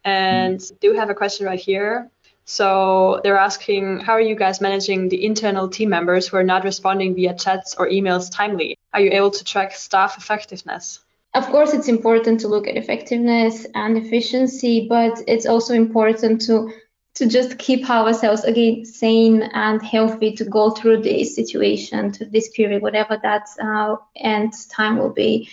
And 0.05 0.61
do 0.81 0.93
have 0.93 1.11
a 1.11 1.15
question 1.15 1.47
right 1.47 1.59
here 1.71 2.11
So 2.45 3.21
they're 3.23 3.39
asking, 3.39 4.01
how 4.01 4.13
are 4.13 4.21
you 4.21 4.37
guys 4.37 4.61
managing 4.61 5.09
the 5.09 5.25
internal 5.25 5.69
team 5.69 5.89
members 5.89 6.29
who 6.29 6.37
are 6.37 6.45
not 6.45 6.65
responding 6.65 7.15
via 7.15 7.35
chats 7.35 7.75
or 7.79 7.89
emails 7.89 8.31
timely? 8.31 8.77
Are 8.93 9.01
you 9.01 9.11
able 9.13 9.31
to 9.31 9.45
track 9.45 9.73
staff 9.75 10.19
effectiveness? 10.19 11.01
Of 11.33 11.47
course, 11.47 11.73
it's 11.73 11.89
important 11.89 12.41
to 12.41 12.49
look 12.49 12.69
at 12.69 12.77
effectiveness 12.77 13.67
and 13.75 13.97
efficiency, 13.97 14.87
but 14.89 15.23
it's 15.27 15.47
also 15.47 15.75
important 15.75 16.43
to 16.43 16.71
to 17.15 17.27
just 17.27 17.59
keep 17.59 17.89
ourselves 17.89 18.45
again 18.45 18.85
sane 18.85 19.43
and 19.43 19.81
healthy 19.83 20.33
to 20.33 20.45
go 20.45 20.71
through 20.71 21.03
this 21.03 21.35
situation, 21.35 22.11
to 22.13 22.25
this 22.25 22.49
period, 22.51 22.83
whatever 22.83 23.19
that 23.23 23.47
uh, 23.63 23.97
end 24.17 24.53
time 24.71 24.99
will 24.99 25.13
be. 25.13 25.51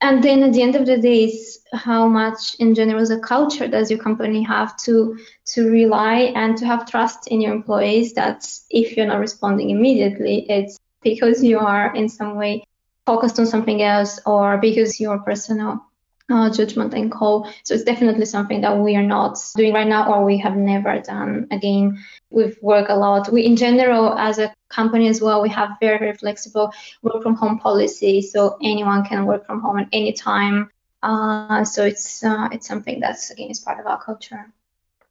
And 0.00 0.22
then 0.22 0.42
at 0.42 0.52
the 0.52 0.62
end 0.62 0.76
of 0.76 0.86
the 0.86 0.98
day, 0.98 1.24
is 1.24 1.60
how 1.72 2.06
much 2.06 2.54
in 2.56 2.74
general 2.74 3.00
as 3.00 3.10
a 3.10 3.18
culture 3.18 3.66
does 3.66 3.90
your 3.90 3.98
company 3.98 4.42
have 4.42 4.76
to 4.84 5.18
to 5.46 5.70
rely 5.70 6.32
and 6.34 6.56
to 6.58 6.66
have 6.66 6.90
trust 6.90 7.28
in 7.28 7.40
your 7.40 7.54
employees 7.54 8.12
that 8.14 8.46
if 8.70 8.96
you're 8.96 9.06
not 9.06 9.20
responding 9.20 9.70
immediately, 9.70 10.46
it's 10.50 10.78
because 11.02 11.42
you 11.42 11.58
are 11.58 11.94
in 11.94 12.08
some 12.08 12.36
way 12.36 12.66
focused 13.06 13.38
on 13.38 13.46
something 13.46 13.82
else 13.82 14.20
or 14.26 14.58
because 14.58 15.00
your 15.00 15.18
personal 15.20 15.85
uh, 16.30 16.50
judgment 16.50 16.94
and 16.94 17.10
call. 17.10 17.50
So 17.64 17.74
it's 17.74 17.84
definitely 17.84 18.26
something 18.26 18.60
that 18.62 18.78
we 18.78 18.96
are 18.96 19.02
not 19.02 19.38
doing 19.56 19.72
right 19.72 19.86
now 19.86 20.12
or 20.12 20.24
we 20.24 20.38
have 20.38 20.56
never 20.56 21.00
done. 21.00 21.48
Again, 21.50 22.02
we've 22.30 22.58
worked 22.60 22.90
a 22.90 22.96
lot. 22.96 23.32
We, 23.32 23.44
in 23.44 23.56
general, 23.56 24.18
as 24.18 24.38
a 24.38 24.52
company 24.68 25.08
as 25.08 25.20
well, 25.20 25.42
we 25.42 25.48
have 25.50 25.76
very, 25.80 25.98
very 25.98 26.14
flexible 26.14 26.72
work 27.02 27.22
from 27.22 27.34
home 27.36 27.58
policy. 27.58 28.22
So 28.22 28.58
anyone 28.62 29.04
can 29.04 29.26
work 29.26 29.46
from 29.46 29.60
home 29.60 29.78
at 29.78 29.88
any 29.92 30.12
time. 30.12 30.70
Uh, 31.02 31.64
so 31.64 31.84
it's 31.84 32.24
uh, 32.24 32.48
it's 32.50 32.66
something 32.66 33.00
that's 33.00 33.30
again 33.30 33.50
is 33.50 33.60
part 33.60 33.78
of 33.78 33.86
our 33.86 34.02
culture. 34.02 34.52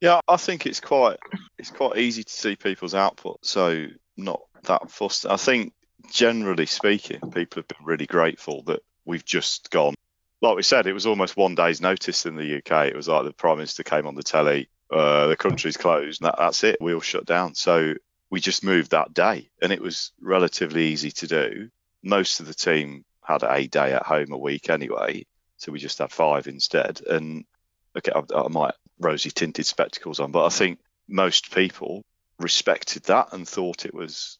Yeah, 0.00 0.20
I 0.28 0.36
think 0.36 0.66
it's 0.66 0.80
quite 0.80 1.16
it's 1.58 1.70
quite 1.70 1.96
easy 1.96 2.22
to 2.24 2.32
see 2.32 2.56
people's 2.56 2.94
output, 2.94 3.38
so 3.46 3.86
not 4.16 4.42
that 4.64 4.90
fussed. 4.90 5.24
I 5.24 5.36
think 5.36 5.72
generally 6.10 6.66
speaking, 6.66 7.20
people 7.20 7.62
have 7.62 7.68
been 7.68 7.84
really 7.84 8.06
grateful 8.06 8.62
that 8.64 8.80
we've 9.06 9.24
just 9.24 9.70
gone 9.70 9.94
like 10.42 10.56
we 10.56 10.62
said, 10.62 10.86
it 10.86 10.92
was 10.92 11.06
almost 11.06 11.36
one 11.36 11.54
day's 11.54 11.80
notice 11.80 12.26
in 12.26 12.36
the 12.36 12.58
UK. 12.58 12.86
It 12.86 12.96
was 12.96 13.08
like 13.08 13.24
the 13.24 13.32
Prime 13.32 13.58
Minister 13.58 13.82
came 13.82 14.06
on 14.06 14.14
the 14.14 14.22
telly, 14.22 14.68
uh, 14.90 15.28
the 15.28 15.36
country's 15.36 15.76
closed, 15.76 16.20
and 16.20 16.28
that, 16.28 16.36
that's 16.38 16.64
it. 16.64 16.78
We 16.80 16.94
all 16.94 17.00
shut 17.00 17.24
down. 17.24 17.54
So 17.54 17.94
we 18.30 18.40
just 18.40 18.64
moved 18.64 18.90
that 18.90 19.14
day, 19.14 19.50
and 19.62 19.72
it 19.72 19.80
was 19.80 20.12
relatively 20.20 20.88
easy 20.88 21.10
to 21.12 21.26
do. 21.26 21.70
Most 22.02 22.40
of 22.40 22.46
the 22.46 22.54
team 22.54 23.04
had 23.22 23.42
a 23.42 23.66
day 23.66 23.92
at 23.92 24.04
home 24.04 24.32
a 24.32 24.38
week 24.38 24.70
anyway, 24.70 25.24
so 25.56 25.72
we 25.72 25.78
just 25.78 25.98
had 25.98 26.12
five 26.12 26.46
instead. 26.46 27.00
And 27.08 27.44
okay, 27.96 28.12
I, 28.14 28.38
I 28.38 28.48
might 28.48 28.74
rosy 28.98 29.30
tinted 29.30 29.66
spectacles 29.66 30.20
on, 30.20 30.32
but 30.32 30.44
I 30.44 30.50
think 30.50 30.78
most 31.08 31.54
people 31.54 32.04
respected 32.38 33.04
that 33.04 33.32
and 33.32 33.48
thought 33.48 33.86
it 33.86 33.94
was 33.94 34.38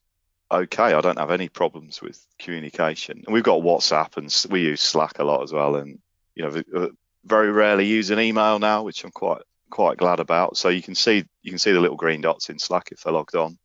okay. 0.50 0.92
I 0.92 1.00
don't 1.00 1.18
have 1.18 1.30
any 1.30 1.48
problems 1.48 2.00
with 2.02 2.24
communication. 2.38 3.22
And 3.26 3.34
we've 3.34 3.42
got 3.42 3.62
WhatsApp 3.62 4.16
and 4.16 4.52
we 4.52 4.62
use 4.62 4.80
Slack 4.80 5.18
a 5.18 5.24
lot 5.24 5.42
as 5.42 5.52
well. 5.52 5.76
And, 5.76 5.98
you 6.34 6.42
know, 6.42 6.62
uh, 6.74 6.88
very 7.24 7.50
rarely 7.50 7.86
use 7.86 8.10
an 8.10 8.20
email 8.20 8.58
now, 8.58 8.82
which 8.82 9.04
I'm 9.04 9.10
quite 9.10 9.42
quite 9.70 9.98
glad 9.98 10.20
about. 10.20 10.56
So 10.56 10.68
you 10.68 10.82
can 10.82 10.94
see 10.94 11.24
you 11.42 11.50
can 11.50 11.58
see 11.58 11.72
the 11.72 11.80
little 11.80 11.96
green 11.96 12.20
dots 12.20 12.50
in 12.50 12.58
Slack 12.58 12.88
if 12.92 13.02
they're 13.02 13.12
logged 13.12 13.34
on, 13.34 13.46
and 13.46 13.58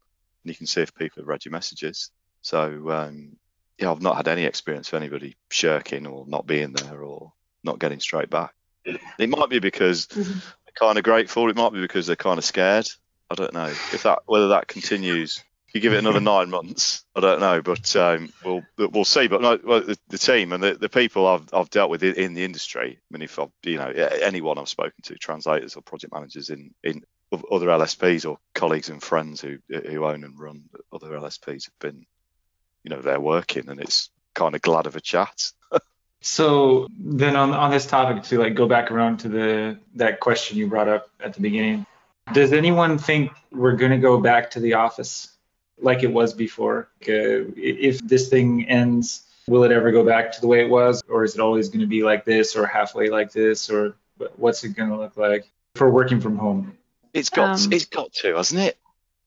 you 0.44 0.56
can 0.56 0.68
see 0.68 0.82
if 0.82 0.96
people 0.96 1.22
have 1.22 1.28
read 1.28 1.46
your 1.46 1.52
messages. 1.52 2.12
So 2.42 2.90
um, 2.90 3.38
yeah, 3.78 3.92
I've 3.92 4.02
not 4.02 4.18
had 4.18 4.28
any 4.28 4.46
experience 4.46 4.88
of 4.90 4.96
anybody 4.96 5.36
shirking 5.50 6.08
or 6.08 6.26
not 6.28 6.48
being 6.48 6.74
there 6.74 7.02
or 7.04 7.34
not 7.64 7.80
getting 7.80 8.00
straight 8.00 8.30
back. 8.30 8.54
It 8.84 9.30
might 9.30 9.50
be 9.50 9.60
because 9.60 10.08
mm-hmm. 10.08 10.32
they're 10.32 10.88
kind 10.88 10.98
of 10.98 11.04
grateful. 11.04 11.50
It 11.50 11.56
might 11.56 11.74
be 11.74 11.82
because 11.82 12.08
they're 12.08 12.16
kind 12.16 12.40
of 12.40 12.46
scared. 12.46 12.90
I 13.30 13.36
don't 13.36 13.54
know 13.54 13.68
if 13.68 14.04
that 14.04 14.20
whether 14.26 14.50
that 14.50 14.68
continues 14.68 15.44
you 15.74 15.82
give 15.82 15.94
it 15.94 16.00
another 16.00 16.20
nine 16.22 16.50
months, 16.50 17.06
I 17.16 17.20
don't 17.22 17.40
know, 17.40 17.62
but 17.62 17.96
um, 17.96 18.32
we'll 18.44 18.64
we'll 18.78 19.06
see. 19.06 19.28
But 19.28 19.42
no, 19.42 19.60
well, 19.64 19.82
the, 19.82 19.98
the, 20.10 20.18
team 20.18 20.54
and 20.54 20.64
the, 20.64 20.76
the 20.76 20.90
people 20.90 21.28
I've, 21.28 21.54
I've 21.54 21.70
dealt 21.70 21.90
with 21.90 22.04
in 22.04 22.34
the 22.34 22.44
industry. 22.44 23.00
I 23.00 23.14
mean, 23.14 23.22
if 23.22 23.40
I've, 23.40 23.52
you 23.64 23.78
know 23.78 23.88
anyone 23.88 24.58
I've 24.58 24.70
spoken 24.70 25.02
to, 25.04 25.16
translators 25.16 25.76
or 25.76 25.82
project 25.82 26.14
managers 26.14 26.50
in 26.50 26.74
in 26.84 27.04
other 27.32 27.68
LSPs 27.68 28.30
or 28.30 28.38
colleagues 28.54 28.90
and 28.90 29.02
friends 29.02 29.42
who 29.42 29.60
who 29.70 30.06
own 30.06 30.24
and 30.24 30.40
run 30.40 30.64
other 30.92 31.10
LSPs 31.10 31.66
have 31.66 31.80
been, 31.80 32.06
you 32.84 32.90
know, 32.90 33.02
they're 33.02 33.20
working, 33.20 33.70
and 33.70 33.80
it's 33.80 34.10
kind 34.34 34.56
of 34.56 34.62
glad 34.62 34.88
of 34.88 34.96
a 34.96 35.02
chat. 35.02 35.52
so 36.22 36.88
then 36.98 37.36
on 37.36 37.52
on 37.52 37.72
this 37.72 37.86
topic 37.86 38.24
to 38.24 38.40
like 38.40 38.56
go 38.56 38.68
back 38.68 38.92
around 38.92 39.18
to 39.18 39.30
the 39.30 39.80
that 39.96 40.20
question 40.20 40.58
you 40.58 40.68
brought 40.68 40.90
up 40.90 41.10
at 41.20 41.34
the 41.34 41.42
beginning. 41.42 41.86
Does 42.34 42.54
anyone 42.54 42.98
think 42.98 43.32
we're 43.52 43.76
going 43.76 43.92
to 43.92 43.98
go 43.98 44.20
back 44.20 44.52
to 44.52 44.60
the 44.60 44.76
office? 44.76 45.31
Like 45.82 46.04
it 46.04 46.12
was 46.12 46.34
before. 46.34 46.90
Uh, 47.02 47.52
if 47.58 48.00
this 48.00 48.30
thing 48.30 48.68
ends, 48.70 49.24
will 49.48 49.64
it 49.64 49.72
ever 49.72 49.92
go 49.92 50.04
back 50.06 50.32
to 50.34 50.42
the 50.42 50.48
way 50.48 50.62
it 50.62 50.70
was, 50.70 51.04
or 51.10 51.24
is 51.24 51.36
it 51.36 51.42
always 51.42 51.70
going 51.70 51.82
to 51.82 51.88
be 51.88 52.04
like 52.04 52.26
this, 52.26 52.56
or 52.56 52.66
halfway 52.66 53.10
like 53.10 53.32
this, 53.32 53.70
or 53.70 53.96
what's 54.36 54.64
it 54.64 54.70
going 54.70 54.90
to 54.90 54.98
look 54.98 55.18
like 55.18 55.50
for 55.76 55.90
working 55.90 56.22
from 56.22 56.38
home? 56.38 56.78
It's 57.14 57.30
got 57.30 57.66
um, 57.66 57.74
it's 57.74 57.86
got 57.86 58.14
to, 58.14 58.36
hasn't 58.36 58.62
it? 58.62 58.78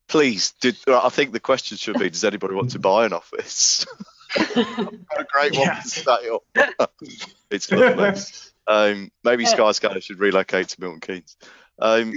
Please, 0.07 0.53
did, 0.61 0.77
I 0.87 1.09
think 1.09 1.33
the 1.33 1.41
question 1.41 1.77
should 1.77 1.99
be: 1.99 2.11
Does 2.11 2.25
anybody 2.25 2.55
want 2.55 2.71
to 2.73 2.79
buy 2.79 3.07
an 3.07 3.13
office? 3.13 3.87
a 4.37 5.25
great 5.33 5.57
one 5.57 5.77
to 5.77 5.89
stay 5.89 6.29
up. 6.31 6.93
it's 7.51 7.71
lovely. 7.71 8.21
Um, 8.67 9.11
maybe 9.23 9.45
Skyscanner 9.45 10.03
should 10.03 10.21
relocate 10.21 10.69
to 10.69 10.81
Milton 10.81 11.01
Keynes. 11.01 11.37
Um, 11.79 12.15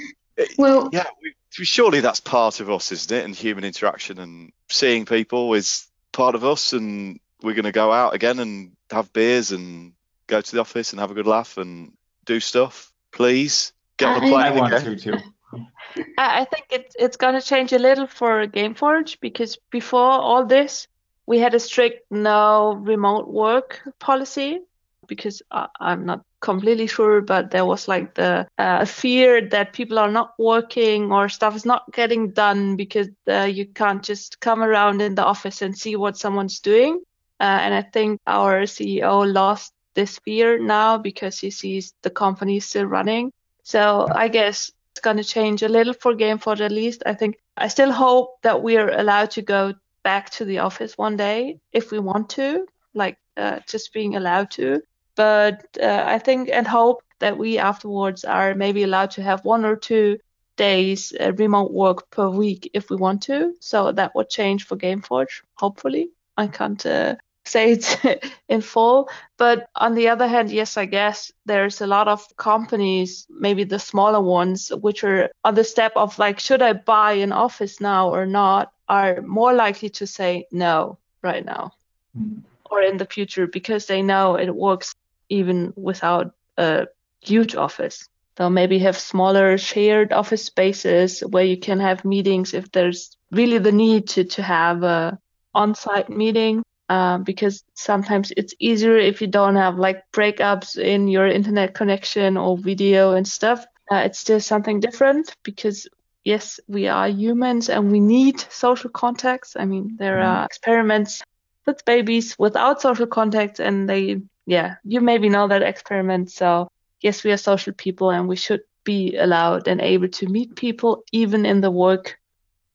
well, 0.58 0.90
yeah, 0.92 1.06
we, 1.22 1.34
surely 1.66 2.02
that's 2.02 2.20
part 2.20 2.60
of 2.60 2.70
us, 2.70 2.92
isn't 2.92 3.16
it? 3.16 3.26
And 3.26 3.36
human 3.36 3.64
interaction 3.64 4.20
and 4.20 4.52
seeing 4.70 5.06
people 5.06 5.54
is 5.54 5.88
part 6.12 6.36
of 6.36 6.46
us. 6.46 6.74
And 6.74 7.20
we're 7.42 7.54
going 7.54 7.66
to 7.66 7.72
go 7.72 7.92
out 7.92 8.14
again 8.14 8.40
and 8.40 8.72
have 8.92 9.12
beers 9.14 9.52
and 9.52 9.94
go 10.28 10.42
to 10.42 10.52
the 10.52 10.62
office 10.62 10.92
and 10.92 11.00
have 11.00 11.12
a 11.12 11.14
good 11.14 11.28
laugh 11.28 11.58
and 11.58 11.94
do 12.26 12.40
stuff. 12.40 12.92
Please 13.12 13.74
get 13.98 14.10
on 14.10 14.18
a 14.18 14.20
plane. 14.20 14.34
I 14.34 14.52
want 14.52 14.74
to 14.74 14.96
too. 14.96 15.18
I 16.18 16.46
think 16.46 16.68
it's 16.72 16.96
it's 17.00 17.18
going 17.18 17.40
to 17.40 17.42
change 17.42 17.72
a 17.74 17.80
little 17.80 18.08
for 18.08 18.46
Gameforge 18.48 19.20
because 19.22 19.58
before 19.72 20.12
all 20.12 20.46
this, 20.46 20.88
we 21.26 21.40
had 21.40 21.54
a 21.54 21.60
strict 21.60 22.12
no 22.12 22.74
remote 22.74 23.28
work 23.28 23.82
policy 23.98 24.62
because 25.08 25.42
I, 25.52 25.68
am 25.80 26.06
not 26.06 26.24
completely 26.40 26.88
sure, 26.88 27.22
but 27.22 27.52
there 27.52 27.66
was 27.66 27.88
like 27.88 28.14
the 28.14 28.48
uh, 28.58 28.86
fear 28.86 29.42
that 29.50 29.74
people 29.74 30.00
are 30.00 30.12
not 30.12 30.34
working 30.38 31.12
or 31.12 31.30
stuff 31.30 31.56
is 31.56 31.66
not 31.66 31.92
getting 31.94 32.32
done 32.32 32.76
because 32.76 33.08
uh, 33.28 33.44
you 33.44 33.66
can't 33.66 34.04
just 34.04 34.40
come 34.40 34.62
around 34.62 35.02
in 35.02 35.16
the 35.16 35.26
office 35.26 35.62
and 35.62 35.78
see 35.78 35.96
what 35.96 36.18
someone's 36.18 36.60
doing. 36.60 37.02
Uh, 37.40 37.60
and 37.62 37.74
I 37.74 37.82
think 37.82 38.20
our 38.28 38.64
CEO 38.64 39.32
lost 39.32 39.74
this 39.94 40.20
fear 40.20 40.60
now 40.60 40.98
because 40.98 41.40
he 41.40 41.50
sees 41.50 41.94
the 42.04 42.10
company 42.10 42.60
still 42.60 42.86
running. 42.86 43.32
So 43.64 44.08
I 44.10 44.28
guess 44.28 44.72
it's 44.92 45.02
going 45.02 45.18
to 45.18 45.24
change 45.24 45.64
a 45.64 45.70
little 45.70 45.94
for 45.94 46.14
Gameforge 46.14 46.62
at 46.62 46.72
least. 46.72 47.04
I 47.06 47.14
think 47.14 47.38
I 47.56 47.68
still 47.68 47.92
hope 47.92 48.42
that 48.44 48.64
we 48.64 48.78
are 48.78 48.90
allowed 48.90 49.32
to 49.32 49.42
go 49.42 49.74
back 50.04 50.30
to 50.30 50.46
the 50.46 50.60
office 50.60 50.98
one 50.98 51.18
day 51.18 51.60
if 51.72 51.92
we 51.92 52.00
want 52.00 52.30
to, 52.32 52.66
like 52.94 53.18
uh, 53.36 53.60
just 53.68 53.94
being 53.94 54.16
allowed 54.16 54.52
to. 54.52 54.82
But 55.18 55.66
uh, 55.82 56.04
I 56.06 56.20
think 56.20 56.50
and 56.54 56.66
hope 56.66 57.04
that 57.20 57.38
we 57.38 57.58
afterwards 57.58 58.24
are 58.24 58.56
maybe 58.56 58.84
allowed 58.84 59.12
to 59.12 59.24
have 59.24 59.44
one 59.44 59.66
or 59.66 59.76
two 59.76 60.20
days 60.56 61.14
uh, 61.20 61.34
remote 61.34 61.72
work 61.72 62.10
per 62.10 62.30
week 62.30 62.70
if 62.74 62.90
we 62.90 62.96
want 62.96 63.24
to. 63.24 63.54
So 63.60 63.92
that 63.92 64.16
would 64.16 64.30
change 64.30 64.66
for 64.66 64.78
Gameforge, 64.78 65.42
hopefully. 65.56 66.12
I 66.38 66.48
can't 66.48 66.86
uh, 66.86 67.16
say 67.46 67.74
it 67.74 68.24
in 68.50 68.62
full. 68.62 69.10
But 69.38 69.70
on 69.76 69.96
the 69.96 70.10
other 70.10 70.28
hand, 70.28 70.52
yes, 70.52 70.78
I 70.78 70.86
guess 70.86 71.32
there's 71.46 71.82
a 71.82 71.88
lot 71.88 72.08
of 72.08 72.26
companies, 72.38 73.26
maybe 73.30 73.64
the 73.64 73.80
smaller 73.80 74.22
ones, 74.22 74.70
which 74.70 75.04
are 75.04 75.30
on 75.44 75.56
the 75.56 75.64
step 75.64 75.94
of 75.96 76.20
like, 76.20 76.40
should 76.40 76.62
I 76.62 76.74
buy 76.74 77.14
an 77.14 77.32
office 77.32 77.82
now 77.82 78.10
or 78.10 78.26
not, 78.26 78.72
are 78.90 79.22
more 79.22 79.54
likely 79.54 79.90
to 79.90 80.08
say 80.08 80.48
no 80.52 80.98
right 81.22 81.44
now 81.44 81.74
mm-hmm. 82.18 82.40
or 82.70 82.82
in 82.82 82.98
the 82.98 83.06
future 83.06 83.48
because 83.48 83.86
they 83.86 84.02
know 84.02 84.36
it 84.36 84.54
works 84.56 84.94
even 85.30 85.74
without 85.76 86.34
a 86.58 86.88
huge 87.22 87.56
office. 87.56 88.08
So 88.38 88.50
maybe 88.50 88.80
have 88.80 88.98
smaller 88.98 89.58
shared 89.58 90.14
office 90.14 90.46
spaces 90.46 91.22
where 91.22 91.44
you 91.44 91.58
can 91.58 91.80
have 91.80 92.06
meetings 92.06 92.54
if 92.54 92.72
there's 92.72 93.18
really 93.32 93.58
the 93.58 93.72
need 93.72 94.10
to, 94.10 94.24
to 94.26 94.44
have 94.44 94.84
a 94.84 95.18
on-site 95.54 96.10
meeting. 96.10 96.64
Uh, 96.90 97.18
because 97.18 97.66
sometimes 97.74 98.32
it's 98.38 98.54
easier 98.60 98.96
if 98.96 99.20
you 99.20 99.28
don't 99.28 99.58
have 99.58 99.78
like 99.78 100.10
breakups 100.14 100.78
in 100.78 101.10
your 101.10 101.28
internet 101.28 101.74
connection 101.74 102.38
or 102.38 102.58
video 102.58 103.12
and 103.12 103.28
stuff. 103.28 103.66
Uh, 103.92 104.04
it's 104.06 104.20
still 104.20 104.40
something 104.40 104.80
different 104.80 105.34
because 105.44 105.90
yes, 106.24 106.62
we 106.68 106.88
are 106.88 107.10
humans 107.10 107.70
and 107.70 107.92
we 107.92 108.00
need 108.00 108.40
social 108.50 108.90
contacts. 108.90 109.56
I 109.58 109.66
mean, 109.66 109.98
there 109.98 110.18
mm-hmm. 110.18 110.30
are 110.30 110.46
experiments 110.46 111.22
with 111.66 111.84
babies 111.84 112.36
without 112.40 112.82
social 112.82 113.08
contacts 113.08 113.60
and 113.60 113.90
they 113.90 114.22
yeah, 114.48 114.76
you 114.84 115.02
maybe 115.02 115.30
know 115.30 115.48
that 115.50 115.62
experiment. 115.62 116.32
So 116.32 116.70
yes, 117.02 117.24
we 117.24 117.32
are 117.32 117.38
social 117.38 117.74
people 117.74 118.10
and 118.10 118.28
we 118.28 118.38
should 118.38 118.62
be 118.84 119.18
allowed 119.18 119.68
and 119.68 119.82
able 119.82 120.08
to 120.08 120.28
meet 120.28 120.56
people 120.56 121.04
even 121.12 121.46
in 121.46 121.62
the 121.62 121.70
work 121.70 122.18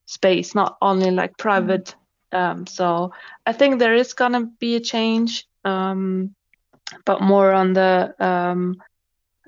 space, 0.05 0.53
not 0.53 0.77
only 0.81 1.09
like 1.11 1.37
private. 1.37 1.95
Um, 2.31 2.67
so 2.67 3.11
I 3.45 3.53
think 3.53 3.79
there 3.79 3.95
is 3.95 4.13
gonna 4.13 4.45
be 4.59 4.75
a 4.75 4.79
change, 4.79 5.47
um, 5.65 6.35
but 7.05 7.21
more 7.21 7.51
on 7.51 7.73
the 7.73 8.13
um, 8.19 8.75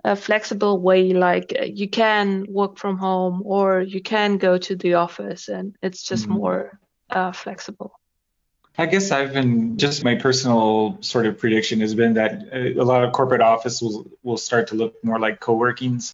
a 0.03 0.15
flexible 0.15 0.79
way, 0.79 1.13
like 1.13 1.53
uh, 1.59 1.63
you 1.63 1.89
can 1.89 2.45
work 2.49 2.77
from 2.77 2.97
home 2.97 3.41
or 3.45 3.81
you 3.81 4.01
can 4.01 4.37
go 4.37 4.57
to 4.57 4.75
the 4.75 4.95
office, 4.95 5.47
and 5.47 5.75
it's 5.81 6.03
just 6.03 6.23
mm-hmm. 6.23 6.37
more 6.37 6.79
uh, 7.09 7.31
flexible. 7.31 7.99
I 8.77 8.85
guess 8.87 9.11
I've 9.11 9.31
been 9.31 9.77
just 9.77 10.03
my 10.03 10.15
personal 10.15 10.97
sort 11.01 11.25
of 11.25 11.39
prediction 11.39 11.79
has 11.79 11.95
been 11.95 12.15
that 12.15 12.49
uh, 12.53 12.81
a 12.81 12.83
lot 12.83 13.03
of 13.03 13.13
corporate 13.13 13.41
office 13.41 13.81
will 13.81 14.05
will 14.21 14.37
start 14.37 14.67
to 14.67 14.75
look 14.75 15.01
more 15.03 15.17
like 15.17 15.39
co-workings, 15.39 16.13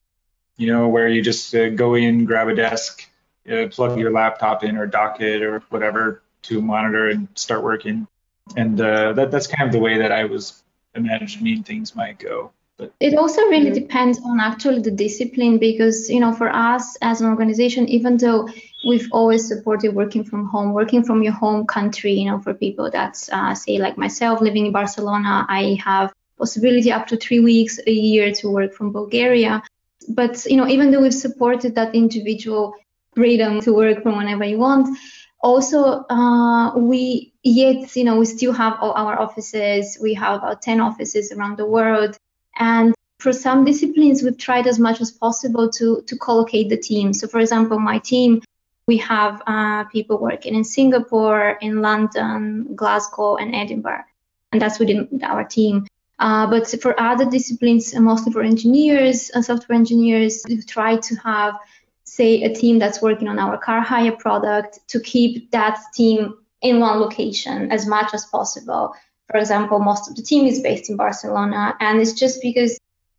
you 0.57 0.67
know, 0.71 0.87
where 0.87 1.07
you 1.07 1.23
just 1.23 1.55
uh, 1.55 1.69
go 1.69 1.95
in, 1.95 2.25
grab 2.25 2.49
a 2.49 2.55
desk, 2.55 3.09
uh, 3.51 3.67
plug 3.71 3.97
your 3.97 4.11
laptop 4.11 4.63
in 4.63 4.77
or 4.77 4.85
dock 4.85 5.21
it 5.21 5.41
or 5.41 5.63
whatever 5.69 6.21
to 6.43 6.61
monitor 6.61 7.09
and 7.09 7.27
start 7.33 7.63
working. 7.63 8.07
And 8.55 8.79
uh, 8.79 9.13
that 9.13 9.31
that's 9.31 9.47
kind 9.47 9.67
of 9.67 9.73
the 9.73 9.79
way 9.79 9.99
that 9.99 10.11
I 10.11 10.25
was 10.25 10.61
imagining 10.93 11.63
things 11.63 11.95
might 11.95 12.19
go. 12.19 12.51
But 12.81 12.93
it 12.99 13.13
also 13.13 13.43
really 13.43 13.67
yeah. 13.67 13.81
depends 13.81 14.19
on 14.25 14.39
actually 14.39 14.81
the 14.81 14.89
discipline 14.89 15.59
because 15.59 16.09
you 16.09 16.19
know 16.19 16.33
for 16.33 16.49
us 16.49 16.97
as 17.03 17.21
an 17.21 17.27
organization, 17.27 17.87
even 17.87 18.17
though 18.17 18.49
we've 18.87 19.07
always 19.11 19.47
supported 19.47 19.93
working 19.93 20.23
from 20.23 20.47
home, 20.47 20.73
working 20.73 21.03
from 21.03 21.21
your 21.21 21.33
home 21.33 21.67
country, 21.67 22.13
you 22.13 22.25
know, 22.25 22.39
for 22.39 22.55
people 22.55 22.89
that 22.89 23.15
uh, 23.31 23.53
say 23.53 23.77
like 23.77 23.99
myself 23.99 24.41
living 24.41 24.65
in 24.65 24.71
Barcelona, 24.71 25.45
I 25.47 25.77
have 25.85 26.11
possibility 26.39 26.91
up 26.91 27.05
to 27.09 27.17
three 27.17 27.39
weeks 27.39 27.79
a 27.85 27.91
year 27.91 28.31
to 28.39 28.49
work 28.49 28.73
from 28.73 28.91
Bulgaria. 28.91 29.61
But 30.09 30.43
you 30.47 30.57
know, 30.57 30.67
even 30.67 30.89
though 30.89 31.01
we've 31.01 31.23
supported 31.27 31.75
that 31.75 31.93
individual 31.93 32.73
freedom 33.13 33.61
to 33.61 33.73
work 33.73 34.01
from 34.01 34.17
whenever 34.17 34.43
you 34.43 34.57
want, 34.57 34.97
also 35.43 36.03
uh, 36.09 36.75
we 36.75 37.31
yet 37.43 37.95
you 37.95 38.05
know 38.05 38.17
we 38.17 38.25
still 38.25 38.53
have 38.53 38.73
all 38.81 38.93
our 38.93 39.21
offices. 39.21 39.99
We 40.01 40.15
have 40.15 40.39
about 40.39 40.63
10 40.63 40.81
offices 40.81 41.31
around 41.31 41.57
the 41.57 41.67
world, 41.67 42.17
and 42.55 42.93
for 43.19 43.31
some 43.31 43.65
disciplines, 43.65 44.23
we've 44.23 44.37
tried 44.37 44.65
as 44.65 44.79
much 44.79 44.99
as 45.01 45.11
possible 45.11 45.69
to 45.71 46.03
to 46.07 46.17
collocate 46.17 46.69
the 46.69 46.77
team. 46.77 47.13
So, 47.13 47.27
for 47.27 47.39
example, 47.39 47.79
my 47.79 47.99
team 47.99 48.41
we 48.87 48.97
have 48.97 49.41
uh, 49.47 49.83
people 49.85 50.17
working 50.17 50.55
in 50.55 50.63
Singapore, 50.63 51.57
in 51.61 51.81
London, 51.81 52.75
Glasgow, 52.75 53.37
and 53.37 53.55
Edinburgh, 53.55 54.03
and 54.51 54.61
that's 54.61 54.79
within 54.79 55.21
our 55.23 55.43
team. 55.43 55.87
Uh, 56.19 56.45
but 56.49 56.67
for 56.81 56.99
other 56.99 57.25
disciplines, 57.25 57.95
mostly 57.95 58.31
for 58.33 58.41
engineers 58.41 59.29
and 59.29 59.45
software 59.45 59.77
engineers, 59.77 60.43
we've 60.47 60.67
tried 60.67 61.01
to 61.03 61.15
have, 61.15 61.55
say, 62.03 62.43
a 62.43 62.53
team 62.53 62.79
that's 62.79 63.01
working 63.01 63.27
on 63.27 63.39
our 63.39 63.57
car 63.57 63.81
hire 63.81 64.11
product 64.11 64.79
to 64.89 64.99
keep 64.99 65.49
that 65.51 65.79
team 65.93 66.35
in 66.61 66.79
one 66.79 66.99
location 66.99 67.71
as 67.71 67.87
much 67.87 68.13
as 68.13 68.25
possible. 68.25 68.93
For 69.31 69.39
example, 69.39 69.79
most 69.79 70.09
of 70.09 70.15
the 70.15 70.21
team 70.21 70.45
is 70.45 70.61
based 70.61 70.89
in 70.89 70.97
Barcelona, 70.97 71.75
and 71.79 72.01
it's 72.01 72.13
just 72.13 72.41
because 72.41 72.77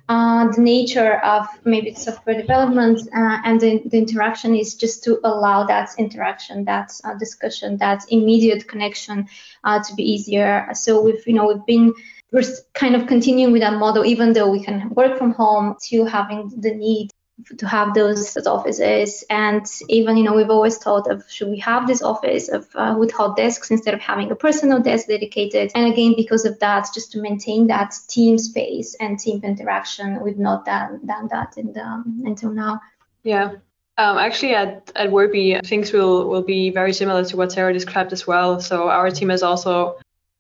uh, 0.09 0.51
the 0.53 0.61
nature 0.61 1.19
of 1.25 1.47
maybe 1.65 1.95
software 1.95 2.39
development 2.39 3.01
uh, 3.17 3.39
and 3.45 3.61
the, 3.61 3.83
the, 3.87 3.97
interaction 3.99 4.55
is 4.55 4.75
just 4.75 5.03
to 5.05 5.19
allow 5.25 5.65
that 5.65 5.91
interaction, 5.97 6.65
that 6.65 6.93
uh, 7.05 7.15
discussion, 7.15 7.79
that 7.79 8.05
immediate 8.11 8.69
connection 8.69 9.27
uh, 9.65 9.83
to 9.83 9.95
be 9.95 10.03
easier. 10.03 10.69
So 10.75 11.01
we've, 11.01 11.27
you 11.27 11.35
know, 11.35 11.47
we've 11.47 11.67
been 11.67 11.95
we're 12.33 12.45
kind 12.75 12.95
of 12.97 13.07
continuing 13.07 13.53
with 13.53 13.63
that 13.63 13.79
model, 13.79 14.05
even 14.05 14.33
though 14.33 14.51
we 14.51 14.63
can 14.63 14.91
work 14.91 15.19
from 15.19 15.33
home, 15.33 15.77
to 15.89 16.05
having 16.05 16.51
the 16.59 16.75
need 16.75 17.11
to 17.59 17.67
have 17.67 17.95
those 17.95 18.37
offices. 18.47 19.25
And 19.31 19.67
even, 19.89 20.17
you 20.17 20.25
know, 20.25 20.35
we've 20.35 20.51
always 20.51 20.79
thought 20.79 21.11
of 21.11 21.25
should 21.31 21.49
we 21.49 21.59
have 21.59 21.87
this 21.87 22.03
office 22.03 22.49
of 22.49 22.69
uh, 22.75 22.95
with 22.99 23.13
hot 23.13 23.37
desks 23.37 23.71
instead 23.71 23.95
of 23.95 24.01
having 24.01 24.31
a 24.31 24.37
personal 24.37 24.81
desk 24.81 25.09
dedicated. 25.09 25.73
And 25.75 25.93
again, 25.93 26.15
because 26.17 26.45
of 26.45 26.59
that, 26.61 26.89
just 26.95 27.13
to 27.13 27.21
maintain 27.21 27.67
that 27.69 27.95
team 28.09 28.39
space 28.39 28.95
and 29.01 29.19
team 29.19 29.41
interaction, 29.43 30.21
we've 30.23 30.39
not 30.39 30.65
done, 30.65 31.01
done 31.07 31.29
that 31.31 31.57
in 31.57 31.73
the, 31.73 32.05
until 32.25 32.51
now. 32.51 32.81
Yeah. 33.23 33.53
Um, 33.99 34.17
actually, 34.17 34.55
at, 34.55 34.91
at 34.97 35.11
Worpy, 35.11 35.65
things 35.67 35.93
will, 35.93 36.29
will 36.29 36.43
be 36.43 36.71
very 36.71 36.93
similar 36.93 37.25
to 37.25 37.37
what 37.37 37.53
Sarah 37.53 37.73
described 37.73 38.13
as 38.13 38.27
well. 38.27 38.61
So 38.61 38.89
our 38.89 39.11
team 39.11 39.29
has 39.29 39.43
also 39.43 39.99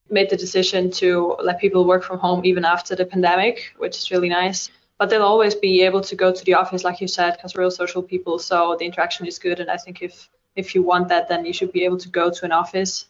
made 0.08 0.30
the 0.30 0.36
decision 0.36 0.90
to 0.90 1.36
let 1.42 1.60
people 1.60 1.84
work 1.84 2.02
from 2.02 2.18
home 2.18 2.44
even 2.44 2.64
after 2.64 2.96
the 2.96 3.04
pandemic, 3.04 3.74
which 3.78 3.96
is 3.96 4.10
really 4.10 4.28
nice 4.28 4.70
but 5.02 5.10
they'll 5.10 5.22
always 5.34 5.56
be 5.56 5.82
able 5.82 6.00
to 6.00 6.14
go 6.14 6.32
to 6.32 6.44
the 6.44 6.54
office, 6.54 6.84
like 6.84 7.00
you 7.00 7.08
said, 7.08 7.32
because 7.32 7.56
we're 7.56 7.62
real 7.62 7.72
social 7.72 8.04
people. 8.04 8.38
So 8.38 8.76
the 8.78 8.84
interaction 8.84 9.26
is 9.26 9.36
good, 9.36 9.58
and 9.58 9.68
I 9.68 9.76
think 9.76 10.00
if 10.00 10.28
if 10.54 10.76
you 10.76 10.84
want 10.84 11.08
that, 11.08 11.28
then 11.28 11.44
you 11.44 11.52
should 11.52 11.72
be 11.72 11.84
able 11.84 11.98
to 11.98 12.08
go 12.08 12.30
to 12.30 12.44
an 12.44 12.52
office. 12.52 13.06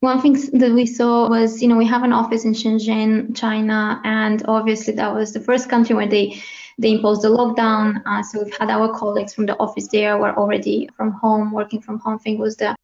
One 0.00 0.20
thing 0.20 0.32
that 0.58 0.72
we 0.72 0.86
saw 0.86 1.28
was, 1.28 1.62
you 1.62 1.68
know, 1.68 1.76
we 1.76 1.86
have 1.86 2.02
an 2.02 2.12
office 2.12 2.44
in 2.44 2.52
Shenzhen, 2.52 3.36
China, 3.36 4.00
and 4.02 4.42
obviously 4.48 4.94
that 4.94 5.14
was 5.14 5.32
the 5.34 5.38
first 5.38 5.70
country 5.70 5.94
where 5.94 6.08
they 6.08 6.42
they 6.78 6.90
imposed 6.90 7.22
the 7.22 7.28
lockdown. 7.28 8.02
Uh, 8.04 8.24
so 8.24 8.42
we've 8.42 8.58
had 8.58 8.68
our 8.68 8.88
colleagues 8.92 9.32
from 9.32 9.46
the 9.46 9.56
office 9.58 9.86
there 9.86 10.18
were 10.18 10.34
already 10.36 10.88
from 10.96 11.12
home, 11.12 11.52
working 11.52 11.80
from 11.80 12.00
home. 12.00 12.14
I 12.14 12.22
think 12.24 12.40
was 12.40 12.56
the 12.56 12.74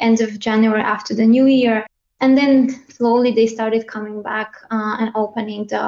end 0.00 0.20
of 0.20 0.36
January 0.40 0.82
after 0.82 1.14
the 1.14 1.26
new 1.26 1.46
year. 1.46 1.86
And 2.20 2.36
then 2.36 2.50
slowly 2.88 3.30
they 3.30 3.46
started 3.46 3.86
coming 3.86 4.20
back 4.20 4.56
uh, 4.72 4.96
and 4.98 5.12
opening 5.14 5.68
the, 5.68 5.84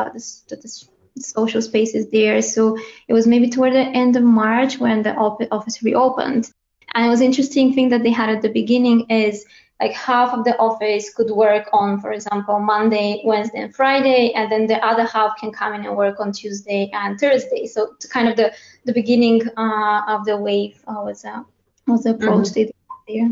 the, 0.49 0.57
the, 0.57 0.85
social 1.19 1.63
spaces 1.63 2.11
there. 2.11 2.43
So 2.43 2.79
it 3.09 3.13
was 3.13 3.27
maybe 3.27 3.51
toward 3.51 3.75
the 3.75 3.81
end 3.81 4.17
of 4.17 4.23
March 4.23 4.79
when 4.79 5.03
the 5.03 5.15
office 5.15 5.83
reopened. 5.83 6.51
And 6.95 7.07
it 7.07 7.09
was 7.09 7.21
interesting 7.21 7.75
thing 7.75 7.89
that 7.91 8.03
they 8.03 8.11
had 8.11 8.29
at 8.29 8.43
the 8.43 8.51
beginning 8.51 9.09
is 9.09 9.45
like 9.81 9.93
half 9.93 10.33
of 10.33 10.45
the 10.45 10.57
office 10.59 11.13
could 11.13 11.31
work 11.31 11.69
on, 11.73 12.01
for 12.01 12.13
example, 12.13 12.61
Monday, 12.61 13.21
Wednesday, 13.25 13.63
and 13.63 13.75
Friday, 13.75 14.33
and 14.33 14.51
then 14.51 14.67
the 14.69 14.85
other 14.85 15.05
half 15.05 15.37
can 15.41 15.51
come 15.51 15.75
in 15.75 15.85
and 15.85 15.97
work 15.97 16.21
on 16.21 16.31
Tuesday 16.31 16.89
and 16.93 17.19
Thursday. 17.19 17.67
So 17.67 17.97
kind 18.09 18.29
of 18.29 18.37
the 18.37 18.53
the 18.85 18.93
beginning 18.93 19.43
uh, 19.57 20.03
of 20.07 20.25
the 20.25 20.37
wave 20.37 20.81
uh, 20.87 21.03
was 21.03 21.25
uh, 21.25 21.43
was 21.89 22.05
the 22.05 22.11
approach 22.11 22.49
mm-hmm. 22.49 22.55
they 22.55 22.65
did 22.65 22.75
there. 23.09 23.31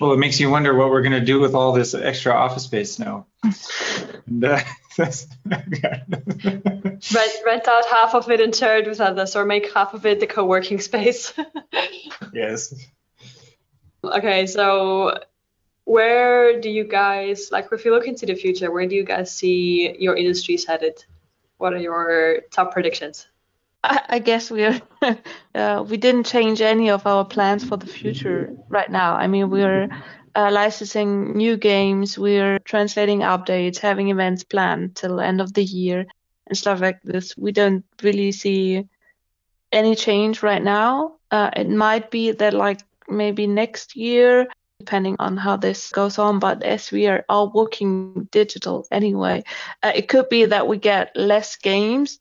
Well, 0.00 0.12
it 0.12 0.18
makes 0.18 0.40
you 0.40 0.50
wonder 0.50 0.74
what 0.74 0.90
we're 0.90 1.02
going 1.02 1.12
to 1.12 1.24
do 1.24 1.40
with 1.40 1.54
all 1.54 1.72
this 1.72 1.94
extra 1.94 2.32
office 2.32 2.64
space 2.64 2.98
now. 2.98 3.26
and, 4.26 4.44
uh, 4.44 4.60
rent, 4.98 5.12
rent 7.44 7.68
out 7.68 7.86
half 7.90 8.14
of 8.14 8.30
it 8.30 8.40
and 8.40 8.54
share 8.54 8.78
it 8.78 8.88
with 8.88 9.00
others, 9.00 9.36
or 9.36 9.44
make 9.44 9.72
half 9.72 9.94
of 9.94 10.06
it 10.06 10.20
the 10.20 10.26
co-working 10.26 10.80
space. 10.80 11.32
yes. 12.32 12.74
Okay, 14.04 14.46
so 14.46 15.18
where 15.84 16.60
do 16.60 16.70
you 16.70 16.84
guys 16.84 17.50
like 17.52 17.68
if 17.72 17.84
you 17.84 17.90
look 17.90 18.06
into 18.06 18.26
the 18.26 18.34
future? 18.34 18.70
Where 18.70 18.86
do 18.86 18.94
you 18.94 19.04
guys 19.04 19.30
see 19.30 19.96
your 19.98 20.16
industries 20.16 20.64
headed? 20.64 21.04
What 21.58 21.72
are 21.72 21.78
your 21.78 22.40
top 22.50 22.72
predictions? 22.72 23.26
I, 23.84 24.18
guess 24.18 24.50
we 24.50 24.64
are. 24.64 24.80
uh, 25.54 25.84
we 25.86 25.96
didn't 25.96 26.24
change 26.24 26.60
any 26.60 26.90
of 26.90 27.06
our 27.06 27.24
plans 27.24 27.64
for 27.64 27.76
the 27.76 27.86
future 27.86 28.56
right 28.68 28.90
now. 28.90 29.14
I 29.14 29.26
mean, 29.26 29.50
we're 29.50 29.88
uh, 30.34 30.50
licensing 30.50 31.36
new 31.36 31.56
games. 31.56 32.18
We're 32.18 32.58
translating 32.60 33.20
updates, 33.20 33.78
having 33.78 34.08
events 34.08 34.44
planned 34.44 34.96
till 34.96 35.20
end 35.20 35.40
of 35.40 35.52
the 35.52 35.64
year 35.64 36.06
and 36.46 36.56
stuff 36.56 36.80
like 36.80 37.02
this. 37.02 37.36
We 37.36 37.52
don't 37.52 37.84
really 38.02 38.32
see 38.32 38.86
any 39.72 39.94
change 39.94 40.42
right 40.42 40.62
now. 40.62 41.16
Uh, 41.30 41.50
it 41.56 41.68
might 41.68 42.10
be 42.10 42.30
that 42.32 42.54
like 42.54 42.80
maybe 43.08 43.46
next 43.46 43.96
year, 43.96 44.46
depending 44.78 45.16
on 45.18 45.36
how 45.36 45.56
this 45.56 45.90
goes 45.90 46.18
on. 46.18 46.38
But 46.38 46.62
as 46.62 46.90
we 46.90 47.06
are 47.06 47.24
all 47.28 47.50
working 47.50 48.28
digital 48.30 48.86
anyway, 48.90 49.44
uh, 49.82 49.92
it 49.94 50.08
could 50.08 50.28
be 50.28 50.46
that 50.46 50.68
we 50.68 50.78
get 50.78 51.14
less 51.16 51.56
games, 51.56 52.18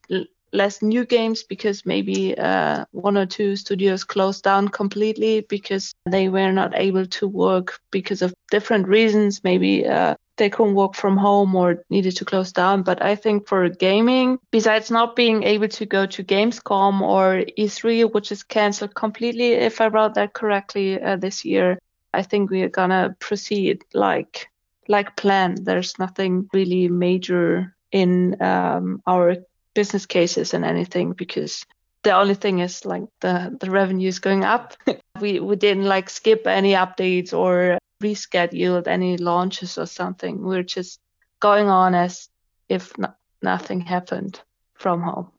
less 0.53 0.81
new 0.81 1.05
games 1.05 1.43
because 1.43 1.85
maybe 1.85 2.37
uh, 2.37 2.85
one 2.91 3.17
or 3.17 3.25
two 3.25 3.55
studios 3.55 4.03
closed 4.03 4.43
down 4.43 4.67
completely 4.69 5.41
because 5.41 5.93
they 6.05 6.29
were 6.29 6.51
not 6.51 6.71
able 6.75 7.05
to 7.07 7.27
work 7.27 7.79
because 7.91 8.21
of 8.21 8.33
different 8.51 8.87
reasons. 8.87 9.43
Maybe 9.43 9.85
uh, 9.85 10.15
they 10.37 10.49
couldn't 10.49 10.75
work 10.75 10.95
from 10.95 11.17
home 11.17 11.55
or 11.55 11.83
needed 11.89 12.15
to 12.17 12.25
close 12.25 12.51
down. 12.51 12.83
But 12.83 13.03
I 13.03 13.15
think 13.15 13.47
for 13.47 13.67
gaming, 13.69 14.37
besides 14.51 14.91
not 14.91 15.15
being 15.15 15.43
able 15.43 15.67
to 15.69 15.85
go 15.85 16.05
to 16.05 16.23
Gamescom 16.23 17.01
or 17.01 17.43
E3, 17.57 18.05
which 18.05 18.31
is 18.31 18.43
cancelled 18.43 18.95
completely, 18.95 19.53
if 19.53 19.81
I 19.81 19.87
wrote 19.87 20.13
that 20.15 20.33
correctly 20.33 21.01
uh, 21.01 21.17
this 21.17 21.43
year, 21.43 21.79
I 22.13 22.21
think 22.21 22.51
we 22.51 22.61
are 22.61 22.69
gonna 22.69 23.15
proceed 23.19 23.83
like 23.93 24.47
like 24.87 25.15
planned. 25.15 25.65
There's 25.65 25.97
nothing 25.97 26.49
really 26.53 26.87
major 26.89 27.75
in 27.91 28.41
um, 28.41 29.01
our 29.07 29.37
business 29.73 30.05
cases 30.05 30.53
and 30.53 30.65
anything 30.65 31.13
because 31.13 31.65
the 32.03 32.11
only 32.11 32.35
thing 32.35 32.59
is 32.59 32.85
like 32.85 33.03
the 33.21 33.55
the 33.59 33.71
revenue 33.71 34.07
is 34.07 34.19
going 34.19 34.43
up. 34.43 34.75
we 35.19 35.39
we 35.39 35.55
didn't 35.55 35.85
like 35.85 36.09
skip 36.09 36.47
any 36.47 36.73
updates 36.73 37.33
or 37.33 37.77
rescheduled 38.01 38.87
any 38.87 39.17
launches 39.17 39.77
or 39.77 39.85
something. 39.85 40.41
We're 40.41 40.63
just 40.63 40.99
going 41.39 41.69
on 41.69 41.95
as 41.95 42.29
if 42.69 42.97
no, 42.97 43.13
nothing 43.41 43.81
happened 43.81 44.41
from 44.73 45.01
home. 45.01 45.31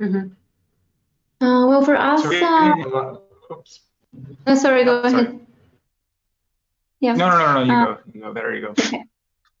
Mm-hmm. 0.00 1.44
Uh, 1.44 1.66
well, 1.66 1.84
for 1.84 1.96
us, 1.96 2.22
sorry, 2.22 2.42
uh, 2.42 3.16
oh, 4.46 4.54
sorry 4.54 4.84
go 4.84 5.08
sorry. 5.08 5.24
ahead. 5.24 5.46
Yeah. 7.00 7.14
No, 7.14 7.28
no, 7.30 7.38
no, 7.38 7.52
no. 7.52 7.62
You 7.64 7.72
uh, 7.72 7.84
go. 7.84 7.98
You 8.14 8.20
go. 8.20 8.32
There 8.32 8.54
you 8.54 8.60
go. 8.60 8.68
Okay. 8.68 9.04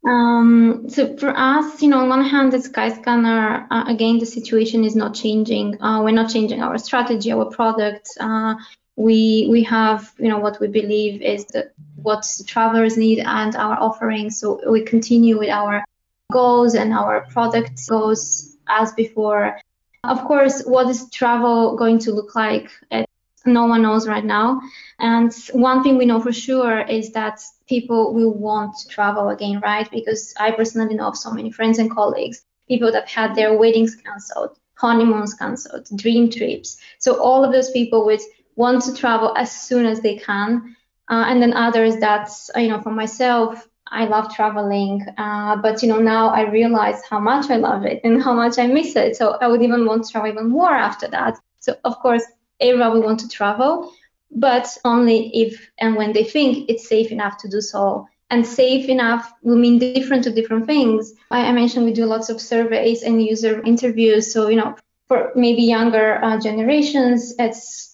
Um, 0.04 0.88
so 0.88 1.16
for 1.16 1.32
us, 1.36 1.80
you 1.80 1.88
know, 1.88 2.00
on 2.00 2.08
one 2.08 2.24
hand, 2.24 2.52
the 2.52 2.58
Skyscanner, 2.58 3.66
uh, 3.70 3.84
again, 3.86 4.18
the 4.18 4.26
situation 4.26 4.84
is 4.84 4.96
not 4.96 5.14
changing. 5.14 5.80
Uh, 5.80 6.02
we're 6.02 6.10
not 6.10 6.30
changing 6.30 6.60
our 6.60 6.76
strategy, 6.78 7.30
our 7.30 7.44
product. 7.44 8.08
Uh, 8.18 8.56
we 8.96 9.46
we 9.48 9.62
have, 9.62 10.12
you 10.18 10.28
know, 10.28 10.38
what 10.38 10.60
we 10.60 10.68
believe 10.68 11.22
is 11.22 11.46
that 11.46 11.72
what 11.96 12.26
travelers 12.46 12.96
need 12.96 13.20
and 13.20 13.54
our 13.56 13.78
offering. 13.80 14.30
So 14.30 14.60
we 14.70 14.82
continue 14.82 15.38
with 15.38 15.50
our 15.50 15.84
goals 16.32 16.74
and 16.74 16.92
our 16.92 17.26
product 17.30 17.86
goals 17.88 18.56
as 18.68 18.92
before. 18.92 19.60
Of 20.04 20.24
course, 20.24 20.64
what 20.64 20.88
is 20.88 21.08
travel 21.10 21.76
going 21.76 22.00
to 22.00 22.12
look 22.12 22.34
like? 22.34 22.70
It, 22.90 23.08
no 23.46 23.66
one 23.66 23.82
knows 23.82 24.06
right 24.08 24.24
now. 24.24 24.60
And 24.98 25.32
one 25.52 25.82
thing 25.82 25.96
we 25.96 26.06
know 26.06 26.20
for 26.20 26.32
sure 26.32 26.80
is 26.80 27.12
that 27.12 27.40
people 27.68 28.14
will 28.14 28.32
want 28.32 28.76
to 28.78 28.88
travel 28.88 29.28
again, 29.30 29.60
right? 29.60 29.90
Because 29.90 30.34
I 30.38 30.50
personally 30.52 30.94
know 30.94 31.08
of 31.08 31.16
so 31.16 31.30
many 31.30 31.50
friends 31.50 31.78
and 31.78 31.90
colleagues, 31.90 32.44
people 32.68 32.92
that 32.92 33.08
have 33.08 33.28
had 33.28 33.36
their 33.36 33.56
weddings 33.56 33.94
canceled, 33.96 34.56
honeymoons 34.74 35.34
canceled, 35.34 35.88
dream 35.96 36.30
trips. 36.30 36.78
So 36.98 37.20
all 37.20 37.44
of 37.44 37.52
those 37.52 37.70
people 37.70 38.04
would 38.06 38.20
want 38.56 38.82
to 38.84 38.94
travel 38.94 39.34
as 39.36 39.50
soon 39.50 39.86
as 39.86 40.00
they 40.00 40.16
can. 40.16 40.76
Uh, 41.08 41.24
and 41.26 41.42
then 41.42 41.52
others 41.52 41.96
that, 41.96 42.30
you 42.56 42.68
know, 42.68 42.80
for 42.80 42.90
myself, 42.90 43.66
I 43.92 44.06
love 44.06 44.34
traveling, 44.34 45.04
uh, 45.18 45.56
but 45.56 45.82
you 45.82 45.88
know 45.88 45.98
now 45.98 46.30
I 46.30 46.48
realize 46.48 47.02
how 47.08 47.18
much 47.18 47.50
I 47.50 47.56
love 47.56 47.84
it 47.84 48.00
and 48.04 48.22
how 48.22 48.32
much 48.32 48.58
I 48.58 48.66
miss 48.66 48.96
it. 48.96 49.16
So 49.16 49.36
I 49.40 49.48
would 49.48 49.62
even 49.62 49.84
want 49.84 50.04
to 50.06 50.12
travel 50.12 50.30
even 50.30 50.48
more 50.48 50.70
after 50.70 51.08
that. 51.08 51.36
So 51.60 51.76
of 51.84 51.98
course, 51.98 52.24
everyone 52.62 52.94
we 52.94 53.00
want 53.00 53.20
to 53.20 53.28
travel, 53.28 53.92
but 54.30 54.66
only 54.84 55.30
if 55.34 55.70
and 55.78 55.96
when 55.96 56.12
they 56.12 56.24
think 56.24 56.70
it's 56.70 56.88
safe 56.88 57.10
enough 57.12 57.38
to 57.38 57.48
do 57.48 57.60
so. 57.60 58.08
And 58.30 58.46
safe 58.46 58.88
enough 58.88 59.30
will 59.42 59.56
mean 59.56 59.78
different 59.78 60.14
to 60.14 60.20
different 60.20 60.66
things. 60.66 61.12
I, 61.20 61.34
I 61.36 61.52
mentioned 61.52 61.76
we 61.76 61.84
do 61.84 62.06
lots 62.06 62.30
of 62.30 62.40
surveys 62.40 63.02
and 63.02 63.22
user 63.22 63.62
interviews. 63.62 64.32
So 64.32 64.48
you 64.48 64.56
know, 64.56 64.74
for 65.08 65.32
maybe 65.34 65.62
younger 65.62 66.22
uh, 66.22 66.38
generations, 66.40 67.34
it's 67.38 67.90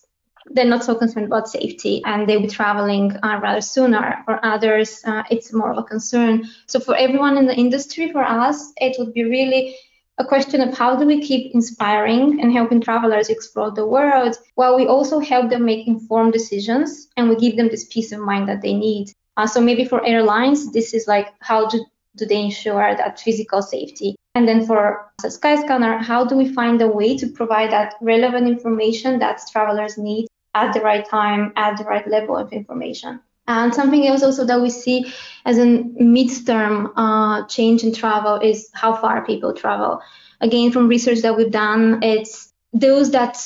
they're 0.50 0.64
not 0.64 0.84
so 0.84 0.94
concerned 0.94 1.26
about 1.26 1.48
safety 1.48 2.02
and 2.04 2.28
they'll 2.28 2.40
be 2.40 2.48
traveling 2.48 3.12
uh, 3.22 3.38
rather 3.42 3.60
sooner. 3.60 4.22
For 4.24 4.38
others, 4.44 5.02
uh, 5.04 5.22
it's 5.30 5.52
more 5.52 5.72
of 5.72 5.78
a 5.78 5.82
concern. 5.82 6.44
So 6.66 6.80
for 6.80 6.96
everyone 6.96 7.36
in 7.36 7.46
the 7.46 7.54
industry, 7.54 8.10
for 8.12 8.22
us, 8.22 8.72
it 8.78 8.96
would 8.98 9.12
be 9.12 9.24
really 9.24 9.76
a 10.18 10.24
question 10.24 10.60
of 10.60 10.76
how 10.76 10.96
do 10.96 11.06
we 11.06 11.20
keep 11.20 11.54
inspiring 11.54 12.40
and 12.40 12.52
helping 12.52 12.80
travelers 12.80 13.28
explore 13.28 13.70
the 13.70 13.86
world 13.86 14.36
while 14.56 14.76
we 14.76 14.86
also 14.86 15.20
help 15.20 15.48
them 15.48 15.64
make 15.64 15.86
informed 15.86 16.32
decisions 16.32 17.08
and 17.16 17.28
we 17.28 17.36
give 17.36 17.56
them 17.56 17.68
this 17.68 17.84
peace 17.84 18.10
of 18.10 18.20
mind 18.20 18.48
that 18.48 18.60
they 18.60 18.74
need. 18.74 19.12
Uh, 19.36 19.46
so 19.46 19.60
maybe 19.60 19.84
for 19.84 20.04
airlines, 20.04 20.72
this 20.72 20.92
is 20.92 21.06
like 21.06 21.32
how 21.38 21.68
do, 21.68 21.84
do 22.16 22.26
they 22.26 22.42
ensure 22.42 22.96
that 22.96 23.20
physical 23.20 23.62
safety? 23.62 24.16
And 24.34 24.46
then 24.46 24.66
for 24.66 25.10
the 25.22 25.28
Skyscanner, 25.28 26.02
how 26.02 26.24
do 26.24 26.36
we 26.36 26.52
find 26.52 26.82
a 26.82 26.88
way 26.88 27.16
to 27.16 27.28
provide 27.28 27.70
that 27.70 27.94
relevant 28.00 28.48
information 28.48 29.20
that 29.20 29.40
travelers 29.50 29.96
need 29.98 30.26
at 30.54 30.72
the 30.72 30.80
right 30.80 31.08
time, 31.08 31.52
at 31.54 31.76
the 31.76 31.84
right 31.84 32.06
level 32.08 32.36
of 32.36 32.52
information? 32.52 33.20
And 33.48 33.74
something 33.74 34.06
else 34.06 34.22
also 34.22 34.44
that 34.44 34.60
we 34.60 34.68
see 34.68 35.12
as 35.46 35.56
a 35.58 35.64
midterm 35.64 36.92
uh, 36.96 37.46
change 37.46 37.82
in 37.82 37.94
travel 37.94 38.36
is 38.36 38.70
how 38.74 38.94
far 38.94 39.24
people 39.24 39.54
travel. 39.54 40.00
Again, 40.42 40.70
from 40.70 40.86
research 40.86 41.20
that 41.22 41.36
we've 41.36 41.50
done, 41.50 42.00
it's 42.02 42.52
those 42.74 43.10
that 43.12 43.36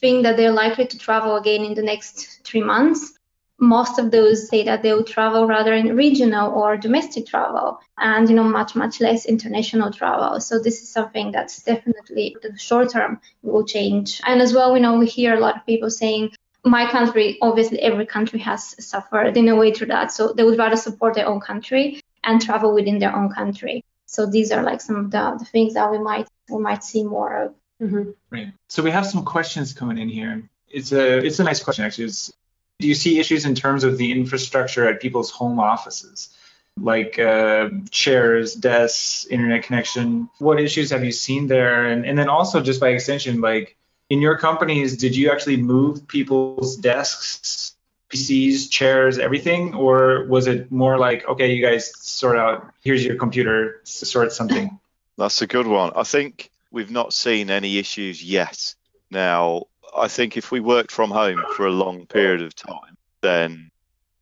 think 0.00 0.24
that 0.24 0.36
they're 0.36 0.50
likely 0.50 0.86
to 0.88 0.98
travel 0.98 1.36
again 1.36 1.64
in 1.64 1.74
the 1.74 1.82
next 1.82 2.40
three 2.44 2.62
months. 2.62 3.16
Most 3.60 4.00
of 4.00 4.10
those 4.10 4.48
say 4.48 4.64
that 4.64 4.82
they 4.82 4.92
will 4.92 5.04
travel 5.04 5.46
rather 5.46 5.72
in 5.72 5.94
regional 5.94 6.52
or 6.52 6.76
domestic 6.76 7.28
travel 7.28 7.78
and 7.98 8.28
you 8.28 8.34
know 8.34 8.42
much 8.42 8.74
much 8.74 9.00
less 9.00 9.24
international 9.24 9.92
travel. 9.92 10.40
So 10.40 10.58
this 10.58 10.82
is 10.82 10.88
something 10.88 11.30
that's 11.30 11.62
definitely 11.62 12.36
the 12.42 12.58
short 12.58 12.90
term 12.90 13.20
will 13.42 13.64
change. 13.64 14.20
And 14.26 14.42
as 14.42 14.52
well, 14.52 14.72
we 14.72 14.80
know 14.80 14.98
we 14.98 15.06
hear 15.06 15.34
a 15.34 15.40
lot 15.40 15.56
of 15.56 15.64
people 15.64 15.90
saying 15.90 16.32
my 16.64 16.90
country, 16.90 17.38
obviously, 17.42 17.80
every 17.80 18.06
country 18.06 18.38
has 18.40 18.74
suffered 18.84 19.36
in 19.36 19.48
a 19.48 19.56
way 19.56 19.72
through 19.72 19.88
that. 19.88 20.12
So 20.12 20.32
they 20.32 20.44
would 20.44 20.58
rather 20.58 20.76
support 20.76 21.14
their 21.14 21.26
own 21.26 21.40
country 21.40 22.00
and 22.22 22.40
travel 22.40 22.72
within 22.74 22.98
their 22.98 23.14
own 23.14 23.30
country. 23.30 23.84
So 24.06 24.26
these 24.26 24.52
are 24.52 24.62
like 24.62 24.80
some 24.80 24.96
of 24.96 25.10
the, 25.10 25.36
the 25.38 25.44
things 25.44 25.74
that 25.74 25.90
we 25.90 25.98
might 25.98 26.28
we 26.48 26.58
might 26.58 26.84
see 26.84 27.02
more 27.02 27.44
of. 27.44 27.54
Mm-hmm. 27.80 28.10
Right. 28.30 28.52
So 28.68 28.82
we 28.82 28.90
have 28.90 29.06
some 29.06 29.24
questions 29.24 29.72
coming 29.72 29.98
in 29.98 30.08
here. 30.08 30.48
It's 30.68 30.92
a 30.92 31.18
it's 31.18 31.40
a 31.40 31.44
nice 31.44 31.62
question 31.62 31.84
actually. 31.84 32.04
It's, 32.04 32.32
do 32.78 32.88
you 32.88 32.94
see 32.94 33.18
issues 33.18 33.44
in 33.44 33.54
terms 33.54 33.84
of 33.84 33.96
the 33.96 34.12
infrastructure 34.12 34.88
at 34.88 35.00
people's 35.00 35.30
home 35.30 35.58
offices? 35.58 36.36
like 36.80 37.18
uh, 37.18 37.68
chairs, 37.90 38.54
desks, 38.54 39.26
internet 39.26 39.64
connection. 39.64 40.28
What 40.38 40.60
issues 40.60 40.90
have 40.90 41.04
you 41.04 41.12
seen 41.12 41.46
there? 41.46 41.86
And, 41.86 42.06
and 42.06 42.18
then 42.18 42.28
also, 42.28 42.60
just 42.60 42.80
by 42.80 42.88
extension, 42.88 43.40
like 43.40 43.76
in 44.12 44.20
your 44.20 44.36
companies, 44.36 44.98
did 44.98 45.16
you 45.16 45.32
actually 45.32 45.56
move 45.56 46.06
people's 46.06 46.76
desks, 46.76 47.74
PCs, 48.10 48.70
chairs, 48.70 49.18
everything, 49.18 49.72
or 49.74 50.26
was 50.26 50.46
it 50.46 50.70
more 50.70 50.98
like, 50.98 51.26
okay, 51.26 51.54
you 51.54 51.64
guys 51.64 51.96
sort 51.98 52.36
out, 52.36 52.70
here's 52.84 53.02
your 53.02 53.16
computer, 53.16 53.80
sort 53.84 54.30
something? 54.30 54.78
That's 55.16 55.40
a 55.40 55.46
good 55.46 55.66
one. 55.66 55.92
I 55.96 56.02
think 56.02 56.50
we've 56.70 56.90
not 56.90 57.14
seen 57.14 57.48
any 57.48 57.78
issues 57.78 58.22
yet. 58.22 58.74
Now, 59.10 59.68
I 59.96 60.08
think 60.08 60.36
if 60.36 60.52
we 60.52 60.60
worked 60.60 60.92
from 60.92 61.10
home 61.10 61.42
for 61.56 61.66
a 61.66 61.70
long 61.70 62.04
period 62.04 62.42
of 62.42 62.54
time, 62.54 62.98
then 63.22 63.70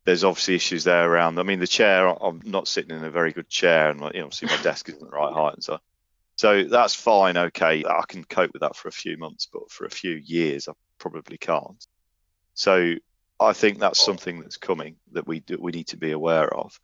there's 0.04 0.22
obviously 0.22 0.54
issues 0.54 0.84
there 0.84 1.10
around. 1.10 1.40
I 1.40 1.42
mean, 1.42 1.58
the 1.58 1.66
chair, 1.66 2.06
I'm 2.06 2.42
not 2.44 2.68
sitting 2.68 2.96
in 2.96 3.04
a 3.04 3.10
very 3.10 3.32
good 3.32 3.48
chair, 3.48 3.90
and 3.90 4.00
you 4.14 4.20
know, 4.20 4.30
see 4.30 4.46
my 4.46 4.56
desk 4.62 4.88
isn't 4.88 5.00
the 5.00 5.10
right 5.10 5.32
height 5.32 5.54
and 5.54 5.64
so. 5.64 5.80
So 6.40 6.64
that's 6.64 6.94
fine, 6.94 7.36
okay. 7.36 7.84
I 7.84 8.04
can 8.08 8.24
cope 8.24 8.54
with 8.54 8.62
that 8.62 8.74
for 8.74 8.88
a 8.88 8.92
few 8.92 9.18
months, 9.18 9.46
but 9.52 9.70
for 9.70 9.84
a 9.84 9.90
few 9.90 10.12
years, 10.12 10.68
I 10.68 10.72
probably 10.96 11.36
can't. 11.36 11.86
So 12.54 12.94
I 13.38 13.52
think 13.52 13.78
that's 13.78 14.02
something 14.02 14.40
that's 14.40 14.56
coming 14.56 14.96
that 15.12 15.26
we 15.26 15.40
do, 15.40 15.58
we 15.60 15.72
need 15.72 15.88
to 15.88 15.98
be 15.98 16.12
aware 16.12 16.48
of. 16.48 16.80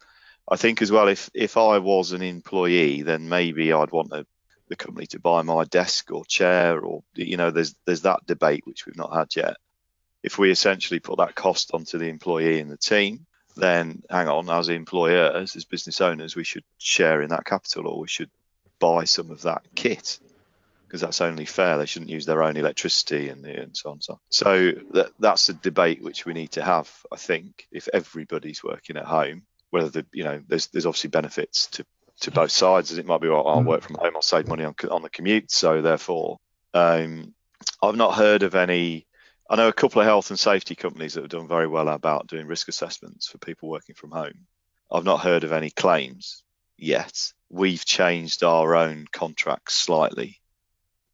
I 0.46 0.56
think 0.56 0.82
as 0.82 0.92
well, 0.92 1.08
if 1.08 1.30
if 1.32 1.56
I 1.56 1.78
was 1.78 2.12
an 2.12 2.20
employee, 2.20 3.00
then 3.00 3.30
maybe 3.30 3.72
I'd 3.72 3.92
want 3.92 4.12
a, 4.12 4.26
the 4.68 4.76
company 4.76 5.06
to 5.06 5.20
buy 5.20 5.40
my 5.40 5.64
desk 5.64 6.12
or 6.12 6.26
chair, 6.26 6.78
or 6.78 7.02
you 7.14 7.38
know, 7.38 7.50
there's 7.50 7.74
there's 7.86 8.02
that 8.02 8.26
debate 8.26 8.66
which 8.66 8.84
we've 8.84 8.98
not 8.98 9.16
had 9.16 9.34
yet. 9.34 9.56
If 10.22 10.38
we 10.38 10.50
essentially 10.50 11.00
put 11.00 11.16
that 11.16 11.34
cost 11.34 11.70
onto 11.72 11.96
the 11.96 12.10
employee 12.10 12.60
and 12.60 12.70
the 12.70 12.76
team, 12.76 13.24
then 13.56 14.02
hang 14.10 14.28
on, 14.28 14.50
as 14.50 14.68
employers, 14.68 15.56
as 15.56 15.64
business 15.64 16.02
owners, 16.02 16.36
we 16.36 16.44
should 16.44 16.64
share 16.76 17.22
in 17.22 17.30
that 17.30 17.46
capital, 17.46 17.86
or 17.88 18.00
we 18.00 18.08
should 18.08 18.28
buy 18.78 19.04
some 19.04 19.30
of 19.30 19.42
that 19.42 19.62
kit 19.74 20.18
because 20.86 21.00
that's 21.00 21.20
only 21.20 21.44
fair. 21.44 21.78
They 21.78 21.86
shouldn't 21.86 22.10
use 22.10 22.26
their 22.26 22.42
own 22.42 22.56
electricity 22.56 23.28
and, 23.28 23.44
and 23.44 23.76
so 23.76 23.90
on 23.90 23.96
and 23.96 24.04
so 24.04 24.12
on. 24.14 24.18
So 24.30 24.72
that, 24.92 25.10
that's 25.18 25.48
a 25.48 25.54
debate 25.54 26.02
which 26.02 26.24
we 26.24 26.32
need 26.32 26.52
to 26.52 26.62
have. 26.62 26.90
I 27.12 27.16
think 27.16 27.66
if 27.72 27.88
everybody's 27.92 28.62
working 28.62 28.96
at 28.96 29.04
home, 29.04 29.42
whether 29.70 29.88
the 29.88 30.06
you 30.12 30.24
know 30.24 30.40
there's 30.46 30.68
there's 30.68 30.86
obviously 30.86 31.10
benefits 31.10 31.66
to 31.68 31.84
to 32.20 32.30
both 32.30 32.52
sides. 32.52 32.92
As 32.92 32.98
it 32.98 33.06
might 33.06 33.20
be, 33.20 33.28
well, 33.28 33.46
I'll 33.46 33.62
work 33.62 33.82
from 33.82 33.96
home, 33.96 34.12
I'll 34.14 34.22
save 34.22 34.48
money 34.48 34.64
on 34.64 34.74
on 34.90 35.02
the 35.02 35.10
commute. 35.10 35.50
So 35.50 35.82
therefore, 35.82 36.38
um, 36.72 37.34
I've 37.82 37.96
not 37.96 38.14
heard 38.14 38.42
of 38.42 38.54
any. 38.54 39.06
I 39.48 39.56
know 39.56 39.68
a 39.68 39.72
couple 39.72 40.00
of 40.00 40.06
health 40.06 40.30
and 40.30 40.38
safety 40.38 40.74
companies 40.74 41.14
that 41.14 41.20
have 41.22 41.30
done 41.30 41.46
very 41.46 41.68
well 41.68 41.88
about 41.88 42.26
doing 42.26 42.46
risk 42.46 42.68
assessments 42.68 43.28
for 43.28 43.38
people 43.38 43.68
working 43.68 43.94
from 43.94 44.10
home. 44.10 44.46
I've 44.90 45.04
not 45.04 45.20
heard 45.20 45.44
of 45.44 45.52
any 45.52 45.70
claims 45.70 46.42
yet. 46.78 47.32
We've 47.48 47.84
changed 47.84 48.42
our 48.42 48.74
own 48.74 49.06
contracts 49.12 49.74
slightly 49.74 50.40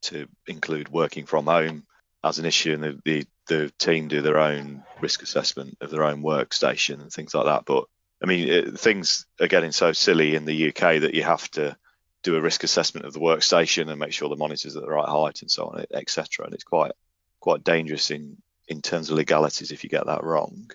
to 0.03 0.27
include 0.47 0.89
working 0.89 1.25
from 1.25 1.45
home 1.45 1.85
as 2.23 2.39
an 2.39 2.45
issue, 2.45 2.73
and 2.73 2.83
the, 2.83 2.99
the, 3.05 3.27
the 3.47 3.71
team 3.77 4.07
do 4.07 4.21
their 4.21 4.39
own 4.39 4.83
risk 5.01 5.21
assessment 5.21 5.77
of 5.81 5.89
their 5.89 6.03
own 6.03 6.23
workstation 6.23 7.01
and 7.01 7.11
things 7.11 7.33
like 7.33 7.45
that. 7.45 7.65
But 7.65 7.85
I 8.21 8.25
mean, 8.25 8.47
it, 8.47 8.79
things 8.79 9.25
are 9.41 9.47
getting 9.47 9.71
so 9.71 9.91
silly 9.91 10.35
in 10.35 10.45
the 10.45 10.69
UK 10.69 11.01
that 11.01 11.13
you 11.13 11.23
have 11.23 11.49
to 11.51 11.75
do 12.23 12.37
a 12.37 12.41
risk 12.41 12.63
assessment 12.63 13.05
of 13.05 13.13
the 13.13 13.19
workstation 13.19 13.89
and 13.89 13.99
make 13.99 14.13
sure 14.13 14.29
the 14.29 14.37
monitors 14.37 14.77
at 14.77 14.81
the 14.81 14.89
right 14.89 15.07
height 15.07 15.41
and 15.41 15.51
so 15.51 15.65
on, 15.65 15.85
etc. 15.93 16.45
And 16.45 16.53
it's 16.53 16.63
quite 16.63 16.93
quite 17.41 17.63
dangerous 17.63 18.09
in 18.11 18.37
in 18.69 18.81
terms 18.81 19.09
of 19.09 19.17
legalities 19.17 19.71
if 19.71 19.83
you 19.83 19.89
get 19.89 20.05
that 20.05 20.23
wrong. 20.23 20.71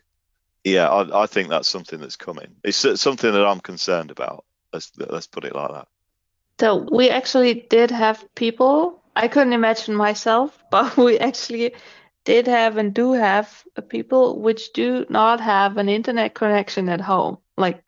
Yeah, 0.64 0.88
I, 0.88 1.22
I 1.22 1.26
think 1.26 1.48
that's 1.48 1.68
something 1.68 1.98
that's 1.98 2.16
coming. 2.16 2.56
It's 2.62 2.84
uh, 2.84 2.96
something 2.96 3.32
that 3.32 3.46
I'm 3.46 3.60
concerned 3.60 4.10
about. 4.10 4.44
Let's 4.72 4.92
let's 4.96 5.26
put 5.26 5.44
it 5.44 5.54
like 5.54 5.70
that. 5.70 5.88
So 6.60 6.86
we 6.90 7.10
actually 7.10 7.66
did 7.70 7.90
have 7.90 8.24
people. 8.34 9.02
I 9.16 9.28
couldn't 9.28 9.52
imagine 9.52 9.94
myself, 9.94 10.58
but 10.70 10.96
we 10.96 11.18
actually 11.18 11.74
did 12.24 12.46
have 12.46 12.76
and 12.76 12.92
do 12.92 13.12
have 13.12 13.64
people 13.88 14.40
which 14.40 14.72
do 14.72 15.06
not 15.08 15.40
have 15.40 15.76
an 15.78 15.88
internet 15.88 16.34
connection 16.34 16.88
at 16.88 17.00
home, 17.00 17.38
like 17.56 17.82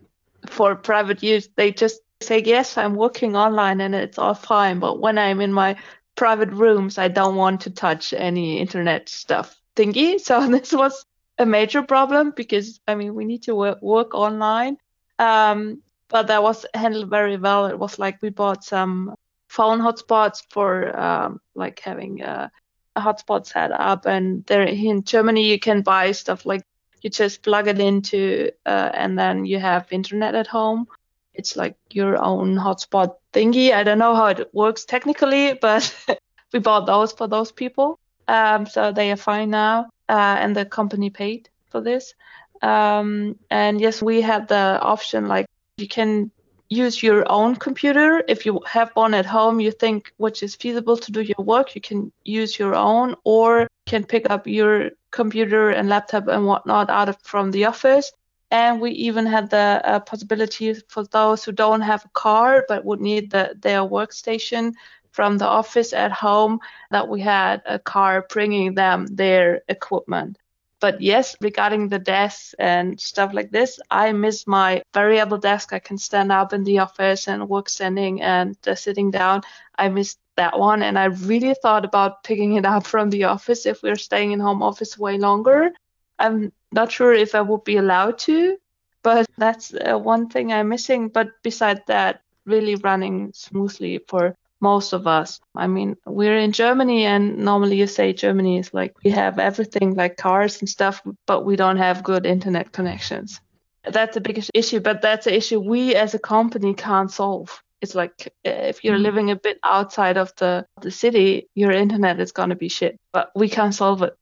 for 0.49 0.74
private 0.74 1.22
use. 1.22 1.49
They 1.57 1.72
just 1.72 2.01
say 2.22 2.43
yes, 2.43 2.78
I'm 2.78 2.95
working 2.95 3.37
online 3.37 3.81
and 3.81 3.95
it's 3.95 4.18
all 4.18 4.35
fine. 4.35 4.78
But 4.78 5.01
when 5.01 5.18
I'm 5.18 5.41
in 5.41 5.53
my 5.53 5.76
private 6.16 6.51
rooms, 6.53 6.99
I 6.99 7.09
don't 7.09 7.37
want 7.37 7.62
to 7.62 7.70
touch 7.70 8.12
any 8.12 8.59
internet 8.59 9.09
stuff 9.09 9.61
thingy. 9.76 10.20
So 10.24 10.47
this 10.49 10.72
was 10.72 11.05
a 11.39 11.47
major 11.47 11.83
problem 11.83 12.33
because 12.37 12.81
I 12.87 12.95
mean 12.95 13.14
we 13.14 13.24
need 13.24 13.43
to 13.45 13.55
work, 13.55 13.83
work 13.83 14.14
online. 14.14 14.76
Um, 15.18 15.83
but 16.11 16.27
that 16.27 16.43
was 16.43 16.67
handled 16.75 17.09
very 17.09 17.37
well. 17.37 17.67
It 17.67 17.79
was 17.79 17.99
like 17.99 18.21
we 18.21 18.31
bought 18.31 18.65
some 18.65 19.15
phone 19.49 19.81
hotspots 19.81 20.43
for 20.51 20.99
um, 20.99 21.41
like 21.55 21.81
having 21.81 22.21
a, 22.23 22.51
a 22.97 23.01
hotspot 23.01 23.47
set 23.47 23.73
up, 23.73 24.07
and 24.07 24.45
there 24.47 24.63
in 24.63 25.05
Germany 25.05 25.49
you 25.49 25.59
can 25.59 25.83
buy 25.83 26.13
stuff 26.13 26.45
like 26.45 26.63
you 27.01 27.11
just 27.11 27.43
plug 27.43 27.69
it 27.69 27.81
into 27.81 28.51
uh, 28.67 28.91
and 28.93 29.19
then 29.19 29.45
you 29.45 29.59
have 29.59 29.87
internet 29.91 30.35
at 30.35 30.47
home. 30.47 30.87
It's 31.33 31.57
like 31.57 31.77
your 31.91 32.23
own 32.23 32.57
hotspot 32.57 33.15
thingy. 33.33 33.73
I 33.73 33.85
don't 33.85 33.99
know 33.99 34.15
how 34.15 34.27
it 34.27 34.53
works 34.53 34.85
technically, 34.85 35.55
but 35.55 35.95
we 36.53 36.59
bought 36.59 36.87
those 36.87 37.13
for 37.13 37.29
those 37.29 37.53
people. 37.53 37.99
Um, 38.29 38.67
so 38.67 38.93
they 38.93 39.11
are 39.13 39.17
fine 39.17 39.51
now, 39.51 39.91
uh, 40.09 40.37
and 40.39 40.55
the 40.55 40.65
company 40.65 41.11
paid 41.11 41.49
for 41.71 41.81
this. 41.81 42.15
Um, 42.63 43.39
and 43.51 43.81
yes, 43.81 44.03
we 44.03 44.21
had 44.21 44.49
the 44.49 44.79
option 44.83 45.27
like 45.27 45.47
you 45.81 45.89
can 45.89 46.31
use 46.68 47.03
your 47.03 47.28
own 47.28 47.57
computer. 47.57 48.22
If 48.28 48.47
you 48.47 48.61
have 48.66 48.91
one 48.95 49.14
at 49.14 49.26
home 49.26 49.61
you 49.61 49.72
think 49.72 50.12
which 50.18 50.43
is 50.43 50.55
feasible 50.55 50.97
to 50.97 51.12
do 51.12 51.20
your 51.20 51.45
work 51.45 51.74
you 51.74 51.81
can 51.81 52.12
use 52.24 52.59
your 52.59 52.74
own 52.74 53.16
or 53.24 53.68
can 53.87 54.05
pick 54.05 54.31
up 54.31 54.47
your 54.47 54.91
computer 55.11 55.70
and 55.70 55.89
laptop 55.89 56.28
and 56.28 56.47
whatnot 56.47 56.89
out 56.91 57.09
of 57.09 57.18
from 57.22 57.51
the 57.51 57.64
office. 57.64 58.12
And 58.53 58.81
we 58.81 58.91
even 58.93 59.26
had 59.26 59.51
the 59.51 59.81
uh, 59.85 60.01
possibility 60.01 60.74
for 60.89 61.05
those 61.05 61.45
who 61.45 61.53
don't 61.53 61.83
have 61.83 62.05
a 62.05 62.11
car 62.11 62.64
but 62.68 62.85
would 62.85 63.01
need 63.01 63.31
the, 63.31 63.55
their 63.59 63.81
workstation 63.81 64.74
from 65.12 65.39
the 65.39 65.47
office 65.47 65.93
at 65.93 66.12
home 66.12 66.61
that 66.91 67.09
we 67.09 67.20
had 67.20 67.62
a 67.66 67.78
car 67.78 68.26
bringing 68.31 68.74
them 68.74 69.07
their 69.07 69.62
equipment 69.68 70.39
but 70.81 71.01
yes, 71.01 71.37
regarding 71.41 71.89
the 71.89 71.99
desk 71.99 72.55
and 72.59 72.99
stuff 72.99 73.33
like 73.35 73.51
this, 73.51 73.78
I 73.91 74.12
miss 74.12 74.47
my 74.47 74.83
variable 74.95 75.39
desk. 75.39 75.72
I 75.72 75.78
can 75.78 75.99
stand 75.99 76.33
up 76.33 76.53
in 76.53 76.64
the 76.64 76.78
office 76.78 77.28
and 77.28 77.49
work 77.49 77.68
standing 77.68 78.22
and 78.22 78.57
uh, 78.66 78.74
sitting 78.74 79.11
down. 79.11 79.43
I 79.78 79.89
miss 79.91 80.16
that 80.37 80.59
one. 80.59 80.83
And 80.83 80.99
I 80.99 81.05
really 81.05 81.55
thought 81.55 81.85
about 81.85 82.24
picking 82.24 82.55
it 82.55 82.64
up 82.64 82.87
from 82.87 83.11
the 83.11 83.24
office 83.24 83.66
if 83.66 83.83
we're 83.83 83.97
staying 83.97 84.33
in 84.33 84.41
home 84.41 84.62
office 84.62 84.99
way 84.99 85.18
longer. 85.18 85.70
I'm 86.18 86.53
not 86.72 86.91
sure 86.91 87.12
if 87.12 87.35
I 87.35 87.43
would 87.43 87.64
be 87.64 87.76
allowed 87.76 88.18
to, 88.20 88.57
but 89.03 89.26
that's 89.37 89.74
uh, 89.74 89.99
one 89.99 90.28
thing 90.28 90.53
I'm 90.53 90.70
missing. 90.70 91.09
But 91.09 91.28
besides 91.43 91.81
that, 91.87 92.22
really 92.47 92.76
running 92.76 93.33
smoothly 93.35 94.01
for 94.09 94.35
most 94.61 94.93
of 94.93 95.07
us. 95.07 95.41
I 95.55 95.67
mean, 95.67 95.97
we're 96.07 96.39
in 96.39 96.53
Germany, 96.53 97.05
and 97.05 97.39
normally 97.39 97.77
you 97.77 97.87
say 97.87 98.13
Germany 98.13 98.59
is 98.59 98.73
like 98.75 98.95
we 99.05 99.11
have 99.11 99.39
everything 99.39 99.95
like 99.95 100.17
cars 100.17 100.61
and 100.61 100.69
stuff, 100.69 101.03
but 101.27 101.45
we 101.45 101.57
don't 101.57 101.79
have 101.79 102.05
good 102.05 102.27
internet 102.27 102.73
connections. 102.73 103.41
That's 103.85 104.17
a 104.17 104.21
big 104.21 104.45
issue, 104.55 104.81
but 104.81 105.01
that's 105.01 105.27
an 105.27 105.35
issue 105.35 105.59
we 105.59 105.95
as 105.95 106.15
a 106.15 106.19
company 106.19 106.75
can't 106.75 107.11
solve. 107.11 107.63
It's 107.81 107.95
like 107.95 108.33
if 108.45 108.85
you're 108.85 108.99
mm 108.99 109.03
living 109.03 109.31
a 109.31 109.37
bit 109.37 109.59
outside 109.65 110.19
of 110.19 110.33
the, 110.37 110.67
the 110.83 110.91
city, 110.91 111.49
your 111.55 111.73
internet 111.73 112.21
is 112.21 112.33
going 112.33 112.51
to 112.51 112.55
be 112.55 112.69
shit, 112.69 113.01
but 113.13 113.31
we 113.35 113.49
can't 113.49 113.75
solve 113.75 114.03
it. 114.03 114.15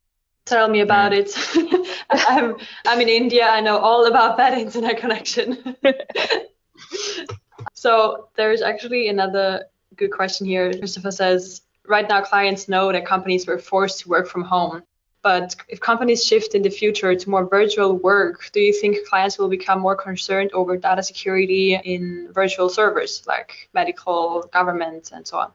Tell 0.45 0.69
me 0.69 0.81
about 0.81 1.13
it. 1.13 1.31
I'm, 2.11 2.57
I'm 2.87 3.01
in 3.01 3.09
India. 3.09 3.49
I 3.49 3.61
know 3.61 3.79
all 3.79 4.07
about 4.07 4.37
bad 4.37 4.57
internet 4.57 4.99
connection. 4.99 5.77
so 7.75 8.29
there's 8.37 8.63
actually 8.63 9.09
another 9.09 9.65
good 9.97 10.11
question 10.11 10.47
here. 10.47 10.73
Christopher 10.73 11.11
says, 11.11 11.63
right 11.87 12.09
now 12.09 12.21
clients 12.21 12.69
know 12.69 12.93
that 12.93 13.07
companies 13.07 13.47
were 13.47 13.59
forced 13.59 14.01
to 14.01 14.09
work 14.09 14.29
from 14.29 14.43
home. 14.43 14.83
But 15.23 15.57
if 15.69 15.81
companies 15.81 16.25
shift 16.25 16.55
in 16.55 16.63
the 16.63 16.71
future 16.71 17.15
to 17.15 17.31
more 17.31 17.47
virtual 17.47 17.97
work, 17.97 18.51
do 18.53 18.61
you 18.61 18.73
think 18.73 19.07
clients 19.09 19.37
will 19.37 19.49
become 19.49 19.81
more 19.81 19.97
concerned 19.97 20.53
over 20.53 20.77
data 20.77 21.03
security 21.03 21.75
in 21.75 22.29
virtual 22.33 22.69
servers 22.69 23.25
like 23.27 23.69
medical, 23.75 24.43
government, 24.53 25.11
and 25.13 25.27
so 25.27 25.39
on? 25.39 25.53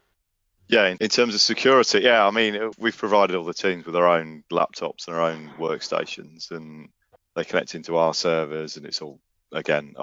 Yeah, 0.68 0.94
in, 1.00 1.10
terms 1.10 1.36
of 1.36 1.42
security, 1.42 2.00
yeah, 2.00 2.26
I 2.26 2.32
mean, 2.32 2.56
uh, 2.56 2.72
we've 2.78 2.98
provided 2.98 3.36
all 3.36 3.44
the 3.44 3.54
teams 3.54 3.86
with 3.86 3.94
their 3.94 4.08
own 4.08 4.44
laptops 4.52 5.08
and 5.08 5.16
their 5.16 5.22
own 5.22 5.50
workstations, 5.58 6.52
and 6.52 6.90
they 7.36 7.44
connect 7.44 7.76
into 7.76 7.98
our 7.98 8.14
servers, 8.14 8.78
and 8.78 8.86
it's 8.86 9.02
all 9.02 9.20
again 9.52 9.94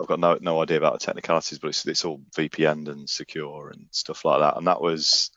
I've 0.00 0.06
got 0.06 0.20
no 0.20 0.38
no 0.40 0.62
idea 0.62 0.78
about 0.78 0.94
the 0.94 1.04
technicalities, 1.04 1.58
but 1.58 1.68
it's 1.68 1.86
it's 1.86 2.04
all 2.04 2.22
VPN 2.36 2.88
and 2.88 3.08
secure 3.08 3.70
and 3.70 3.86
stuff 3.90 4.24
like 4.24 4.40
that. 4.40 4.56
And 4.56 4.66
that 4.66 4.80
was 4.80 5.30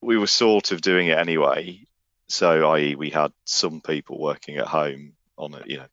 we 0.00 0.16
were 0.16 0.26
sort 0.26 0.72
of 0.72 0.80
doing 0.80 1.08
it 1.08 1.18
anyway. 1.18 1.84
So, 2.28 2.70
i.e., 2.72 2.94
we 2.94 3.10
had 3.10 3.32
some 3.44 3.80
people 3.80 4.20
working 4.20 4.56
at 4.56 4.66
home 4.66 5.12
on 5.36 5.54
it. 5.54 5.66
You 5.66 5.78
know, 5.78 5.86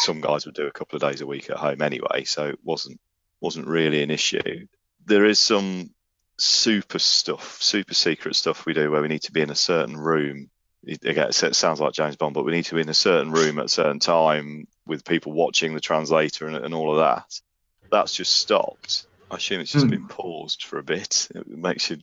some 0.00 0.20
guys 0.20 0.46
would 0.46 0.54
do 0.54 0.66
a 0.66 0.72
couple 0.72 0.96
of 0.96 1.02
days 1.02 1.20
a 1.20 1.26
week 1.26 1.50
at 1.50 1.56
home 1.56 1.82
anyway, 1.82 2.24
so 2.24 2.46
it 2.48 2.58
wasn't 2.62 3.00
wasn't 3.40 3.66
really 3.66 4.02
an 4.02 4.10
issue. 4.10 4.66
There 5.04 5.24
is 5.24 5.38
some 5.38 5.90
super 6.38 6.98
stuff, 6.98 7.60
super 7.60 7.94
secret 7.94 8.36
stuff 8.36 8.66
we 8.66 8.74
do 8.74 8.90
where 8.90 9.02
we 9.02 9.08
need 9.08 9.22
to 9.22 9.32
be 9.32 9.42
in 9.42 9.50
a 9.50 9.54
certain 9.54 9.96
room. 9.96 10.50
Again, 10.86 11.28
it 11.28 11.34
sounds 11.34 11.80
like 11.80 11.92
James 11.92 12.16
Bond, 12.16 12.34
but 12.34 12.44
we 12.44 12.52
need 12.52 12.64
to 12.66 12.74
be 12.74 12.80
in 12.80 12.88
a 12.88 12.94
certain 12.94 13.32
room 13.32 13.58
at 13.58 13.66
a 13.66 13.68
certain 13.68 13.98
time 13.98 14.68
with 14.86 15.04
people 15.04 15.32
watching 15.32 15.74
the 15.74 15.80
translator 15.80 16.46
and, 16.46 16.56
and 16.56 16.72
all 16.72 16.92
of 16.92 16.98
that 16.98 17.40
that's 17.90 18.14
just 18.14 18.34
stopped. 18.34 19.06
I 19.30 19.36
assume 19.36 19.60
it's 19.60 19.72
just 19.72 19.86
mm. 19.86 19.90
been 19.90 20.08
paused 20.08 20.64
for 20.64 20.78
a 20.78 20.82
bit. 20.82 21.28
It 21.34 21.48
makes 21.48 21.90
you 21.90 21.98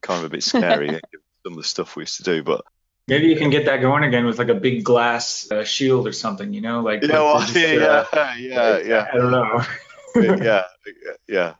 kind 0.00 0.20
of 0.20 0.26
a 0.26 0.28
bit 0.30 0.42
scary. 0.42 0.88
some 1.42 1.52
of 1.52 1.56
the 1.56 1.64
stuff 1.64 1.96
we 1.96 2.02
used 2.02 2.18
to 2.18 2.22
do, 2.22 2.42
but 2.42 2.64
maybe 3.08 3.26
you 3.26 3.36
can 3.36 3.50
get 3.50 3.66
that 3.66 3.80
going 3.80 4.04
again 4.04 4.26
with 4.26 4.38
like 4.38 4.48
a 4.48 4.54
big 4.54 4.84
glass 4.84 5.50
uh, 5.50 5.64
shield 5.64 6.06
or 6.06 6.12
something. 6.12 6.52
You 6.52 6.60
know, 6.60 6.80
like 6.80 7.02
you 7.02 7.08
know, 7.08 7.40
just, 7.40 7.54
yeah, 7.56 8.04
uh, 8.12 8.34
yeah, 8.38 8.78
yeah. 8.78 9.08
I 9.12 9.16
don't 9.16 9.30
know. 9.30 9.62
yeah, 10.44 10.62
yeah, 11.28 11.54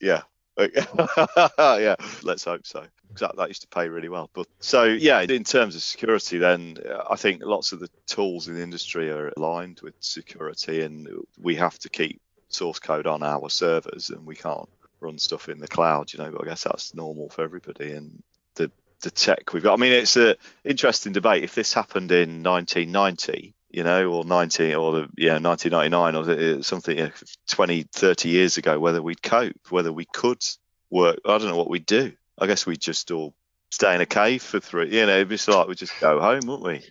yeah. 0.00 0.22
yeah, 0.58 1.96
let's 2.22 2.44
hope 2.44 2.66
so. 2.66 2.84
That, 3.18 3.36
that 3.36 3.48
used 3.48 3.62
to 3.62 3.68
pay 3.68 3.88
really 3.88 4.08
well. 4.08 4.30
But 4.32 4.46
so 4.60 4.84
yeah, 4.84 5.20
in 5.22 5.44
terms 5.44 5.74
of 5.74 5.82
security, 5.82 6.38
then 6.38 6.76
I 7.08 7.16
think 7.16 7.42
lots 7.44 7.72
of 7.72 7.80
the 7.80 7.88
tools 8.06 8.48
in 8.48 8.54
the 8.54 8.62
industry 8.62 9.10
are 9.10 9.32
aligned 9.36 9.80
with 9.82 9.94
security, 10.00 10.82
and 10.82 11.08
we 11.38 11.56
have 11.56 11.78
to 11.80 11.88
keep 11.88 12.20
source 12.52 12.78
code 12.78 13.06
on 13.06 13.22
our 13.22 13.48
servers 13.50 14.10
and 14.10 14.26
we 14.26 14.36
can't 14.36 14.68
run 15.00 15.18
stuff 15.18 15.48
in 15.48 15.58
the 15.58 15.68
cloud, 15.68 16.12
you 16.12 16.18
know, 16.18 16.30
but 16.30 16.42
I 16.42 16.50
guess 16.50 16.64
that's 16.64 16.94
normal 16.94 17.30
for 17.30 17.42
everybody. 17.42 17.92
And 17.92 18.22
the 18.54 18.70
the 19.00 19.10
tech 19.10 19.52
we've 19.52 19.62
got, 19.62 19.74
I 19.74 19.76
mean, 19.80 19.92
it's 19.92 20.16
an 20.16 20.34
interesting 20.64 21.12
debate. 21.12 21.42
If 21.42 21.54
this 21.54 21.72
happened 21.72 22.12
in 22.12 22.42
1990, 22.42 23.54
you 23.70 23.84
know, 23.84 24.12
or 24.12 24.24
19 24.24 24.74
or 24.74 24.92
the, 24.92 25.08
yeah, 25.16 25.38
1999 25.38 26.14
or 26.14 26.30
eh, 26.30 26.62
something, 26.62 26.98
you 26.98 27.04
know, 27.04 27.10
20, 27.48 27.84
30 27.84 28.28
years 28.28 28.58
ago, 28.58 28.78
whether 28.78 29.00
we'd 29.00 29.22
cope, 29.22 29.56
whether 29.70 29.92
we 29.92 30.04
could 30.04 30.44
work, 30.90 31.18
I 31.24 31.38
don't 31.38 31.48
know 31.48 31.56
what 31.56 31.70
we'd 31.70 31.86
do. 31.86 32.12
I 32.38 32.46
guess 32.46 32.66
we'd 32.66 32.80
just 32.80 33.10
all 33.10 33.34
stay 33.70 33.94
in 33.94 34.00
a 34.00 34.06
cave 34.06 34.42
for 34.42 34.60
three, 34.60 34.94
you 34.94 35.06
know, 35.06 35.14
it'd 35.14 35.28
be 35.28 35.38
like 35.52 35.68
we'd 35.68 35.78
just 35.78 35.98
go 36.00 36.20
home, 36.20 36.40
wouldn't 36.44 36.62
we? 36.62 36.82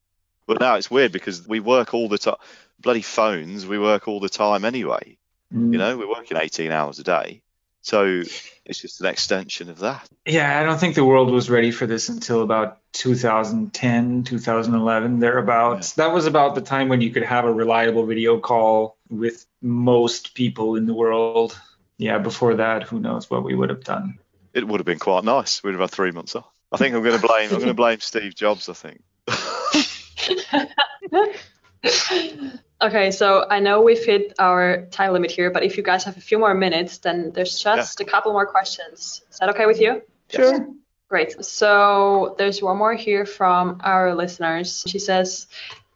But 0.47 0.61
now 0.61 0.75
it's 0.75 0.89
weird 0.89 1.11
because 1.11 1.47
we 1.47 1.59
work 1.59 1.93
all 1.93 2.07
the 2.07 2.17
time. 2.17 2.37
Bloody 2.79 3.01
phones, 3.01 3.67
we 3.67 3.77
work 3.77 4.07
all 4.07 4.19
the 4.19 4.29
time 4.29 4.63
anyway. 4.65 5.17
Mm. 5.53 5.73
You 5.73 5.79
know, 5.79 5.97
we're 5.97 6.09
working 6.09 6.37
18 6.37 6.71
hours 6.71 6.99
a 6.99 7.03
day. 7.03 7.41
So 7.81 8.23
it's 8.65 8.81
just 8.81 9.01
an 9.01 9.07
extension 9.07 9.69
of 9.69 9.79
that. 9.79 10.07
Yeah, 10.25 10.59
I 10.59 10.63
don't 10.63 10.79
think 10.79 10.95
the 10.95 11.05
world 11.05 11.31
was 11.31 11.49
ready 11.49 11.71
for 11.71 11.87
this 11.87 12.09
until 12.09 12.43
about 12.43 12.77
2010, 12.93 14.23
2011, 14.25 15.19
thereabouts. 15.19 15.97
Yeah. 15.97 16.05
That 16.05 16.13
was 16.13 16.25
about 16.25 16.55
the 16.55 16.61
time 16.61 16.89
when 16.89 17.01
you 17.01 17.11
could 17.11 17.23
have 17.23 17.45
a 17.45 17.53
reliable 17.53 18.05
video 18.05 18.39
call 18.39 18.97
with 19.09 19.45
most 19.61 20.35
people 20.35 20.75
in 20.75 20.85
the 20.85 20.93
world. 20.93 21.59
Yeah, 21.97 22.17
before 22.17 22.55
that, 22.55 22.83
who 22.83 22.99
knows 22.99 23.29
what 23.29 23.43
we 23.43 23.55
would 23.55 23.69
have 23.69 23.83
done. 23.83 24.19
It 24.53 24.67
would 24.67 24.79
have 24.79 24.85
been 24.85 24.99
quite 24.99 25.23
nice. 25.23 25.63
We'd 25.63 25.71
have 25.71 25.81
had 25.81 25.91
three 25.91 26.11
months 26.11 26.35
off. 26.35 26.49
I 26.71 26.77
think 26.77 26.95
I'm 26.95 27.03
going 27.03 27.19
to 27.19 27.27
blame. 27.27 27.49
I'm 27.49 27.57
going 27.57 27.67
to 27.67 27.73
blame 27.73 27.99
Steve 27.99 28.35
Jobs. 28.35 28.69
I 28.69 28.73
think. 28.73 29.01
Okay, 32.81 33.11
so 33.11 33.45
I 33.49 33.59
know 33.59 33.81
we've 33.81 34.03
hit 34.03 34.33
our 34.39 34.85
time 34.85 35.11
limit 35.11 35.31
here, 35.31 35.51
but 35.51 35.63
if 35.63 35.75
you 35.75 35.83
guys 35.83 36.05
have 36.05 36.15
a 36.15 36.21
few 36.21 36.39
more 36.39 36.53
minutes, 36.53 36.99
then 36.99 37.31
there's 37.33 37.61
just 37.61 37.99
yeah. 37.99 38.05
a 38.05 38.09
couple 38.09 38.31
more 38.31 38.45
questions. 38.45 39.21
Is 39.29 39.37
that 39.39 39.49
okay 39.49 39.65
with 39.65 39.81
you? 39.81 40.01
Sure. 40.29 40.65
Great. 41.09 41.43
So 41.43 42.35
there's 42.37 42.61
one 42.61 42.77
more 42.77 42.93
here 42.93 43.25
from 43.25 43.81
our 43.83 44.15
listeners. 44.15 44.85
She 44.87 44.99
says, 44.99 45.47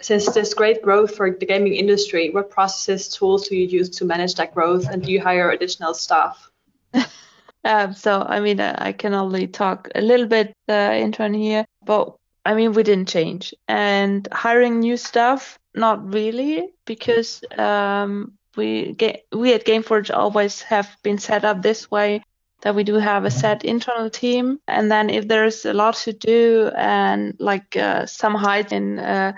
since 0.01 0.25
there's 0.33 0.53
great 0.53 0.81
growth 0.81 1.15
for 1.15 1.31
the 1.31 1.45
gaming 1.45 1.75
industry, 1.75 2.31
what 2.31 2.49
processes, 2.49 3.07
tools 3.07 3.47
do 3.47 3.55
you 3.55 3.65
use 3.65 3.89
to 3.91 4.05
manage 4.05 4.35
that 4.35 4.53
growth, 4.53 4.89
and 4.89 5.03
do 5.03 5.11
you 5.11 5.21
hire 5.21 5.51
additional 5.51 5.93
staff? 5.93 6.49
um, 7.63 7.93
so, 7.93 8.25
I 8.27 8.41
mean, 8.41 8.59
I 8.59 8.91
can 8.91 9.13
only 9.13 9.47
talk 9.47 9.87
a 9.95 10.01
little 10.01 10.27
bit 10.27 10.53
uh, 10.67 10.91
intern 10.95 11.33
here, 11.33 11.63
but 11.85 12.15
I 12.43 12.55
mean, 12.55 12.73
we 12.73 12.83
didn't 12.83 13.07
change. 13.07 13.53
And 13.69 14.27
hiring 14.33 14.79
new 14.79 14.97
staff, 14.97 15.57
not 15.75 16.13
really, 16.13 16.69
because 16.85 17.43
um, 17.57 18.33
we 18.55 18.93
get, 18.93 19.25
we 19.31 19.53
at 19.53 19.65
Gameforge 19.65 20.13
always 20.13 20.61
have 20.63 20.89
been 21.03 21.17
set 21.17 21.45
up 21.45 21.61
this 21.61 21.89
way 21.89 22.23
that 22.61 22.75
we 22.75 22.83
do 22.83 22.95
have 22.95 23.25
a 23.25 23.31
set 23.31 23.65
internal 23.65 24.09
team. 24.09 24.59
And 24.67 24.91
then 24.91 25.09
if 25.09 25.27
there's 25.27 25.65
a 25.65 25.73
lot 25.73 25.95
to 25.95 26.13
do 26.13 26.71
and 26.75 27.35
like 27.39 27.75
uh, 27.75 28.05
some 28.05 28.35
height 28.35 28.71
in 28.71 28.99
uh, 28.99 29.33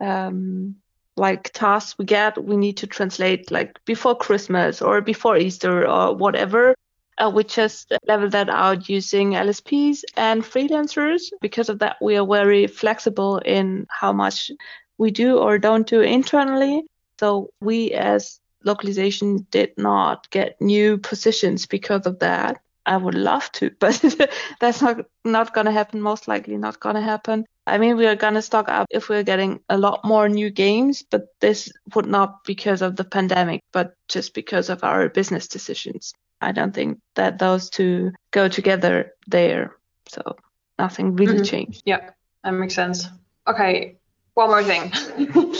um, 0.00 0.76
like 1.16 1.50
tasks 1.52 1.96
we 1.98 2.04
get, 2.04 2.42
we 2.42 2.56
need 2.56 2.76
to 2.78 2.86
translate 2.86 3.50
like 3.50 3.82
before 3.86 4.14
Christmas 4.14 4.82
or 4.82 5.00
before 5.00 5.36
Easter 5.38 5.88
or 5.88 6.14
whatever. 6.14 6.74
Uh, 7.18 7.30
we 7.34 7.44
just 7.44 7.94
level 8.06 8.28
that 8.28 8.50
out 8.50 8.90
using 8.90 9.30
LSPs 9.30 10.00
and 10.18 10.42
freelancers. 10.42 11.32
Because 11.40 11.70
of 11.70 11.78
that, 11.78 11.96
we 12.02 12.18
are 12.18 12.26
very 12.26 12.66
flexible 12.66 13.38
in 13.38 13.86
how 13.88 14.12
much 14.12 14.50
we 14.98 15.10
do 15.10 15.38
or 15.38 15.58
don't 15.58 15.86
do 15.86 16.00
internally. 16.00 16.84
So 17.18 17.50
we 17.60 17.92
as 17.92 18.40
localization 18.64 19.46
did 19.50 19.72
not 19.76 20.28
get 20.30 20.60
new 20.60 20.98
positions 20.98 21.66
because 21.66 22.06
of 22.06 22.18
that. 22.18 22.60
I 22.84 22.96
would 22.96 23.14
love 23.14 23.50
to, 23.52 23.70
but 23.80 24.00
that's 24.60 24.80
not 24.80 25.06
not 25.24 25.54
gonna 25.54 25.72
happen. 25.72 26.00
Most 26.00 26.28
likely 26.28 26.56
not 26.56 26.80
gonna 26.80 27.02
happen. 27.02 27.44
I 27.66 27.78
mean, 27.78 27.96
we 27.96 28.06
are 28.06 28.14
gonna 28.14 28.42
stock 28.42 28.68
up 28.68 28.86
if 28.90 29.08
we're 29.08 29.24
getting 29.24 29.60
a 29.68 29.76
lot 29.76 30.04
more 30.04 30.28
new 30.28 30.50
games, 30.50 31.02
but 31.10 31.26
this 31.40 31.72
would 31.94 32.06
not 32.06 32.44
because 32.44 32.82
of 32.82 32.94
the 32.94 33.04
pandemic, 33.04 33.62
but 33.72 33.96
just 34.08 34.34
because 34.34 34.68
of 34.70 34.84
our 34.84 35.08
business 35.08 35.48
decisions. 35.48 36.14
I 36.40 36.52
don't 36.52 36.74
think 36.74 37.00
that 37.14 37.38
those 37.38 37.70
two 37.70 38.12
go 38.30 38.48
together 38.48 39.14
there. 39.26 39.74
So 40.06 40.36
nothing 40.78 41.16
really 41.16 41.36
mm-hmm. 41.36 41.44
changed. 41.44 41.82
Yeah, 41.84 42.10
that 42.44 42.52
makes 42.52 42.74
sense. 42.74 43.08
Okay, 43.48 43.96
one 44.36 44.50
more 44.50 44.62
thing. 44.62 44.92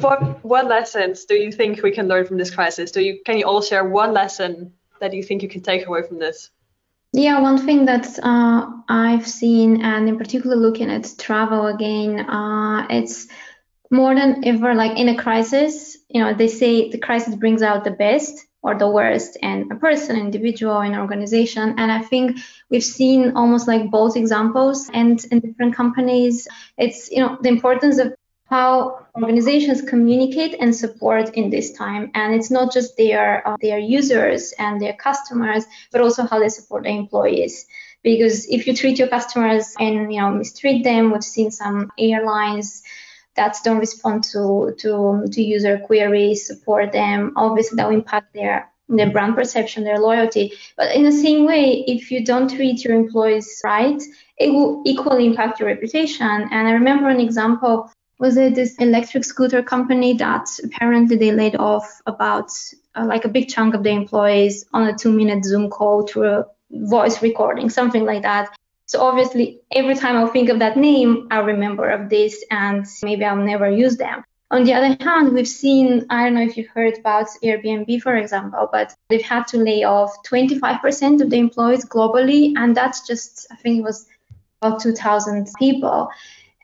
what 0.00 0.44
what 0.44 0.66
lessons 0.66 1.24
do 1.24 1.34
you 1.34 1.50
think 1.50 1.82
we 1.82 1.90
can 1.90 2.06
learn 2.06 2.26
from 2.26 2.38
this 2.38 2.54
crisis? 2.54 2.92
Do 2.92 3.02
you 3.02 3.20
can 3.24 3.38
you 3.38 3.44
all 3.44 3.60
share 3.60 3.84
one 3.84 4.12
lesson 4.12 4.72
that 5.00 5.12
you 5.12 5.22
think 5.22 5.42
you 5.42 5.48
can 5.48 5.62
take 5.62 5.86
away 5.86 6.02
from 6.02 6.20
this? 6.20 6.50
Yeah, 7.12 7.40
one 7.40 7.58
thing 7.58 7.84
that 7.86 8.06
uh, 8.22 8.70
I've 8.88 9.26
seen, 9.26 9.82
and 9.82 10.08
in 10.08 10.16
particular 10.16 10.56
looking 10.56 10.90
at 10.90 11.12
travel 11.18 11.66
again, 11.66 12.20
uh, 12.20 12.86
it's 12.88 13.26
more 13.90 14.14
than 14.14 14.44
ever 14.44 14.74
like 14.74 14.96
in 14.96 15.08
a 15.08 15.16
crisis. 15.16 15.96
You 16.08 16.22
know, 16.22 16.34
they 16.34 16.48
say 16.48 16.90
the 16.90 16.98
crisis 16.98 17.34
brings 17.34 17.62
out 17.62 17.82
the 17.82 17.90
best 17.90 18.46
or 18.64 18.74
the 18.76 18.88
worst 18.88 19.36
in 19.42 19.70
a 19.70 19.76
person, 19.76 20.16
individual, 20.16 20.80
an 20.80 20.96
organization. 20.96 21.74
And 21.76 21.92
I 21.92 22.00
think 22.00 22.38
we've 22.70 22.82
seen 22.82 23.36
almost 23.36 23.68
like 23.68 23.90
both 23.90 24.16
examples 24.16 24.90
and 24.92 25.22
in 25.30 25.40
different 25.40 25.76
companies. 25.76 26.48
It's 26.78 27.10
you 27.10 27.20
know 27.20 27.36
the 27.40 27.50
importance 27.50 27.98
of 27.98 28.14
how 28.46 29.06
organizations 29.16 29.82
communicate 29.82 30.56
and 30.60 30.74
support 30.74 31.34
in 31.34 31.50
this 31.50 31.72
time 31.72 32.10
and 32.14 32.34
it's 32.34 32.50
not 32.50 32.72
just 32.72 32.96
their 32.96 33.46
uh, 33.48 33.56
their 33.60 33.78
users 33.78 34.52
and 34.58 34.80
their 34.82 34.92
customers 34.92 35.64
but 35.90 36.02
also 36.02 36.26
how 36.26 36.38
they 36.38 36.50
support 36.50 36.82
their 36.82 36.92
employees 36.92 37.66
because 38.02 38.46
if 38.46 38.66
you 38.66 38.76
treat 38.76 38.98
your 38.98 39.08
customers 39.08 39.74
and 39.80 40.12
you 40.12 40.20
know 40.20 40.30
mistreat 40.30 40.84
them 40.84 41.10
we've 41.10 41.24
seen 41.24 41.50
some 41.50 41.90
airlines 41.98 42.82
that 43.36 43.56
don't 43.64 43.78
respond 43.78 44.24
to 44.24 44.74
to 44.78 45.26
to 45.30 45.42
user 45.42 45.78
queries 45.78 46.46
support 46.46 46.92
them. 46.92 47.32
Obviously 47.36 47.76
that 47.76 47.88
will 47.88 47.94
impact 47.96 48.34
their 48.34 48.70
their 48.88 49.10
brand 49.10 49.34
perception 49.34 49.84
their 49.84 49.98
loyalty. 49.98 50.52
But 50.76 50.94
in 50.94 51.04
the 51.04 51.12
same 51.12 51.46
way 51.46 51.84
if 51.86 52.10
you 52.10 52.24
don't 52.24 52.50
treat 52.50 52.84
your 52.84 52.94
employees 52.94 53.60
right 53.64 54.02
it 54.36 54.50
will 54.52 54.82
equally 54.84 55.26
impact 55.26 55.60
your 55.60 55.68
reputation. 55.68 56.26
And 56.26 56.68
i 56.68 56.72
remember 56.72 57.08
an 57.08 57.20
example 57.20 57.90
was 58.18 58.36
it 58.36 58.54
this 58.54 58.76
electric 58.76 59.24
scooter 59.24 59.62
company 59.62 60.14
that 60.14 60.46
apparently 60.62 61.16
they 61.16 61.32
laid 61.32 61.56
off 61.56 62.00
about 62.06 62.50
uh, 62.94 63.04
like 63.04 63.24
a 63.24 63.28
big 63.28 63.48
chunk 63.48 63.74
of 63.74 63.82
the 63.82 63.90
employees 63.90 64.64
on 64.72 64.86
a 64.86 64.96
two 64.96 65.12
minute 65.12 65.44
Zoom 65.44 65.68
call 65.68 66.06
through 66.06 66.28
a 66.28 66.46
voice 66.70 67.22
recording, 67.22 67.70
something 67.70 68.04
like 68.04 68.22
that. 68.22 68.54
So 68.86 69.00
obviously, 69.00 69.60
every 69.72 69.94
time 69.94 70.16
I 70.16 70.28
think 70.28 70.48
of 70.48 70.58
that 70.58 70.76
name, 70.76 71.28
I 71.30 71.38
remember 71.38 71.88
of 71.88 72.10
this, 72.10 72.44
and 72.50 72.86
maybe 73.02 73.24
I'll 73.24 73.36
never 73.36 73.70
use 73.70 73.96
them. 73.96 74.24
On 74.50 74.64
the 74.64 74.74
other 74.74 74.96
hand, 75.00 75.32
we've 75.32 75.48
seen, 75.48 76.06
I 76.10 76.24
don't 76.24 76.34
know 76.34 76.42
if 76.42 76.56
you've 76.56 76.68
heard 76.68 76.98
about 76.98 77.26
Airbnb, 77.42 78.02
for 78.02 78.14
example, 78.16 78.68
but 78.70 78.94
they've 79.08 79.22
had 79.22 79.46
to 79.48 79.56
lay 79.56 79.84
off 79.84 80.14
25% 80.28 81.22
of 81.22 81.30
the 81.30 81.38
employees 81.38 81.84
globally, 81.86 82.52
and 82.56 82.76
that's 82.76 83.06
just, 83.06 83.46
I 83.50 83.56
think 83.56 83.78
it 83.78 83.82
was 83.82 84.06
about 84.60 84.80
2,000 84.80 85.48
people 85.58 86.10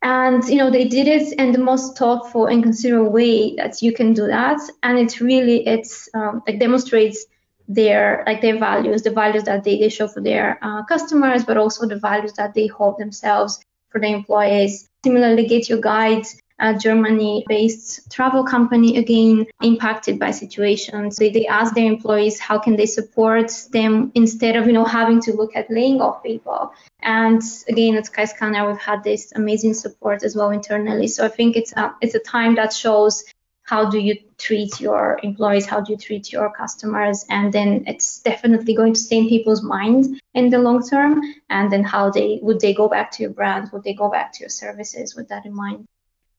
and 0.03 0.43
you 0.49 0.57
know 0.57 0.71
they 0.71 0.87
did 0.89 1.07
it 1.07 1.33
in 1.39 1.53
the 1.53 1.59
most 1.59 1.97
thoughtful 1.99 2.47
and 2.47 2.63
considerate 2.63 3.13
way 3.13 3.55
that 3.57 3.83
you 3.83 3.93
can 3.93 4.15
do 4.15 4.27
that 4.27 4.59
and 4.83 4.99
it's 4.99 5.21
really 5.21 5.67
it's 5.67 6.09
um, 6.15 6.43
like 6.47 6.59
demonstrates 6.59 7.27
their 7.71 8.25
like 8.27 8.41
their 8.41 8.59
values 8.59 9.03
the 9.03 9.11
values 9.11 9.45
that 9.45 9.63
they, 9.65 9.79
they 9.79 9.89
show 9.89 10.09
for 10.09 10.21
their 10.21 10.59
uh, 10.61 10.83
customers 10.85 11.45
but 11.45 11.57
also 11.57 11.87
the 11.87 11.97
values 11.97 12.33
that 12.33 12.53
they 12.53 12.67
hold 12.67 12.99
themselves 12.99 13.61
for 13.91 14.01
their 14.01 14.15
employees 14.15 14.89
similarly 15.05 15.49
GetYourGuide's 15.49 16.37
a 16.61 16.75
Germany-based 16.77 18.11
travel 18.11 18.45
company 18.45 18.99
again 18.99 19.47
impacted 19.63 20.19
by 20.19 20.31
situations. 20.31 21.17
They, 21.17 21.31
they 21.31 21.47
ask 21.47 21.75
their 21.75 21.87
employees 21.87 22.39
how 22.39 22.59
can 22.59 22.77
they 22.77 22.85
support 22.85 23.51
them 23.73 24.13
instead 24.15 24.57
of 24.57 24.67
you 24.67 24.75
know 24.75 24.85
having 24.85 25.21
to 25.23 25.33
look 25.33 25.57
at 25.57 25.71
laying 25.71 26.03
off 26.03 26.23
people. 26.23 26.73
And 27.03 27.43
again, 27.67 27.97
at 27.97 28.05
Skyscanner, 28.05 28.67
we've 28.69 28.79
had 28.79 29.03
this 29.03 29.33
amazing 29.35 29.73
support 29.73 30.23
as 30.23 30.37
well 30.37 30.51
internally. 30.51 31.07
So 31.07 31.25
I 31.25 31.29
think 31.29 31.57
it's 31.57 31.73
a, 31.73 31.95
it's 32.03 32.15
a 32.15 32.21
time 32.21 32.57
that 32.57 32.75
shows 32.75 33.25
how 33.71 33.89
do 33.89 33.99
you 33.99 34.15
treat 34.47 34.81
your 34.81 35.21
employees 35.23 35.67
how 35.73 35.81
do 35.81 35.93
you 35.93 35.99
treat 36.07 36.33
your 36.33 36.51
customers 36.63 37.25
and 37.31 37.53
then 37.53 37.85
it's 37.87 38.21
definitely 38.31 38.75
going 38.75 38.95
to 38.95 39.01
stay 39.01 39.19
in 39.19 39.29
people's 39.29 39.63
minds 39.63 40.09
in 40.35 40.51
the 40.51 40.59
long 40.59 40.81
term 40.95 41.23
and 41.51 41.71
then 41.73 41.85
how 41.85 42.11
they 42.11 42.39
would 42.43 42.61
they 42.61 42.75
go 42.75 42.89
back 42.89 43.11
to 43.13 43.23
your 43.23 43.33
brand 43.39 43.71
would 43.73 43.85
they 43.85 43.95
go 43.95 44.11
back 44.11 44.33
to 44.33 44.41
your 44.41 44.55
services 44.63 45.15
with 45.15 45.29
that 45.29 45.47
in 45.47 45.55
mind 45.55 45.87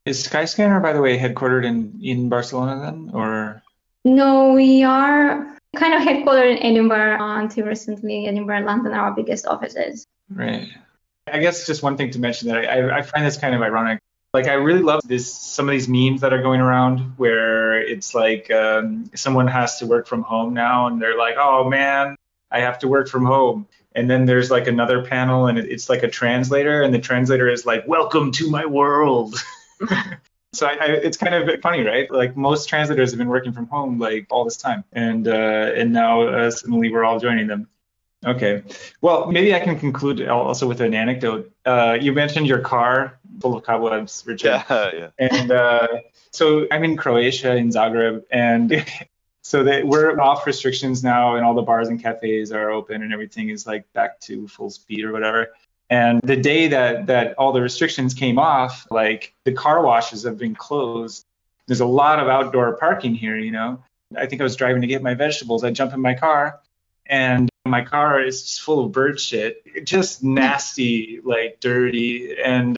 is 0.05 0.27
Skyscanner, 0.27 0.82
by 0.82 0.93
the 0.93 1.01
way, 1.01 1.17
headquartered 1.17 1.63
in, 1.63 1.99
in 2.01 2.29
Barcelona 2.29 2.82
then, 2.82 3.11
or? 3.13 3.61
No, 4.03 4.53
we 4.53 4.84
are 4.84 5.55
kind 5.75 5.93
of 5.93 6.01
headquartered 6.01 6.57
in 6.57 6.63
Edinburgh 6.63 7.17
until 7.19 7.67
recently. 7.67 8.27
Edinburgh 8.27 8.57
and 8.57 8.65
London 8.65 8.93
are 8.93 9.09
our 9.09 9.11
biggest 9.11 9.45
offices. 9.45 10.07
Right. 10.29 10.69
I 11.27 11.39
guess 11.39 11.67
just 11.67 11.84
one 11.84 11.97
thing 11.97 12.09
to 12.11 12.19
mention 12.19 12.49
that 12.49 12.65
I, 12.65 12.97
I 12.97 13.01
find 13.03 13.25
this 13.25 13.38
kind 13.38 13.53
of 13.53 13.61
ironic. 13.61 13.99
Like 14.34 14.47
I 14.47 14.53
really 14.53 14.82
love 14.82 15.01
this 15.05 15.34
some 15.34 15.67
of 15.67 15.73
these 15.73 15.89
memes 15.89 16.21
that 16.21 16.32
are 16.32 16.41
going 16.41 16.61
around 16.61 16.99
where 17.17 17.82
it's 17.82 18.15
like 18.15 18.49
um, 18.49 19.11
someone 19.13 19.47
has 19.47 19.79
to 19.79 19.86
work 19.86 20.07
from 20.07 20.21
home 20.21 20.53
now 20.53 20.88
and 20.88 21.01
they're 21.01 21.17
like, 21.17 21.36
oh 21.38 21.69
man, 21.69 22.15
I 22.49 22.61
have 22.61 22.79
to 22.79 22.88
work 22.88 23.09
from 23.09 23.25
home. 23.25 23.67
And 23.93 24.09
then 24.09 24.25
there's 24.25 24.49
like 24.49 24.67
another 24.67 25.03
panel 25.03 25.47
and 25.47 25.57
it's 25.57 25.89
like 25.89 26.03
a 26.03 26.07
translator 26.07 26.82
and 26.82 26.93
the 26.93 26.99
translator 26.99 27.49
is 27.49 27.65
like, 27.65 27.86
welcome 27.88 28.32
to 28.34 28.49
my 28.49 28.65
world. 28.65 29.36
so 30.53 30.67
I, 30.67 30.71
I, 30.71 30.86
it's 30.88 31.17
kind 31.17 31.34
of 31.34 31.61
funny, 31.61 31.84
right? 31.84 32.11
Like 32.11 32.36
most 32.36 32.67
translators 32.67 33.11
have 33.11 33.17
been 33.17 33.29
working 33.29 33.53
from 33.53 33.67
home 33.67 33.99
like 33.99 34.27
all 34.29 34.43
this 34.43 34.57
time, 34.57 34.84
and 34.91 35.27
uh, 35.27 35.32
and 35.75 35.93
now 35.93 36.21
uh, 36.23 36.51
suddenly 36.51 36.91
we're 36.91 37.03
all 37.03 37.19
joining 37.19 37.47
them. 37.47 37.67
Okay, 38.25 38.63
well 39.01 39.32
maybe 39.32 39.55
I 39.55 39.59
can 39.59 39.79
conclude 39.79 40.27
also 40.27 40.67
with 40.67 40.82
an 40.82 40.93
anecdote. 40.93 41.51
Uh, 41.65 41.97
you 41.99 42.13
mentioned 42.13 42.47
your 42.47 42.59
car 42.59 43.17
full 43.42 43.58
of 43.58 43.64
cobwebs, 43.64 44.24
Richard. 44.26 44.64
Yeah, 44.70 44.92
yeah. 44.94 45.10
And 45.18 45.52
uh, 45.52 45.88
so 46.32 46.68
I'm 46.72 46.84
in 46.84 46.98
Croatia 46.98 47.56
in 47.56 47.70
Zagreb, 47.70 48.24
and 48.32 48.86
so 49.42 49.64
that 49.64 49.86
we're 49.86 50.20
off 50.20 50.46
restrictions 50.46 51.04
now, 51.04 51.36
and 51.36 51.46
all 51.46 51.54
the 51.54 51.62
bars 51.62 51.88
and 51.89 52.02
cafes 52.02 52.52
are 52.52 52.72
open, 52.72 53.02
and 53.02 53.14
everything 53.14 53.50
is 53.50 53.68
like 53.68 53.92
back 53.94 54.20
to 54.22 54.48
full 54.48 54.70
speed 54.70 55.04
or 55.04 55.12
whatever. 55.12 55.50
And 55.89 56.22
the 56.24 56.38
day 56.38 56.70
that 56.70 57.08
that 57.08 57.34
all 57.38 57.52
the 57.52 57.62
restrictions 57.62 58.14
came 58.14 58.39
off, 58.39 58.88
like 58.89 59.34
the 59.44 59.52
car 59.52 59.84
washes 59.84 60.24
have 60.24 60.38
been 60.38 60.56
closed. 60.56 61.26
There's 61.68 61.82
a 61.82 61.86
lot 61.86 62.20
of 62.20 62.28
outdoor 62.28 62.78
parking 62.78 63.14
here, 63.14 63.38
you 63.38 63.52
know. 63.52 63.84
I 64.16 64.26
think 64.26 64.42
I 64.42 64.44
was 64.44 64.56
driving 64.56 64.82
to 64.82 64.88
get 64.88 65.02
my 65.02 65.14
vegetables. 65.14 65.64
I 65.64 65.72
jump 65.72 65.94
in 65.94 66.02
my 66.02 66.14
car 66.14 66.60
and 67.06 67.50
my 67.66 67.84
car 67.84 68.22
is 68.22 68.42
just 68.42 68.62
full 68.62 68.86
of 68.86 68.92
bird 68.92 69.20
shit. 69.20 69.86
Just 69.86 70.24
nasty, 70.24 71.20
like 71.24 71.60
dirty 71.60 72.38
and 72.42 72.78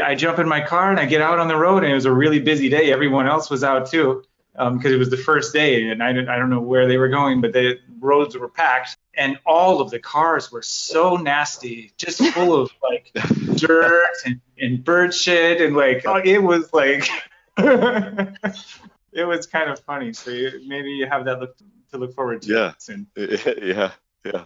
I 0.00 0.14
jump 0.14 0.38
in 0.38 0.48
my 0.48 0.60
car 0.60 0.90
and 0.90 1.00
I 1.00 1.06
get 1.06 1.20
out 1.20 1.38
on 1.38 1.48
the 1.48 1.56
road 1.56 1.82
and 1.82 1.92
it 1.92 1.94
was 1.94 2.04
a 2.04 2.12
really 2.12 2.40
busy 2.40 2.68
day. 2.68 2.92
Everyone 2.92 3.26
else 3.26 3.50
was 3.50 3.64
out 3.64 3.90
too 3.90 4.24
because 4.52 4.86
um, 4.86 4.92
it 4.92 4.98
was 4.98 5.10
the 5.10 5.16
first 5.16 5.52
day 5.52 5.88
and 5.88 6.02
I, 6.02 6.10
I 6.10 6.36
don't 6.36 6.50
know 6.50 6.60
where 6.60 6.88
they 6.88 6.96
were 6.96 7.08
going, 7.08 7.40
but 7.40 7.52
the 7.52 7.78
roads 8.00 8.36
were 8.36 8.48
packed 8.48 8.96
and 9.14 9.38
all 9.46 9.80
of 9.80 9.90
the 9.90 9.98
cars 9.98 10.50
were 10.50 10.62
so 10.62 11.16
nasty, 11.16 11.92
just 11.96 12.20
full 12.32 12.54
of 12.54 12.70
like 12.82 13.12
dirt 13.56 14.14
and, 14.24 14.40
and 14.58 14.82
bird 14.82 15.14
shit 15.14 15.60
and 15.60 15.76
like 15.76 16.02
oh, 16.06 16.20
it 16.24 16.42
was 16.42 16.72
like 16.72 17.08
it 17.58 19.24
was 19.26 19.46
kind 19.46 19.70
of 19.70 19.78
funny. 19.80 20.12
So 20.12 20.30
you, 20.30 20.62
maybe 20.66 20.90
you 20.90 21.06
have 21.06 21.24
that 21.24 21.40
look 21.40 21.56
to 21.92 21.98
look 21.98 22.14
forward 22.14 22.42
to 22.42 22.52
yeah. 22.52 22.72
soon. 22.78 23.06
Yeah, 23.16 23.92
yeah. 24.24 24.44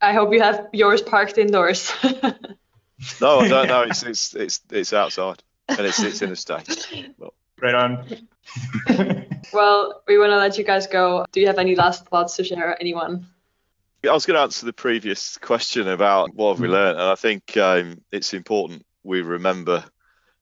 I 0.00 0.12
hope 0.12 0.32
you 0.32 0.42
have 0.42 0.68
yours 0.72 1.00
parked 1.00 1.38
indoors. 1.38 1.92
No, 3.20 3.40
I 3.40 3.48
don't 3.48 3.68
know. 3.68 3.82
It's 3.88 4.02
it's 4.02 4.34
it's 4.34 4.60
it's 4.70 4.92
outside 4.92 5.42
and 5.68 5.80
it's 5.80 6.02
it's 6.02 6.22
in 6.22 6.30
a 6.30 6.36
state. 6.36 7.12
Well, 7.18 7.34
right 7.60 7.74
on. 7.74 8.06
well, 9.52 10.02
we 10.06 10.18
want 10.18 10.30
to 10.30 10.36
let 10.36 10.58
you 10.58 10.64
guys 10.64 10.86
go. 10.86 11.24
Do 11.32 11.40
you 11.40 11.46
have 11.46 11.58
any 11.58 11.74
last 11.74 12.06
thoughts 12.06 12.36
to 12.36 12.44
share, 12.44 12.76
anyone? 12.80 13.26
I 14.08 14.12
was 14.12 14.26
going 14.26 14.36
to 14.36 14.42
answer 14.42 14.66
the 14.66 14.72
previous 14.72 15.38
question 15.38 15.88
about 15.88 16.34
what 16.34 16.52
have 16.52 16.60
we 16.60 16.68
mm. 16.68 16.72
learned, 16.72 16.98
and 16.98 17.08
I 17.08 17.14
think 17.14 17.56
um, 17.56 18.02
it's 18.12 18.34
important 18.34 18.84
we 19.02 19.22
remember 19.22 19.84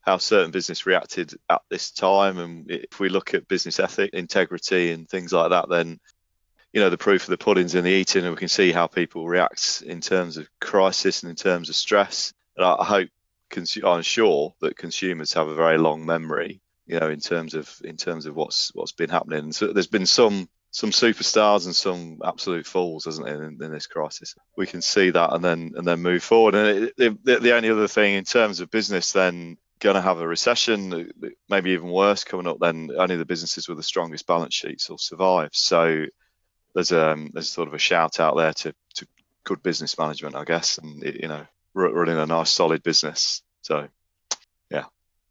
how 0.00 0.18
certain 0.18 0.50
business 0.50 0.84
reacted 0.84 1.32
at 1.48 1.62
this 1.68 1.92
time. 1.92 2.38
And 2.38 2.70
if 2.70 2.98
we 2.98 3.08
look 3.08 3.34
at 3.34 3.46
business 3.46 3.78
ethic, 3.78 4.10
integrity, 4.12 4.90
and 4.90 5.08
things 5.08 5.32
like 5.32 5.50
that, 5.50 5.68
then 5.68 6.00
you 6.72 6.80
know 6.80 6.90
the 6.90 6.98
proof 6.98 7.22
of 7.22 7.28
the 7.28 7.38
pudding's 7.38 7.74
in 7.74 7.84
the 7.84 7.90
eating, 7.90 8.24
and 8.24 8.34
we 8.34 8.38
can 8.38 8.48
see 8.48 8.72
how 8.72 8.86
people 8.88 9.28
react 9.28 9.82
in 9.86 10.00
terms 10.00 10.38
of 10.38 10.48
crisis 10.60 11.22
and 11.22 11.30
in 11.30 11.36
terms 11.36 11.68
of 11.68 11.76
stress. 11.76 12.32
And 12.56 12.66
I, 12.66 12.84
hope, 12.84 13.08
I'm 13.84 14.02
sure 14.02 14.54
that 14.60 14.76
consumers 14.76 15.32
have 15.34 15.48
a 15.48 15.54
very 15.54 15.78
long 15.78 16.04
memory, 16.06 16.60
you 16.86 17.00
know, 17.00 17.08
in 17.08 17.20
terms 17.20 17.54
of 17.54 17.74
in 17.84 17.96
terms 17.96 18.26
of 18.26 18.34
what's 18.34 18.74
what's 18.74 18.92
been 18.92 19.10
happening. 19.10 19.52
So 19.52 19.72
there's 19.72 19.86
been 19.86 20.06
some 20.06 20.48
some 20.70 20.90
superstars 20.90 21.66
and 21.66 21.76
some 21.76 22.20
absolute 22.24 22.66
fools, 22.66 23.04
hasn't 23.04 23.28
it, 23.28 23.34
in, 23.34 23.62
in, 23.62 23.72
this 23.72 23.86
crisis? 23.86 24.34
We 24.56 24.66
can 24.66 24.80
see 24.80 25.10
that 25.10 25.32
and 25.34 25.44
then 25.44 25.72
and 25.76 25.86
then 25.86 26.00
move 26.00 26.22
forward. 26.22 26.54
And 26.54 26.90
it, 26.96 27.24
the, 27.24 27.38
the 27.38 27.54
only 27.54 27.70
other 27.70 27.88
thing 27.88 28.14
in 28.14 28.24
terms 28.24 28.60
of 28.60 28.70
business, 28.70 29.12
then 29.12 29.58
going 29.80 29.96
to 29.96 30.00
have 30.00 30.20
a 30.20 30.26
recession, 30.26 31.10
maybe 31.48 31.72
even 31.72 31.90
worse 31.90 32.24
coming 32.24 32.46
up, 32.46 32.58
then 32.60 32.90
only 32.96 33.16
the 33.16 33.24
businesses 33.24 33.68
with 33.68 33.76
the 33.76 33.82
strongest 33.82 34.26
balance 34.26 34.54
sheets 34.54 34.88
will 34.88 34.96
survive. 34.96 35.50
So 35.52 36.06
there's 36.74 36.92
um 36.92 37.30
there's 37.34 37.50
sort 37.50 37.68
of 37.68 37.74
a 37.74 37.78
shout 37.78 38.20
out 38.20 38.36
there 38.36 38.52
to, 38.52 38.74
to 38.94 39.06
good 39.44 39.62
business 39.62 39.98
management, 39.98 40.36
I 40.36 40.44
guess, 40.44 40.78
and 40.78 41.02
you 41.02 41.28
know 41.28 41.46
running 41.74 42.18
a 42.18 42.26
nice 42.26 42.50
solid 42.50 42.82
business. 42.82 43.42
So 43.62 43.88
yeah, 44.70 44.84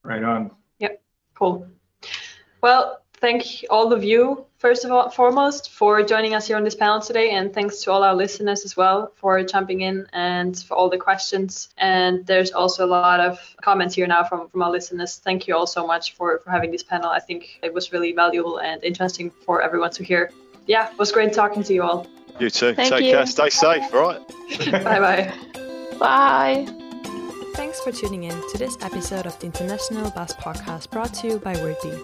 right 0.04 0.24
on. 0.24 0.52
Yep, 0.80 1.02
cool. 1.36 1.68
Well, 2.62 3.02
thank 3.14 3.66
all 3.70 3.94
of 3.94 4.04
you 4.04 4.46
first 4.62 4.86
of 4.86 4.92
all 4.92 5.10
foremost 5.10 5.72
for 5.72 6.04
joining 6.04 6.36
us 6.36 6.46
here 6.48 6.56
on 6.56 6.64
this 6.64 6.76
panel 6.76 7.02
today 7.02 7.32
and 7.32 7.52
thanks 7.52 7.82
to 7.82 7.92
all 7.92 8.04
our 8.04 8.16
listeners 8.16 8.64
as 8.64 8.78
well 8.78 9.12
for 9.16 9.44
jumping 9.44 9.82
in 9.82 10.08
and 10.14 10.58
for 10.60 10.76
all 10.76 10.88
the 10.88 10.98
questions. 10.98 11.70
And 11.78 12.26
there's 12.28 12.52
also 12.52 12.86
a 12.86 12.92
lot 13.08 13.20
of 13.20 13.40
comments 13.62 13.96
here 13.96 14.06
now 14.06 14.24
from 14.24 14.48
from 14.50 14.62
our 14.62 14.72
listeners. 14.72 15.18
Thank 15.18 15.48
you 15.48 15.56
all 15.56 15.68
so 15.68 15.86
much 15.88 16.14
for 16.16 16.40
for 16.40 16.52
having 16.52 16.72
this 16.72 16.84
panel. 16.84 17.10
I 17.10 17.20
think 17.20 17.60
it 17.64 17.74
was 17.74 17.92
really 17.92 18.14
valuable 18.14 18.60
and 18.60 18.84
interesting 18.84 19.32
for 19.46 19.62
everyone 19.64 19.92
to 19.92 20.04
hear. 20.04 20.32
Yeah 20.68 20.92
it 20.92 20.98
was 21.00 21.12
great 21.12 21.34
talking 21.34 21.64
to 21.64 21.74
you 21.74 21.82
all. 21.82 22.08
You 22.40 22.50
too. 22.50 22.74
Thank 22.74 22.90
take 22.90 23.06
you. 23.06 23.14
care. 23.14 23.26
Stay 23.26 23.50
safe 23.50 23.94
all 23.94 24.02
right? 24.02 24.22
Bye 24.72 25.00
bye 25.00 25.52
bye 26.02 26.66
Thanks 27.54 27.80
for 27.82 27.92
tuning 27.92 28.24
in 28.24 28.50
to 28.50 28.58
this 28.58 28.76
episode 28.82 29.28
of 29.28 29.38
the 29.40 29.46
International 29.46 30.10
Bus 30.10 30.34
Podcast 30.34 30.90
brought 30.90 31.14
to 31.16 31.28
you 31.28 31.38
by 31.38 31.54
Wordbee. 31.54 32.04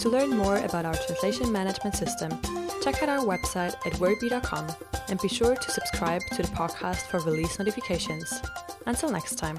To 0.00 0.08
learn 0.10 0.36
more 0.36 0.58
about 0.58 0.84
our 0.84 0.94
translation 0.94 1.50
management 1.50 1.94
system, 1.94 2.38
check 2.82 3.02
out 3.02 3.08
our 3.08 3.24
website 3.24 3.74
at 3.86 3.94
wordbee.com 3.94 4.66
and 5.08 5.20
be 5.20 5.28
sure 5.28 5.56
to 5.56 5.70
subscribe 5.70 6.20
to 6.32 6.42
the 6.42 6.48
podcast 6.48 7.06
for 7.06 7.20
release 7.20 7.58
notifications. 7.58 8.42
Until 8.84 9.10
next 9.10 9.36
time. 9.36 9.58